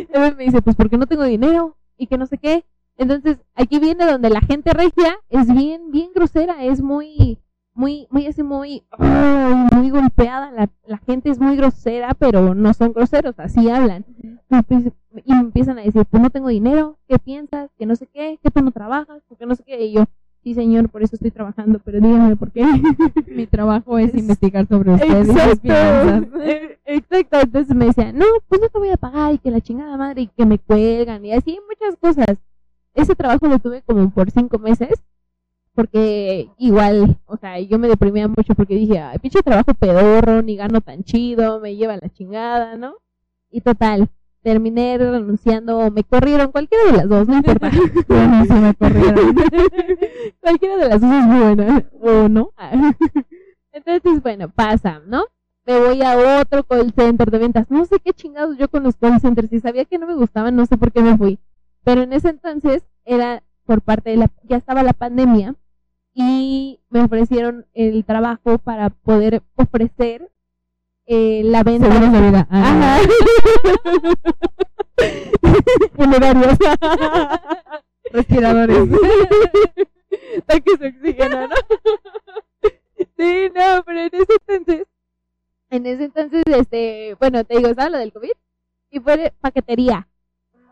[0.00, 2.64] Entonces me dice, pues porque no tengo dinero y que no sé qué.
[3.00, 7.38] Entonces, aquí viene donde la gente regia es bien, bien grosera, es muy,
[7.72, 10.50] muy, muy así, muy, ay, muy golpeada.
[10.52, 14.04] La, la gente es muy grosera, pero no son groseros, así hablan.
[14.22, 14.90] Y empieza-
[15.24, 17.70] Y me empiezan a decir, pues no tengo dinero, ¿qué piensas?
[17.78, 19.82] Que no sé qué, que tú no trabajas, porque no sé qué.
[19.86, 20.04] Y yo,
[20.44, 22.64] sí señor, por eso estoy trabajando, pero dígame por qué.
[23.34, 26.24] Mi trabajo es investigar sobre usted y sus finanzas.
[26.42, 29.60] Eh, Exacto, entonces me decían, no, pues no te voy a pagar y que la
[29.60, 32.36] chingada madre y que me cuelgan y así muchas cosas.
[33.00, 35.02] Ese trabajo lo tuve como por cinco meses
[35.74, 40.56] porque igual, o sea, yo me deprimía mucho porque dije, ay, pinche trabajo pedorro, ni
[40.56, 42.96] gano tan chido, me lleva la chingada, ¿no?
[43.50, 44.08] Y total,
[44.42, 47.70] terminé renunciando o me corrieron, cualquiera de las dos, no importa.
[48.08, 49.34] Bueno, sí me corrieron.
[50.40, 52.52] Cualquiera de las dos es buena, o no.
[53.72, 55.24] Entonces, bueno, pasa, ¿no?
[55.66, 57.70] Me voy a otro call center de ventas.
[57.70, 59.50] No sé qué chingados yo con los call centers.
[59.50, 61.38] Si sabía que no me gustaban, no sé por qué me fui.
[61.90, 65.56] Pero en ese entonces era por parte de la, ya estaba la pandemia
[66.14, 70.30] y me ofrecieron el trabajo para poder ofrecer
[71.06, 71.90] eh, la venta.
[71.90, 72.46] Seguros de vida.
[72.48, 73.08] Ah, Ajá.
[75.96, 76.58] Funerarios.
[78.12, 78.88] Respiradores.
[80.46, 81.56] Tanques de oxígeno, ¿no?
[83.18, 84.86] sí, no, pero en ese entonces,
[85.70, 88.30] en ese entonces, este, bueno, te digo, estaba lo del COVID
[88.90, 90.06] y fue paquetería.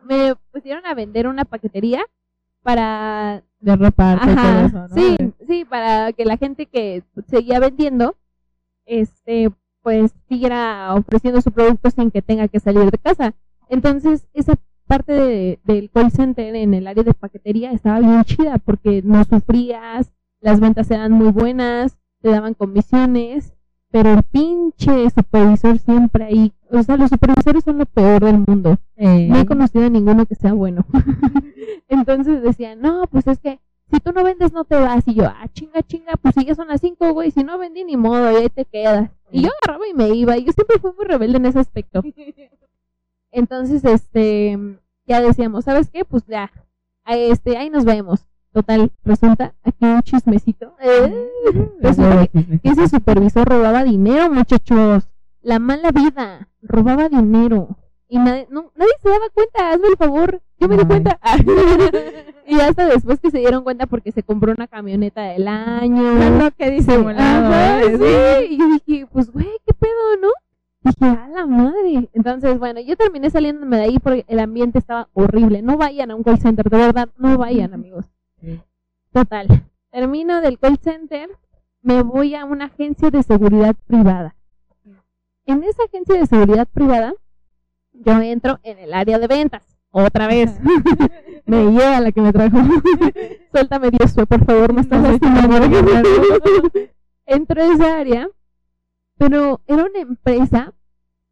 [0.08, 2.02] Me pusieron a vender una paquetería
[2.62, 4.94] para De reparto y todo Ajá, eso, ¿no?
[4.94, 5.16] sí,
[5.46, 8.16] sí, para que la gente que seguía vendiendo,
[8.86, 9.50] este,
[9.82, 13.34] pues siguiera ofreciendo su producto sin que tenga que salir de casa.
[13.68, 14.54] Entonces, esa
[14.86, 19.22] parte de- del call center en el área de paquetería estaba bien chida porque no
[19.24, 20.10] sufrías,
[20.40, 23.54] las ventas eran muy buenas, te daban comisiones,
[23.90, 28.78] pero el pinche supervisor siempre ahí, o sea, los supervisores son lo peor del mundo.
[28.96, 30.84] Eh, No he conocido a ninguno que sea bueno.
[31.88, 33.60] Entonces decía, no, pues es que
[33.90, 35.06] si tú no vendes no te vas.
[35.08, 37.84] Y yo, ah, chinga, chinga, pues si ya son las cinco, güey, si no vendí
[37.84, 39.10] ni modo, y ahí te quedas.
[39.30, 40.36] Y yo agarraba y me iba.
[40.36, 42.02] Y yo siempre fui muy rebelde en ese aspecto.
[43.30, 44.58] Entonces, este,
[45.06, 46.04] ya decíamos, ¿sabes qué?
[46.04, 46.50] Pues ya,
[47.06, 48.26] este, ahí nos vemos.
[48.58, 50.74] Total, resulta aquí un chismecito.
[50.80, 51.30] Eh,
[51.80, 55.08] resulta que que ese supervisor robaba dinero, muchachos.
[55.42, 56.48] La mala vida.
[56.60, 57.78] Robaba dinero.
[58.08, 60.42] Y nadie, no, nadie se daba cuenta, hazme el favor.
[60.58, 61.20] Yo me di cuenta.
[62.48, 66.50] y hasta después que se dieron cuenta porque se compró una camioneta del año.
[66.58, 67.96] disimulado Ajá, es.
[67.96, 68.54] sí.
[68.54, 70.30] Y yo dije, pues güey, qué pedo, ¿no?
[70.82, 72.08] Dije, a la madre.
[72.12, 75.62] Entonces, bueno, yo terminé saliéndome de ahí porque el ambiente estaba horrible.
[75.62, 78.06] No vayan a un call center, de verdad, no vayan, amigos.
[79.12, 79.46] Total.
[79.90, 81.28] Termino del call center,
[81.82, 84.34] me voy a una agencia de seguridad privada.
[85.46, 87.14] En esa agencia de seguridad privada,
[87.92, 89.78] yo entro en el área de ventas.
[89.90, 90.58] Otra vez.
[91.46, 92.58] me lleva la que me trajo.
[93.52, 95.56] Suéltame Dios, por favor, me estás lastimando.
[97.26, 98.28] Entro a esa área,
[99.16, 100.74] pero era una empresa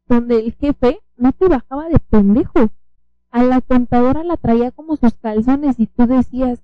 [0.07, 2.69] donde el jefe no te bajaba de pendejo.
[3.29, 6.63] A la contadora la traía como sus calzones y tú decías,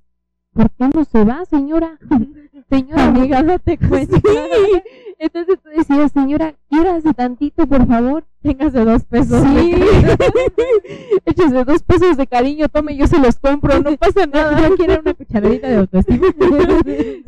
[0.53, 1.97] ¿por qué no se va, señora?
[2.69, 4.17] señora, Amiga, date cuenta.
[4.17, 4.81] Sí.
[5.19, 8.25] Entonces tú decías, señora, quiérase tantito, por favor.
[8.41, 9.41] Téngase dos pesos.
[9.41, 9.73] Sí.
[11.25, 14.67] Échese dos pesos de cariño, tome, yo se los compro, no pasa nada.
[14.67, 16.27] Yo quiero una cucharadita de autoestima.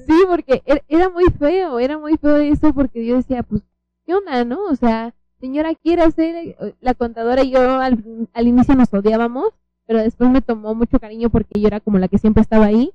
[0.07, 3.61] Sí, porque er- era muy feo, era muy feo eso porque yo decía, pues,
[4.05, 4.65] ¿qué onda, no?
[4.65, 8.03] O sea, señora, quiere hacer, la contadora y yo al,
[8.33, 9.49] al inicio nos odiábamos,
[9.87, 12.91] pero después me tomó mucho cariño porque yo era como la que siempre estaba ahí.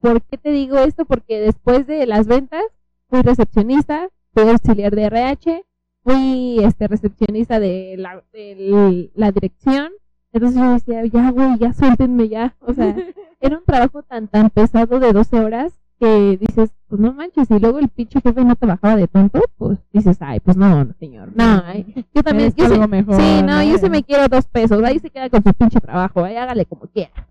[0.00, 1.04] ¿Por qué te digo esto?
[1.04, 2.62] Porque después de las ventas
[3.08, 5.64] fui recepcionista, fui auxiliar de RH,
[6.02, 9.92] fui este recepcionista de la, de la dirección.
[10.32, 12.56] Entonces yo decía, ya, güey, ya suéltenme ya.
[12.60, 12.94] O sea,
[13.40, 17.58] era un trabajo tan, tan pesado de 12 horas que dices, pues no manches, y
[17.58, 20.94] luego el pinche jefe no te bajaba de tonto, pues dices, ay, pues no, no,
[20.98, 24.46] señor, no, ay, yo también, yo algo mejor, sí, no, yo sí me quiero dos
[24.46, 27.28] pesos, ahí se queda con su pinche trabajo, ahí hágale como quiera.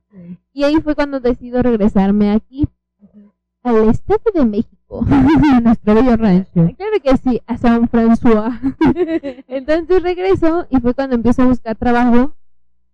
[0.54, 2.68] Y ahí fue cuando decido regresarme aquí,
[3.64, 5.06] al Estado de México.
[5.64, 6.52] Nuestro bello rancho.
[6.54, 8.60] Claro que sí, a San François.
[9.48, 12.36] Entonces regreso y fue cuando empiezo a buscar trabajo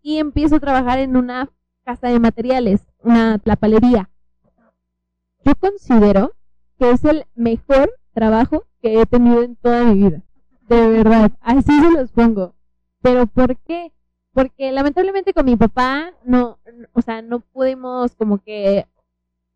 [0.02, 1.50] y empiezo a trabajar en una
[1.84, 4.10] casa de materiales, una tlapalería.
[5.44, 6.34] Yo considero
[6.78, 10.22] que es el mejor trabajo que he tenido en toda mi vida.
[10.68, 12.56] De verdad, así se los pongo.
[13.02, 13.94] Pero ¿por qué?
[14.36, 16.60] Porque lamentablemente con mi papá no,
[16.94, 18.86] o sea, no pudimos como que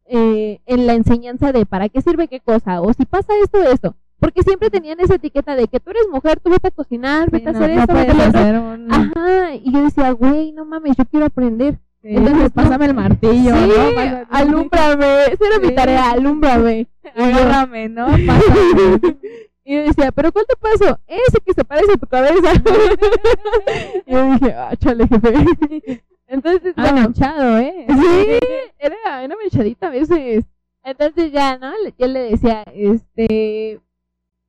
[0.05, 3.95] eh, en la enseñanza de para qué sirve qué cosa, o si pasa esto, esto.
[4.19, 7.49] Porque siempre tenían esa etiqueta de que tú eres mujer, tú vete a cocinar, vete
[7.49, 8.91] a hacer no esto, vete a hacer un...
[8.91, 11.77] Ajá, y yo decía, güey, no mames, yo quiero aprender.
[12.01, 13.91] Sí, Entonces, pásame el martillo, sí, ¿no?
[13.95, 16.87] Pásame- alúmbrame, esa era mi tarea, alúmbrame.
[17.15, 18.05] Agárrame, ¿no?
[18.07, 19.17] Pásame.
[19.69, 20.99] y yo decía, ¿pero cuál te paso?
[21.05, 22.53] Ese que se parece a tu cabeza.
[24.07, 26.03] y yo dije, ah, chale, jefe.
[26.27, 27.85] Entonces, Ah, bueno, manchado, ¿eh?
[27.87, 28.39] Sí,
[28.79, 30.45] era una manchadita a veces.
[30.83, 31.71] Entonces ya, ¿no?
[31.99, 33.79] Yo le decía, este,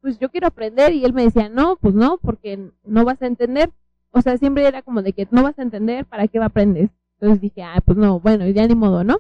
[0.01, 3.27] pues yo quiero aprender y él me decía, no, pues no, porque no vas a
[3.27, 3.71] entender.
[4.13, 6.49] O sea, siempre era como de que no vas a entender, ¿para qué va a
[6.49, 6.89] aprender?
[7.21, 9.19] Entonces dije, ah, pues no, bueno, ya ni modo, ¿no?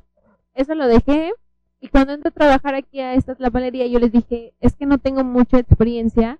[0.54, 1.34] Eso lo dejé
[1.80, 4.98] y cuando entré a trabajar aquí a esta tlapalería yo les dije, es que no
[4.98, 6.38] tengo mucha experiencia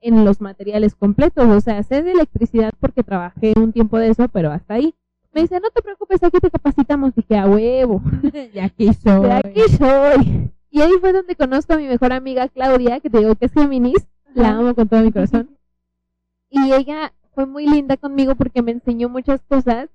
[0.00, 4.28] en los materiales completos, o sea, sé de electricidad porque trabajé un tiempo de eso,
[4.28, 4.94] pero hasta ahí.
[5.32, 7.14] Me dice, no te preocupes, aquí te capacitamos.
[7.14, 8.02] Dije, a huevo,
[8.52, 9.22] Y aquí soy.
[9.22, 10.50] de aquí soy.
[10.70, 13.52] Y ahí fue donde conozco a mi mejor amiga Claudia, que te digo que es
[13.52, 15.50] Géminis, la amo con todo mi corazón.
[16.52, 19.88] Y ella fue muy linda conmigo porque me enseñó muchas cosas,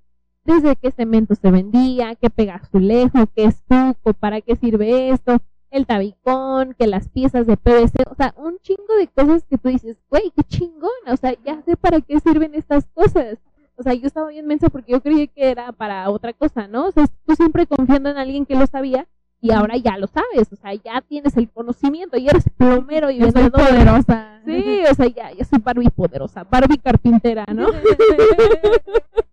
[0.46, 5.38] desde qué cemento se vendía, qué pegazulejo, qué estuco, para qué sirve esto,
[5.70, 9.68] el tabicón, que las piezas de PVC, o sea, un chingo de cosas que tú
[9.68, 13.38] dices, güey, qué chingón, o sea, ya sé para qué sirven estas cosas.
[13.78, 16.86] O sea, yo estaba bien mensa porque yo creí que era para otra cosa, ¿no?
[16.86, 19.06] O sea, tú siempre confiando en alguien que lo sabía
[19.40, 23.18] y ahora ya lo sabes, o sea, ya tienes el conocimiento, y eres plomero y
[23.18, 24.40] Yo soy poderosa.
[24.46, 27.66] Sí, o sea, ya, ya soy Barbie poderosa, Barbie carpintera, ¿no?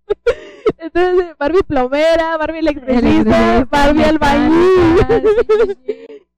[0.94, 5.78] Entonces, Barbie plomera, Barbie electricista, Barbie albañil.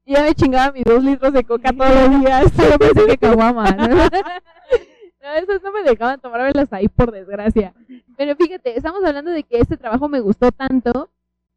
[0.05, 2.45] Y ya me chingaba mis dos litros de coca todos los días.
[2.57, 3.87] Yo pensé que caguama, ¿no?
[3.87, 7.73] No, esos no me dejaban tomármelas ahí, por desgracia.
[8.15, 11.09] Pero fíjate, estamos hablando de que este trabajo me gustó tanto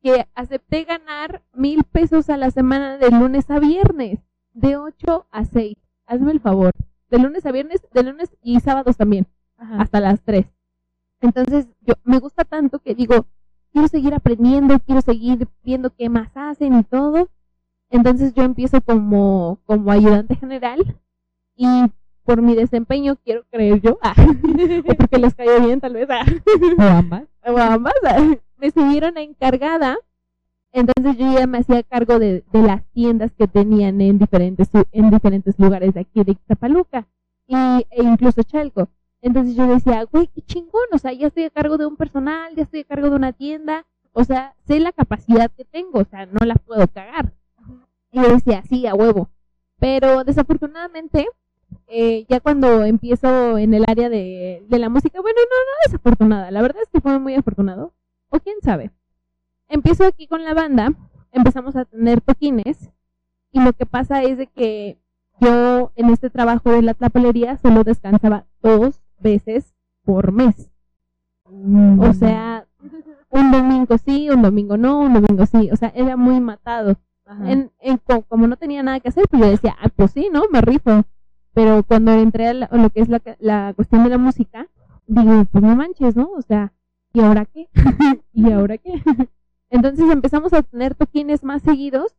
[0.03, 4.20] que acepté ganar mil pesos a la semana de lunes a viernes,
[4.55, 5.77] de 8 a 6.
[6.07, 6.73] Hazme el favor.
[7.11, 9.27] De lunes a viernes, de lunes y sábados también,
[9.57, 9.83] Ajá.
[9.83, 10.47] hasta las 3.
[11.20, 13.27] Entonces, yo me gusta tanto que digo,
[13.73, 17.28] quiero seguir aprendiendo, quiero seguir viendo qué más hacen y todo.
[17.90, 20.99] Entonces yo empiezo como, como ayudante general
[21.57, 21.66] y
[22.24, 26.27] por mi desempeño, quiero creer yo, ah, o porque les cayó bien tal vez, ah,
[26.78, 27.23] O ambas.
[27.47, 29.97] o ambas, ah, me subieron a encargada.
[30.70, 35.09] Entonces yo ya me hacía cargo de, de las tiendas que tenían en diferentes, en
[35.09, 37.09] diferentes lugares de aquí de Ixtapaluca
[37.47, 38.89] y, e incluso Chalco.
[39.20, 42.55] Entonces yo decía, güey, qué chingón, o sea, ya estoy a cargo de un personal,
[42.55, 46.05] ya estoy a cargo de una tienda, o sea, sé la capacidad que tengo, o
[46.05, 47.32] sea, no la puedo cagar.
[48.12, 49.28] Y yo decía, sí, a huevo.
[49.78, 51.27] Pero desafortunadamente,
[51.89, 56.51] eh, ya cuando empiezo en el área de, de la música, bueno, no, no desafortunada,
[56.51, 57.93] la verdad es que fue muy afortunado,
[58.31, 58.90] o quién sabe.
[59.69, 60.95] Empiezo aquí con la banda,
[61.32, 62.90] empezamos a tener toquines,
[63.51, 64.99] y lo que pasa es de que
[65.40, 69.74] yo en este trabajo de la tlapalería solo descansaba dos veces
[70.05, 70.70] por mes.
[71.51, 72.01] Mm.
[72.01, 72.66] O sea,
[73.31, 75.70] un domingo sí, un domingo no, un domingo sí.
[75.73, 76.97] O sea, era muy matado.
[77.45, 80.45] En, en- como no tenía nada que hacer, pues yo decía, ah, pues sí, ¿no?
[80.51, 81.05] Me rifo.
[81.53, 84.66] Pero cuando entré a, la- a lo que es la, la cuestión de la música,
[85.07, 86.31] digo, pues no manches, ¿no?
[86.36, 86.73] O sea,
[87.12, 87.69] ¿y ahora qué?
[88.32, 88.93] ¿Y ahora qué?
[89.70, 92.16] Entonces empezamos a tener toquines más seguidos,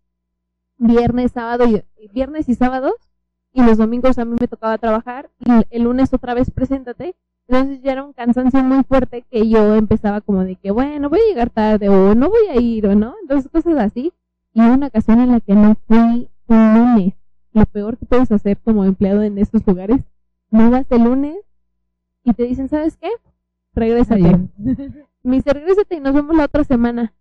[0.77, 2.93] viernes, sábado y viernes y sábados,
[3.53, 7.15] y los domingos a mí me tocaba trabajar, y el lunes otra vez preséntate.
[7.47, 11.19] Entonces ya era un cansancio muy fuerte que yo empezaba como de que, bueno, voy
[11.19, 14.13] a llegar tarde, o no voy a ir, o no, entonces cosas así.
[14.53, 17.13] Y una ocasión en la que no fui un lunes.
[17.53, 20.01] Lo peor que puedes hacer como empleado en estos lugares,
[20.51, 21.37] no vas el lunes
[22.23, 23.09] y te dicen, ¿sabes qué?
[23.73, 24.49] Regrésate.
[25.23, 27.13] Me dice, regrésate y nos vemos la otra semana.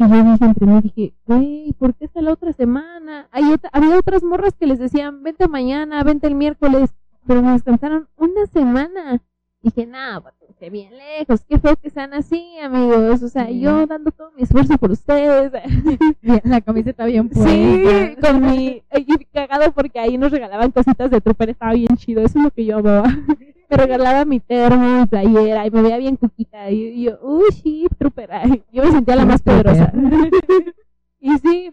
[0.00, 3.26] Y yo dije entre mí, dije, güey, ¿por qué hasta la otra semana?
[3.32, 6.94] Hay ot- había otras morras que les decían, vente mañana, vente el miércoles,
[7.26, 9.20] pero me descansaron una semana.
[9.60, 13.24] Dije, nah, váyanse bien lejos, qué feo que sean así, amigos.
[13.24, 13.58] O sea, Sí.
[13.58, 15.50] yo dando todo mi esfuerzo por ustedes.
[16.22, 17.40] Bien, La camiseta bien Sí,
[17.82, 18.20] puesta.
[18.32, 18.82] con mi.
[18.96, 22.50] Y cagado porque ahí nos regalaban cositas de trooper, estaba bien chido, eso es lo
[22.52, 23.02] que yo amaba.
[23.68, 26.70] Me regalaba mi termo, mi playera, y me veía bien cuquita.
[26.70, 28.30] Y, yo, uy, sí, trooper.
[28.72, 29.92] Yo me sentía la más poderosa.
[31.20, 31.72] y sí,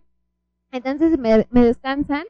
[0.71, 2.25] entonces me, me descansan,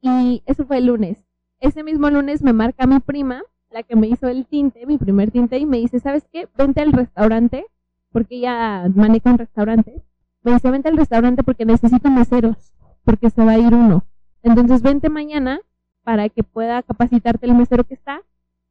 [0.00, 1.18] y eso fue el lunes.
[1.60, 5.30] Ese mismo lunes me marca mi prima, la que me hizo el tinte, mi primer
[5.30, 6.48] tinte, y me dice, ¿sabes qué?
[6.56, 7.66] Vente al restaurante,
[8.10, 10.02] porque ella maneja un restaurante.
[10.42, 12.72] Me dice, vente al restaurante porque necesito meseros,
[13.04, 14.06] porque se va a ir uno.
[14.42, 15.60] Entonces vente mañana
[16.04, 18.22] para que pueda capacitarte el mesero que está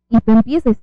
[0.10, 0.78] y tú empieces.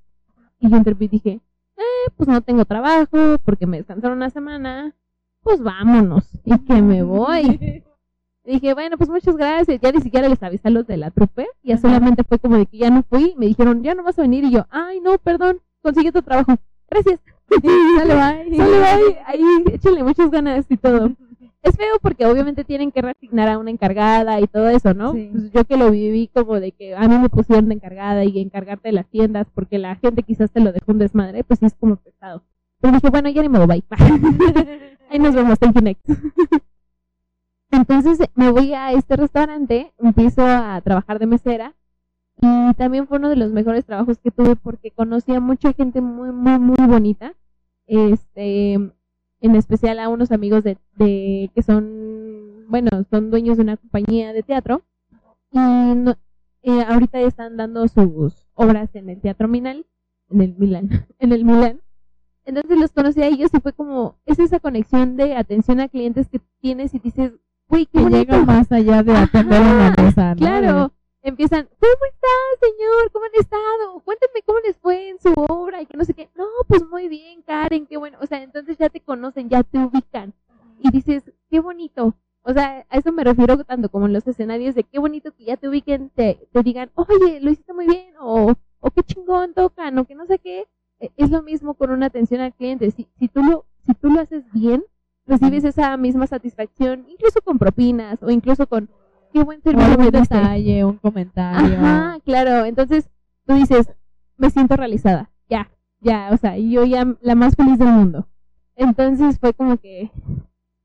[0.60, 1.40] Y yo entre mí dije,
[1.76, 4.94] eh, pues no tengo trabajo, porque me descansaron una semana,
[5.42, 7.82] pues vámonos, y que me voy.
[8.44, 9.80] Dije, bueno, pues muchas gracias.
[9.80, 11.46] Ya ni siquiera les avisé a los de la trupe.
[11.62, 11.82] Ya Ajá.
[11.82, 13.34] solamente fue como de que ya no fui.
[13.38, 14.44] Me dijeron, ya no vas a venir.
[14.44, 16.54] Y yo, ay, no, perdón, consigue tu trabajo.
[16.90, 17.20] Gracias.
[17.48, 18.56] Sale, bye.
[18.56, 19.18] Sale, bye.
[19.24, 19.42] Ahí,
[19.72, 21.12] échenle muchas ganas y todo.
[21.64, 25.14] Es feo porque obviamente tienen que reasignar a una encargada y todo eso, ¿no?
[25.14, 25.30] Sí.
[25.32, 28.38] Pues yo que lo viví como de que a mí me pusieron de encargada y
[28.38, 31.66] encargarte de las tiendas porque la gente quizás te lo dejó un desmadre, pues sí
[31.66, 32.42] es como pesado.
[32.80, 33.82] Pero dije, bueno, ya ni modo, bye.
[35.10, 36.04] Ahí nos vemos, thank you next.
[37.70, 41.74] Entonces me voy a este restaurante, empiezo a trabajar de mesera
[42.42, 46.02] y también fue uno de los mejores trabajos que tuve porque conocí a mucha gente
[46.02, 47.32] muy, muy, muy bonita.
[47.86, 48.92] Este,
[49.44, 54.32] en especial a unos amigos de, de que son, bueno, son dueños de una compañía
[54.32, 54.82] de teatro
[55.52, 56.16] y no-
[56.62, 59.84] eh, ahorita están dando sus obras en el Teatro Minal,
[60.30, 60.88] en el Milán,
[61.18, 61.80] en el Milán.
[62.46, 66.28] Entonces los conocí a ellos y fue como, es esa conexión de atención a clientes
[66.28, 67.32] que tienes y dices,
[67.68, 68.18] uy, qué Que bonito.
[68.18, 70.36] llega más allá de atender una Ajá, mesa, ¿no?
[70.36, 70.92] Claro,
[71.28, 72.28] empiezan, ¿cómo está,
[72.60, 73.10] señor?
[73.12, 74.00] ¿Cómo han estado?
[74.04, 76.28] Cuéntenme cómo les fue en su obra y que no sé qué.
[76.34, 78.18] No, pues muy bien, Karen, qué bueno.
[78.20, 80.32] O sea, entonces ya te conocen, ya te ubican.
[80.80, 82.14] Y dices, qué bonito.
[82.42, 85.44] O sea, a eso me refiero tanto como en los escenarios de qué bonito que
[85.46, 89.54] ya te ubiquen, te, te digan, oye, lo hiciste muy bien, o, o qué chingón
[89.54, 90.66] tocan, o que no sé qué.
[91.00, 92.90] E- Es lo mismo con una atención al cliente.
[92.90, 94.84] Si, si, tú lo, si tú lo haces bien,
[95.26, 98.90] recibes esa misma satisfacción, incluso con propinas, o incluso con
[99.34, 100.18] qué buen servicio diste.
[100.20, 101.76] detalle, un comentario.
[101.76, 102.64] Ajá, claro.
[102.64, 103.10] Entonces
[103.44, 103.92] tú dices,
[104.36, 105.30] me siento realizada.
[105.50, 105.70] Ya,
[106.00, 108.28] ya, o sea, y yo ya la más feliz del mundo.
[108.76, 110.10] Entonces fue como que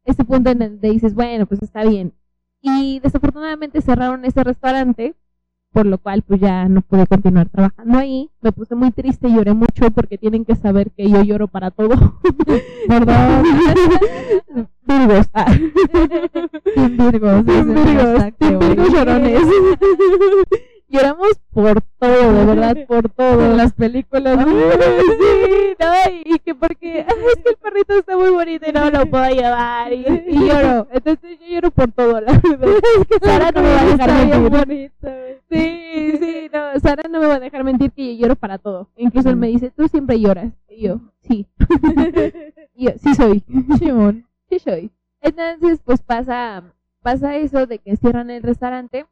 [0.03, 2.13] ese punto en el que dices, bueno, pues está bien.
[2.61, 5.15] Y desafortunadamente cerraron ese restaurante,
[5.71, 8.29] por lo cual pues ya no pude continuar trabajando ahí.
[8.41, 11.95] Me puse muy triste, lloré mucho porque tienen que saber que yo lloro para todo.
[12.87, 13.43] Perdón.
[14.85, 15.29] Virgos.
[15.33, 15.45] Ah.
[16.75, 17.45] Virgos.
[17.45, 18.23] Virgos.
[18.39, 19.43] Virgos llorones.
[20.89, 23.45] Lloramos por todo, de verdad, por todo.
[23.45, 24.39] En las películas.
[24.39, 24.55] Ay,
[25.19, 28.89] sí, no, y que porque ay, es que el perrito está muy bonito y no
[28.89, 30.87] lo puedo llevar y, y lloro.
[30.91, 32.79] Entonces yo lloro por todo, la verdad.
[33.21, 34.91] Sara no me va a dejar mentir.
[35.51, 38.89] Sí, sí, no, Sara no me va a dejar mentir que yo lloro para todo.
[38.97, 40.51] Incluso él me dice, tú siempre lloras.
[40.69, 41.45] Y yo, sí.
[42.73, 43.43] Y yo, sí soy.
[43.77, 44.25] Simón.
[44.49, 44.91] Sí soy.
[45.21, 46.63] Entonces, pues pasa,
[47.03, 49.05] pasa eso de que cierran el restaurante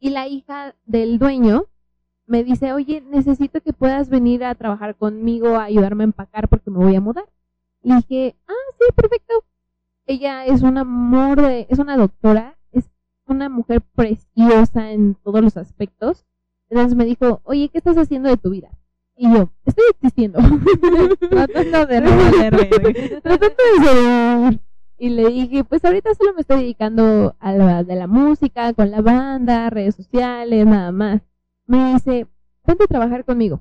[0.00, 1.66] y la hija del dueño
[2.26, 6.70] me dice, oye, necesito que puedas venir a trabajar conmigo a ayudarme a empacar porque
[6.70, 7.24] me voy a mudar.
[7.82, 9.44] Le dije, ah, sí, perfecto.
[10.06, 12.90] Ella es un amor de, es una doctora, es
[13.26, 16.26] una mujer preciosa en todos los aspectos.
[16.68, 18.70] Entonces me dijo, oye, ¿qué estás haciendo de tu vida?
[19.16, 20.38] Y yo, estoy existiendo.
[21.30, 22.10] Tratando de no
[23.22, 24.58] tratando de.
[24.98, 28.90] Y le dije, pues ahorita solo me estoy dedicando a la de la música, con
[28.90, 31.22] la banda, redes sociales, nada más.
[31.66, 32.26] Me dice,
[32.66, 33.60] vente a trabajar conmigo.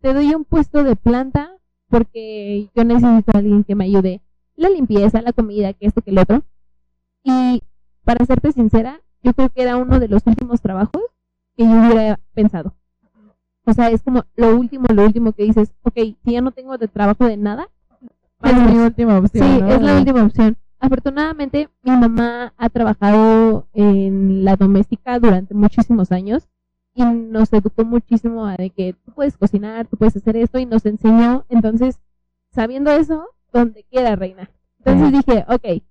[0.00, 1.50] Te doy un puesto de planta
[1.88, 4.22] porque yo necesito a alguien que me ayude.
[4.54, 6.44] La limpieza, la comida, que esto, que el otro.
[7.24, 7.62] Y
[8.04, 11.02] para serte sincera, yo creo que era uno de los últimos trabajos
[11.56, 12.74] que yo hubiera pensado.
[13.64, 15.94] O sea, es como lo último, lo último que dices, ok,
[16.24, 17.68] si ya no tengo de trabajo de nada,
[18.40, 19.46] Es mi última opción.
[19.46, 19.68] Sí, ¿no?
[19.68, 20.56] es la última opción.
[20.80, 26.48] Afortunadamente, mi mamá ha trabajado en la doméstica durante muchísimos años
[26.94, 30.66] y nos educó muchísimo a de que tú puedes cocinar, tú puedes hacer esto y
[30.66, 31.44] nos enseñó.
[31.48, 31.98] Entonces,
[32.50, 34.50] sabiendo eso, donde quiera, reina.
[34.78, 35.82] Entonces dije, ok.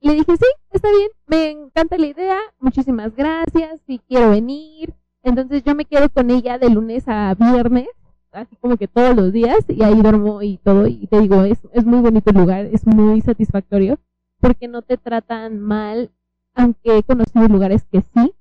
[0.00, 4.94] Le dije, sí, está bien, me encanta la idea, muchísimas gracias, sí quiero venir.
[5.24, 7.88] Entonces yo me quedo con ella de lunes a viernes,
[8.30, 10.86] así como que todos los días, y ahí duermo y todo.
[10.86, 13.98] Y te digo, es, es muy bonito el lugar, es muy satisfactorio,
[14.40, 16.10] porque no te tratan mal,
[16.54, 18.34] aunque he conocido lugares que sí,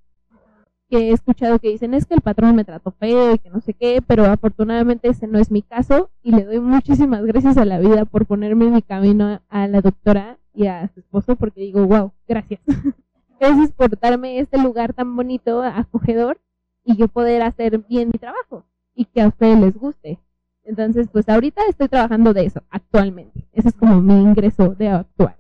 [0.90, 3.60] que he escuchado que dicen, es que el patrón me trató feo y que no
[3.60, 7.66] sé qué, pero afortunadamente ese no es mi caso, y le doy muchísimas gracias a
[7.66, 11.62] la vida por ponerme en mi camino a la doctora y a su esposo, porque
[11.62, 12.62] digo, wow, gracias.
[13.40, 16.40] gracias por darme este lugar tan bonito, acogedor,
[16.84, 18.64] y yo poder hacer bien mi trabajo
[18.96, 20.20] y que a ustedes les guste.
[20.64, 23.48] Entonces, pues ahorita estoy trabajando de eso, actualmente.
[23.54, 25.36] Ese es como mi ingreso de actual.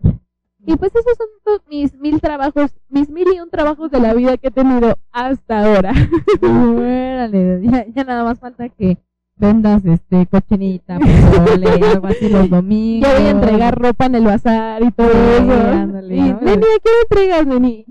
[0.69, 4.35] Y pues esos son mis mil trabajos, mis mil y un trabajos de la vida
[4.38, 5.94] que he tenido hasta ahora.
[6.41, 8.98] Órale, ya, ya nada más falta que
[9.38, 13.10] vendas este cochinita, pozole, algo así los domingos.
[13.10, 15.68] Yo voy a entregar ropa en el bazar y todo Sí, eso.
[15.72, 16.39] ándale, y, ¿no?
[16.41, 17.85] Neni, ¿a qué me entregas, Neni?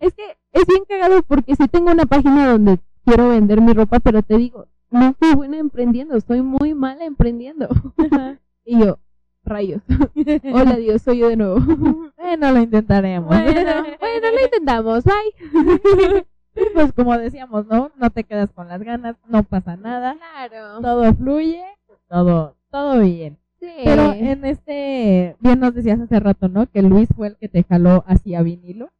[0.00, 0.22] Es que
[0.52, 4.36] es bien cagado porque sí tengo una página donde quiero vender mi ropa, pero te
[4.36, 7.68] digo, no soy buena emprendiendo, soy muy mala emprendiendo.
[8.64, 8.98] y yo,
[9.46, 9.80] rayos.
[10.52, 11.56] Hola Dios, soy yo de nuevo.
[12.26, 13.28] Bueno, lo intentaremos.
[13.28, 13.52] bueno,
[14.00, 16.26] bueno, lo intentamos, bye.
[16.74, 17.92] pues como decíamos, ¿no?
[17.96, 20.16] No te quedas con las ganas, no pasa nada,
[20.48, 20.80] Claro.
[20.80, 21.62] todo fluye,
[22.08, 23.38] todo, todo bien.
[23.60, 23.68] Sí.
[23.84, 26.66] Pero en este, bien nos decías hace rato, ¿no?
[26.66, 28.90] Que Luis fue el que te jaló hacia vinilo.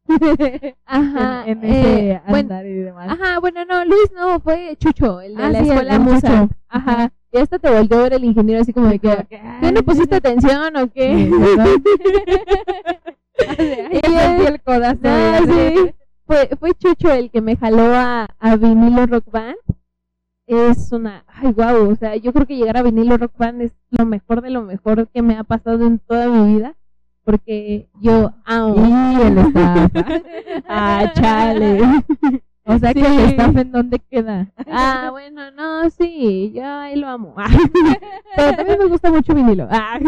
[0.85, 3.09] Ajá, en, en ese eh, bueno, andar y demás.
[3.11, 6.47] Ajá, bueno, no, Luis no, fue Chucho, el de Ah, la sí, escuela Musa.
[6.69, 7.11] Ajá.
[7.31, 10.15] Y hasta te volvió a ver el ingeniero así como de que, ¿qué no pusiste
[10.15, 11.29] atención o qué?
[13.37, 14.99] el codazo.
[15.03, 15.93] Ah, sí.
[16.25, 19.55] Fue, fue Chucho el que me jaló a, a vinilo rock band.
[20.45, 23.73] Es una, ay wow, o sea, yo creo que llegar a vinilo rock band es
[23.89, 26.75] lo mejor de lo mejor que me ha pasado en toda mi vida.
[27.23, 28.75] Porque yo amo.
[28.77, 29.91] Y el staff.
[30.69, 31.81] ah, chale.
[32.67, 34.47] O sea que el staff en dónde queda.
[34.69, 37.33] Ah, bueno, no, sí, yo ahí lo amo.
[38.35, 39.67] Pero también me gusta mucho vinilo.
[39.71, 39.99] Ah,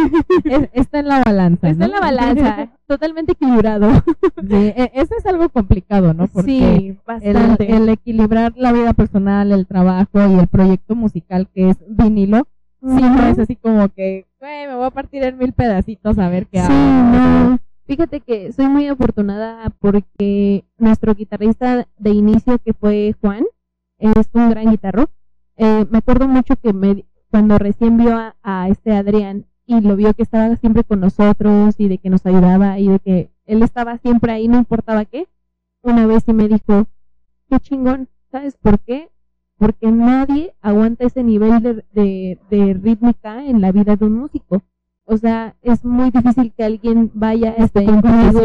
[0.43, 1.69] Es- está en la balanza.
[1.69, 3.91] está en la balanza, totalmente equilibrado.
[3.93, 4.03] Sí,
[4.75, 6.27] e- eso es algo complicado, ¿no?
[6.27, 7.75] Porque sí, el, bastante.
[7.75, 12.47] el equilibrar la vida personal, el trabajo y el proyecto musical que es vinilo,
[12.81, 16.29] sí no es así como que, güey, me voy a partir en mil pedacitos a
[16.29, 16.73] ver qué Sí, hago.
[17.53, 17.59] no.
[17.89, 23.45] Fíjate que soy muy afortunada porque nuestro guitarrista de inicio, que fue Juan,
[23.97, 25.09] es un gran guitarro.
[25.57, 30.13] Eh, me acuerdo mucho que me, cuando recién vio a, este Adrián y lo vio
[30.13, 33.97] que estaba siempre con nosotros y de que nos ayudaba y de que él estaba
[33.97, 35.27] siempre ahí, no importaba qué,
[35.81, 36.85] una vez y me dijo,
[37.49, 39.09] qué chingón, ¿sabes por qué?
[39.57, 44.61] Porque nadie aguanta ese nivel de, de, de rítmica en la vida de un músico.
[45.11, 48.41] O sea, es muy difícil que alguien vaya Este, esté contigo.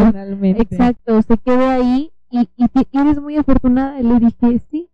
[0.56, 4.00] Exacto, se quede ahí y, y, y eres muy afortunada.
[4.00, 4.88] Le dije, sí,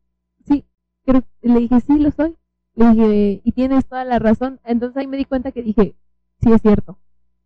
[0.44, 0.64] sí,
[1.06, 2.36] creo, le dije, sí, lo soy.
[2.74, 4.58] Le dije, y tienes toda la razón.
[4.64, 5.94] Entonces ahí me di cuenta que dije,
[6.42, 6.98] sí, es cierto.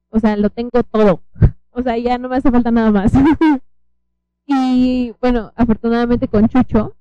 [0.09, 1.22] O sea, lo tengo todo.
[1.76, 3.12] O sea, ya no me hace falta nada más.
[4.46, 6.94] y bueno, afortunadamente con Chucho,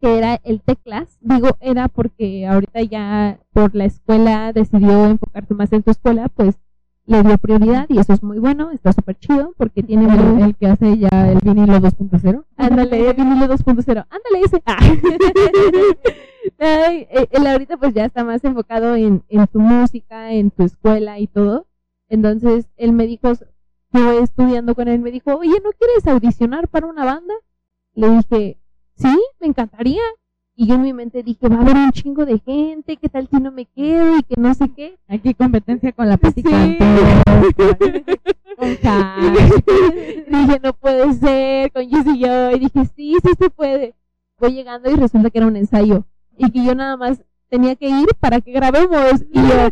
[0.00, 5.72] que era el teclas, digo era porque ahorita ya por la escuela decidió enfocarse más
[5.72, 6.56] en su escuela, pues
[7.08, 10.56] le dio prioridad y eso es muy bueno, está súper chido porque tiene El, el
[10.56, 12.44] que hace ya el vinilo 2.0.
[12.56, 14.06] Ándale, vinilo 2.0.
[14.10, 14.62] Ándale ese.
[14.66, 14.78] Ah.
[16.58, 20.64] Ay, eh, él ahorita pues ya está más enfocado en, en su música, en su
[20.64, 21.66] escuela y todo.
[22.10, 23.32] Entonces él me dijo,
[23.92, 27.34] yo estudiando con él, me dijo, oye, ¿no quieres audicionar para una banda?
[27.94, 28.58] Le dije,
[28.98, 30.02] sí, me encantaría.
[30.54, 33.28] Y yo en mi mente dije, va a haber un chingo de gente, ¿qué tal
[33.28, 34.98] si no me quedo y que no sé qué?
[35.06, 36.78] Aquí competencia con la Pati Sí.
[38.56, 38.68] Con
[40.28, 42.50] dije, no puede ser, con Jess y yo.
[42.50, 43.94] Y dije, sí, sí se puede.
[44.40, 46.04] Voy llegando y resulta que era un ensayo.
[46.36, 49.24] Y que yo nada más tenía que ir para que grabemos.
[49.32, 49.70] Y yo,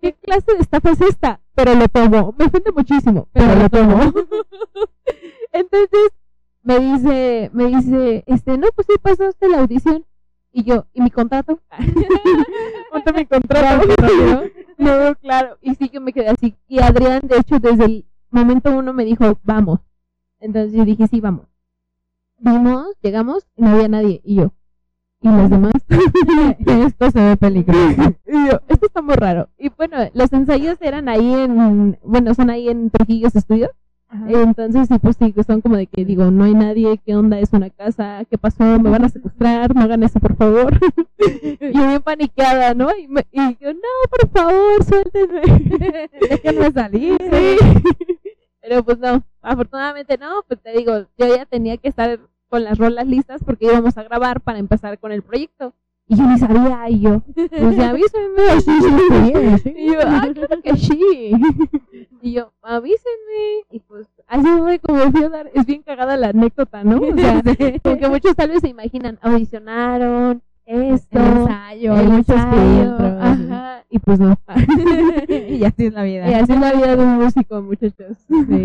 [0.00, 1.40] ¿qué clase de estafa es esta?
[1.54, 2.34] Pero lo tomo.
[2.36, 4.00] Me ofende muchísimo, pero lo tomo.
[5.52, 6.10] Entonces,
[6.68, 10.04] me dice, me dice, este, no, pues sí pasaste la audición.
[10.52, 11.60] Y yo, ¿y mi contrato?
[12.92, 13.88] Ponte mi contrato.
[14.76, 15.56] No, claro.
[15.62, 16.54] Y sí, yo me quedé así.
[16.68, 19.80] Y Adrián, de hecho, desde el momento uno me dijo, vamos.
[20.40, 21.46] Entonces yo dije, sí, vamos.
[22.38, 24.20] Vimos, llegamos, y no había nadie.
[24.22, 24.52] Y yo,
[25.22, 25.72] ¿y los demás?
[26.66, 28.14] Esto se ve peligroso.
[28.26, 29.48] y yo, esto está muy raro.
[29.56, 33.70] Y bueno, los ensayos eran ahí en, bueno, son ahí en Trujillo Estudios.
[34.26, 37.38] Entonces, sí, pues sí, que son como de que digo, no hay nadie, ¿qué onda?
[37.38, 38.64] Es una casa, ¿qué pasó?
[38.78, 39.74] ¿Me van a secuestrar?
[39.74, 40.78] No hagan eso, por favor.
[41.60, 42.88] y bien paniqueada, ¿no?
[42.96, 43.80] Y, me- y yo, no,
[44.10, 46.08] por favor, suéltenme.
[46.30, 47.18] Déjenme salir.
[47.20, 47.56] Sí.
[48.62, 52.18] Pero pues no, afortunadamente no, pues te digo, yo ya tenía que estar
[52.48, 55.74] con las rolas listas porque íbamos a grabar para empezar con el proyecto.
[56.10, 58.60] Y yo ni sabía, y yo, pues ya avísenme.
[58.60, 59.74] Sí, sí, sí, sí.
[59.76, 61.32] Y yo, ah, claro que sí.
[62.22, 63.64] Y yo, avísenme.
[63.70, 65.50] Y pues así fue como fui a dar.
[65.54, 66.96] Es bien cagada la anécdota, ¿no?
[66.96, 67.42] O sea,
[67.82, 72.96] como que muchos tal vez se imaginan, audicionaron, esto, El ensayo, el ensayo.
[73.20, 74.36] Ajá, y pues no.
[75.28, 76.28] y así es la vida.
[76.28, 78.16] y así es la vida de un músico, muchachos.
[78.28, 78.62] Sí.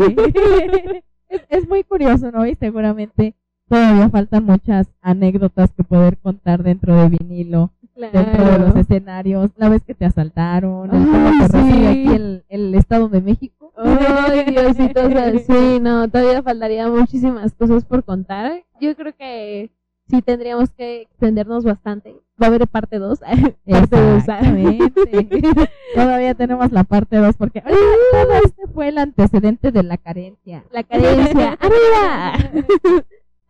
[1.30, 2.46] es, es muy curioso, ¿no?
[2.48, 3.36] Y seguramente
[3.74, 9.70] todavía faltan muchas anécdotas que poder contar dentro de vinilo, dentro de los escenarios, la
[9.70, 11.86] vez que te asaltaron, el Ay, te sí.
[11.86, 13.74] aquí el, el Estado de México.
[13.76, 18.64] Ay, Diosito, o sea, sí, no, todavía faltaría muchísimas cosas por contar.
[18.80, 19.72] Yo creo que
[20.08, 22.14] sí tendríamos que extendernos bastante.
[22.40, 23.20] Va a haber parte 2.
[23.66, 24.18] parte 2.
[24.20, 24.92] Exactamente.
[25.96, 27.80] Todavía tenemos la parte 2 porque ahorita
[28.12, 30.64] todo este fue el antecedente de la carencia.
[30.72, 31.58] La carencia.
[31.60, 32.52] ¡Arriba!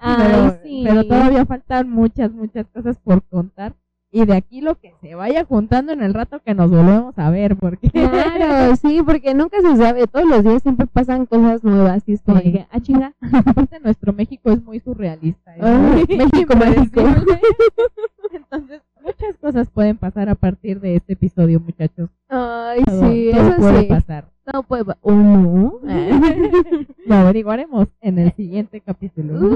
[0.03, 0.84] Ay, pero, sí.
[0.85, 3.73] pero todavía faltan muchas, muchas cosas por contar.
[4.15, 7.31] Y de aquí lo que se vaya juntando en el rato que nos volvemos a
[7.31, 10.05] ver, porque Claro, sí, porque nunca se sabe.
[10.05, 12.03] Todos los días siempre pasan cosas nuevas.
[12.05, 12.51] Y es como Sí.
[12.51, 13.13] que, ah, chinga.
[13.34, 15.55] aparte nuestro México es muy surrealista.
[15.55, 17.39] es Ay, muy México impredecible.
[18.34, 22.09] Entonces, muchas cosas pueden pasar a partir de este episodio, muchachos.
[22.30, 23.85] Ay, Todo, sí, todo eso puede sí.
[23.88, 24.25] pasar.
[24.52, 24.65] No
[25.02, 25.80] ¿O no?
[27.06, 29.56] Lo averiguaremos en el siguiente capítulo.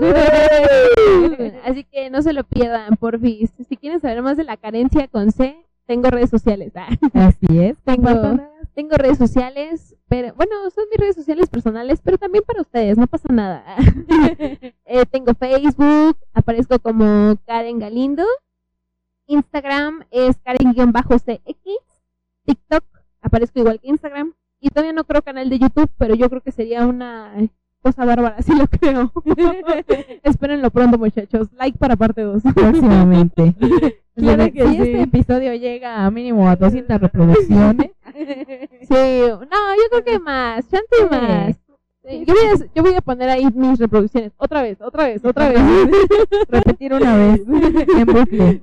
[1.65, 3.51] Así que no se lo pierdan, porfis.
[3.67, 6.71] Si quieren saber más de la carencia con C, tengo redes sociales.
[6.75, 7.77] Ah, Así es.
[7.83, 8.39] Tengo-.
[8.77, 13.07] Tengo redes sociales, pero bueno, son mis redes sociales personales, pero también para ustedes, no
[13.07, 13.63] pasa nada.
[14.89, 18.23] Eh, tengo Facebook, aparezco como Karen Galindo.
[19.25, 21.43] Instagram es Karen-CX.
[22.45, 22.83] TikTok,
[23.21, 24.33] aparezco igual que Instagram.
[24.67, 27.33] Y todavía no creo canal de YouTube, pero yo creo que sería una
[27.81, 29.13] cosa bárbara, sí lo creo.
[30.23, 31.47] Espérenlo pronto, muchachos.
[31.53, 32.43] Like para parte 2.
[32.53, 33.55] próximamente.
[34.17, 34.81] Claro si que si sí.
[34.81, 38.95] este episodio llega a mínimo a 200 reproducciones, Sí,
[39.29, 41.05] no, yo creo que más, chance Sí.
[41.07, 41.55] más.
[42.03, 44.31] Sí, Yo voy, a, yo voy a poner ahí mis reproducciones.
[44.37, 45.61] Otra vez, otra vez, otra vez.
[46.49, 48.61] repetir una vez en bucle.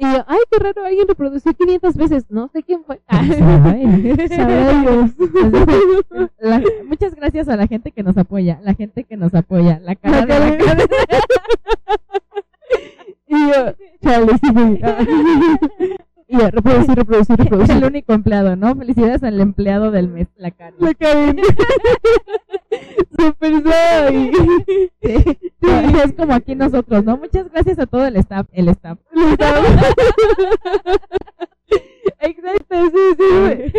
[0.00, 2.24] Y yo, ay, qué raro, alguien reprodució 500 veces.
[2.30, 3.02] No sé quién fue.
[6.88, 10.24] Muchas gracias a la gente que nos apoya, la gente que nos apoya, la cara
[10.24, 10.56] de la.
[10.56, 10.88] Karen.
[13.32, 14.48] Y yo, chale, sí.
[16.32, 17.84] Y reproducir, reproducir, Es el reproducir.
[17.84, 18.76] único empleado, ¿no?
[18.76, 20.76] Felicidades al empleado del mes, la Karen.
[20.78, 21.40] La Karen.
[23.18, 24.32] Super soy.
[25.02, 25.14] Sí.
[26.04, 27.16] Es como aquí nosotros, ¿no?
[27.16, 28.98] Muchas gracias a todo el staff, el staff.
[32.22, 33.72] Exacto, sí, sí.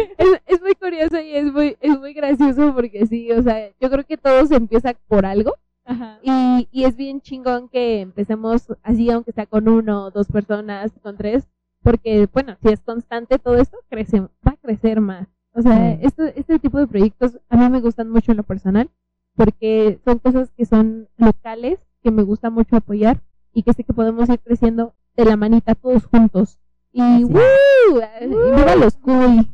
[0.47, 4.03] es muy curioso y es muy, es muy gracioso porque sí, o sea, yo creo
[4.03, 5.53] que todo se empieza por algo
[5.85, 6.17] Ajá.
[6.23, 11.17] y, y es bien chingón que empecemos así, aunque sea con uno, dos personas, con
[11.17, 11.47] tres,
[11.83, 15.27] porque, bueno, si es constante todo esto, crece, va a crecer más.
[15.53, 15.99] O sea, Sí.
[16.03, 18.89] este, este tipo de proyectos a mí me gustan mucho en lo personal
[19.35, 23.21] porque son cosas que son locales, que me gusta mucho apoyar
[23.53, 26.57] y que sé que podemos ir creciendo de la manita todos juntos.
[26.93, 27.23] Y Así.
[27.25, 27.95] ¡woo!
[28.55, 28.95] Viva los.
[28.97, 29.45] Cool,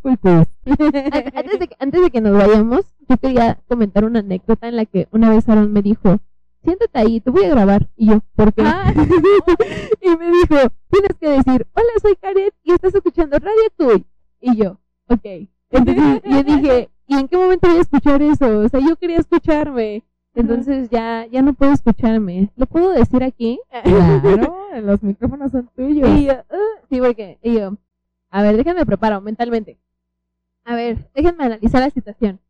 [0.00, 0.30] cool.
[0.32, 0.46] An-
[1.34, 4.86] Antes de, que, antes de que nos vayamos, yo quería comentar una anécdota en la
[4.86, 6.18] que una vez Aaron me dijo,
[6.62, 7.88] siéntate ahí, te voy a grabar.
[7.96, 8.62] Y yo, ¿por qué?
[8.64, 8.92] Ah.
[10.00, 10.56] y me dijo,
[10.90, 14.06] tienes que decir, hola, soy Karen y estás escuchando Radio Cuy.
[14.40, 14.78] Y yo,
[15.08, 15.24] ok.
[15.70, 18.58] Entonces yo dije, ¿y en qué momento voy a escuchar eso?
[18.60, 20.04] O sea, yo quería escucharme.
[20.34, 22.50] Entonces ya, ya no puedo escucharme.
[22.56, 23.60] ¿Lo puedo decir aquí?
[23.82, 26.08] Claro, los micrófonos son tuyos.
[26.18, 27.76] Y yo, "Ah", sí, porque, y yo,
[28.30, 29.78] a ver, déjenme preparo mentalmente.
[30.64, 32.40] A ver, déjenme analizar la situación.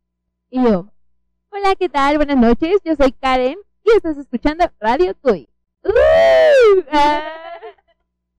[0.49, 0.87] Y yo,
[1.49, 2.17] hola, ¿qué tal?
[2.17, 5.47] Buenas noches, yo soy Karen y estás escuchando Radio Tuy.
[5.83, 6.81] ¡Uh!
[6.91, 7.21] Ah.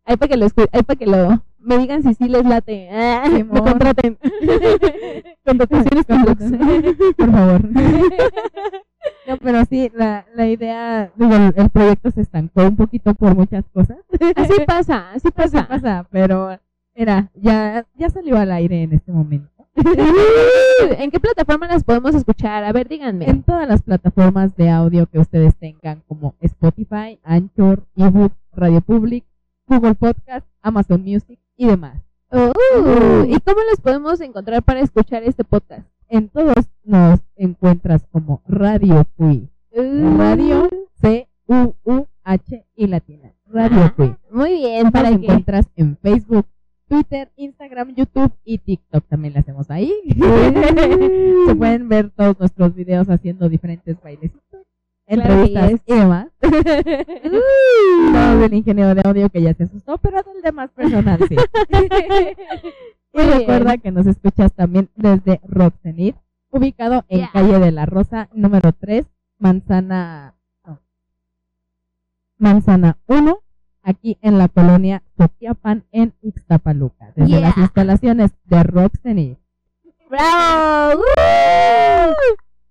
[0.06, 2.88] Ahí para que lo ahí para que lo me digan si sí les late.
[2.90, 4.18] Ah, me contraten.
[5.44, 7.14] Contrataciones con Lux.
[7.16, 7.60] Por favor.
[9.26, 13.34] No, pero sí, la, la idea, digo, el, el proyecto se estancó un poquito por
[13.34, 13.96] muchas cosas.
[14.36, 15.68] Así pasa, así Así pasa.
[15.68, 16.58] pasa, pero
[16.94, 19.50] era, ya, ya salió al aire en este momento.
[20.98, 22.64] ¿En qué plataforma las podemos escuchar?
[22.64, 23.28] A ver, díganme.
[23.28, 29.24] En todas las plataformas de audio que ustedes tengan, como Spotify, Anchor, ebook, Radio Public,
[29.66, 32.00] Google Podcast, Amazon Music y demás.
[32.30, 35.86] Oh, ¿Y cómo los podemos encontrar para escuchar este podcast?
[36.08, 39.48] En todos nos encuentras como Radio Cui.
[39.72, 40.68] Radio
[41.00, 43.32] C-U-U-H y latina.
[43.46, 44.14] Radio Cui.
[44.30, 46.46] Muy bien, para que encuentras en Facebook,
[46.88, 49.04] Twitter, Instagram, YouTube y TikTok.
[49.08, 49.92] También lo hacemos ahí.
[51.46, 54.42] Se pueden ver todos nuestros videos haciendo diferentes bailecitos,
[55.06, 55.80] Claro entrevistas yes.
[55.86, 56.28] y demás.
[56.40, 61.36] Todo del ingeniero de audio que ya se asustó, pero del demás personal sí.
[63.12, 66.16] y recuerda que nos escuchas también desde Roxenit,
[66.50, 67.30] ubicado en Yeah.
[67.32, 69.04] calle de la Rosa, número 3,
[69.38, 70.34] manzana,
[70.66, 70.80] no,
[72.38, 73.40] manzana 1,
[73.84, 79.36] aquí en la colonia Toquiapan, en Ixtapaluca, desde las instalaciones de.
[80.10, 80.14] ¡Uh!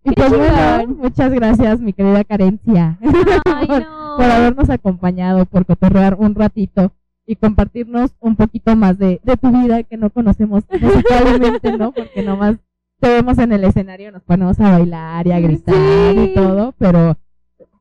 [0.05, 2.97] Y ¡Qué pues bueno, muchas gracias, mi querida Carencia,
[3.45, 4.15] Ay, por, no.
[4.17, 6.91] por habernos acompañado, por cotorrear un ratito
[7.25, 11.91] y compartirnos un poquito más de, de tu vida que no conocemos musicalmente, ¿no?
[11.93, 12.57] Porque nomás
[12.99, 16.19] te vemos en el escenario, nos ponemos a bailar y a gritar Sí.
[16.19, 17.15] y todo, pero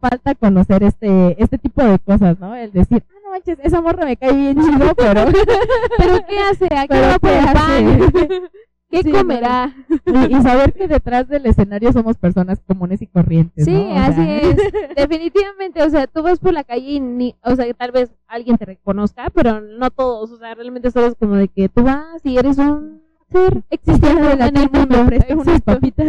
[0.01, 2.55] falta conocer este este tipo de cosas, ¿no?
[2.55, 5.25] El decir, ah, manches, esa morra me cae bien chido, pero...
[5.99, 6.67] ¿Pero qué hace?
[6.75, 8.49] ¿A qué va por ¿qué el pan?
[8.91, 9.75] ¿Qué Sí, comerá?
[10.05, 13.89] y, y saber que detrás del escenario somos personas comunes y corrientes, Sí, ¿no?
[13.95, 14.57] O así sea, es.
[14.97, 18.59] Definitivamente, o sea, tú vas por la calle y ni, o sea, tal vez alguien
[18.59, 22.21] te reconozca, pero no todos, o sea, realmente solo es como de que tú vas
[22.25, 23.01] y eres un
[23.31, 24.99] ser existente de la en el mundo.
[24.99, 26.07] me prestas unas papitas.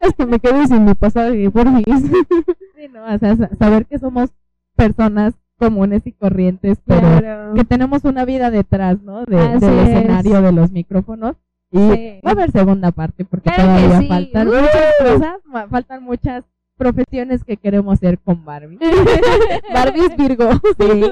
[0.00, 3.98] Es que me quedo sin mi pasaje, por Sí, no, o sea, sa- saber que
[3.98, 4.30] somos
[4.76, 7.54] personas comunes y corrientes, pero Claro.
[7.54, 9.24] que tenemos una vida detrás, ¿no?
[9.24, 9.62] De, del es.
[9.62, 11.36] escenario, de los micrófonos.
[11.72, 12.20] Y Sí.
[12.24, 14.06] va a haber segunda parte porque Claro todavía sí.
[14.08, 14.52] faltan ¡Uh!
[14.52, 16.44] muchas cosas, faltan muchas
[16.76, 18.78] profesiones que queremos ser con Barbie.
[19.74, 20.50] Barbies Virgo.
[20.78, 21.10] Sí.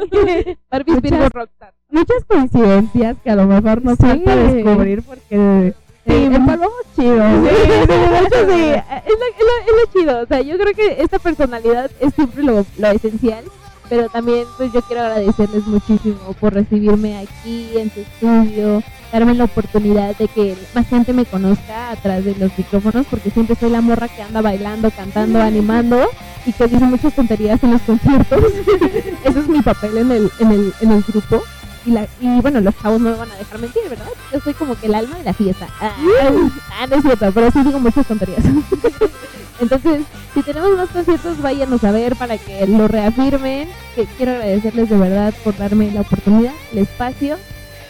[0.71, 1.75] Barbies Muchas- Virgo Rockstar.
[1.91, 4.05] Muchas coincidencias que a lo mejor nos Sí.
[4.07, 5.75] falta descubrir porque
[6.07, 6.13] Sí.
[6.13, 7.25] eh, empalmamos chido.
[7.45, 11.03] Sí, sí, sí, es lo, es, lo, es lo chido, o sea, yo creo que
[11.03, 13.45] esta personalidad es siempre lo, lo esencial,
[13.95, 19.45] pero también pues yo quiero agradecerles muchísimo por recibirme aquí en su estudio, darme la
[19.45, 23.81] oportunidad de que más gente me conozca atrás de los micrófonos, porque siempre soy la
[23.81, 26.09] morra que anda bailando, cantando, animando
[26.45, 28.43] y que dice muchas tonterías en los conciertos.
[29.25, 31.43] Ese es mi papel en el, en el, en el grupo.
[31.87, 34.07] Y, la, y bueno, los chavos no me van a dejar mentir, ¿verdad?
[34.33, 35.69] Yo soy como que el alma de la fiesta.
[35.81, 35.93] Ah,
[36.81, 38.45] ah, no es cierto, pero sí digo muchas tonterías.
[39.61, 40.03] Entonces,
[40.33, 43.69] si tenemos más conciertos, váyanos a ver para que lo reafirmen.
[43.95, 47.37] Que quiero agradecerles de verdad por darme la oportunidad, el espacio.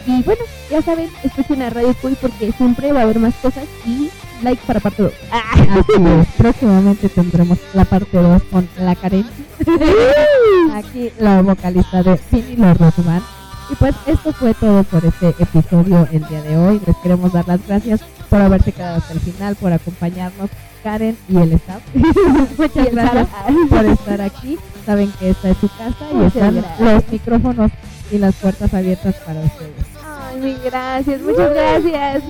[0.05, 3.63] Y bueno, ya saben, escuchen a Radio Cuy porque siempre va a haber más cosas
[3.85, 4.11] y
[4.43, 5.13] like para parte 2.
[5.31, 9.25] Así es, próximamente tendremos la parte 2 con la Karen.
[10.75, 13.23] Aquí la vocalista de Finny Los Rockman.
[13.69, 16.81] Y pues esto fue todo por este episodio el día de hoy.
[16.85, 20.49] Les queremos dar las gracias por haberse quedado hasta el final, por acompañarnos,
[20.83, 21.81] Karen y el staff.
[22.57, 23.27] Muchas gracias
[23.69, 24.57] por estar aquí.
[24.85, 26.79] Saben que esta es su casa y Muchas están gracias.
[26.79, 27.71] los micrófonos
[28.11, 29.71] y las puertas abiertas para ustedes.
[30.05, 32.23] Ay, mil gracias, muchas gracias.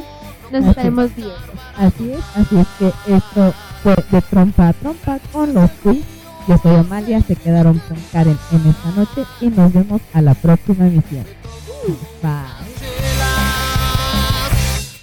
[0.51, 0.69] Nos Así.
[0.69, 1.35] estaremos viendo.
[1.77, 3.53] Así es, así es que esto
[3.83, 6.05] fue de trompa a trompa con los quiz.
[6.47, 10.33] Yo soy Amalia, se quedaron con Karen en esta noche y nos vemos a la
[10.35, 11.25] próxima emisión.
[12.21, 12.65] Bye.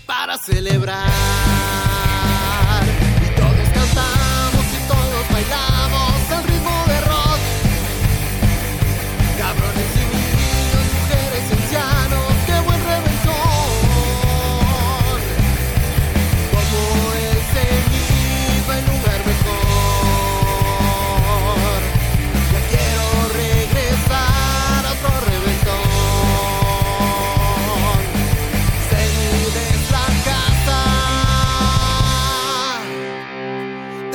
[0.07, 1.52] para celebrar.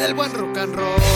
[0.07, 1.06] Del buen rock and roll.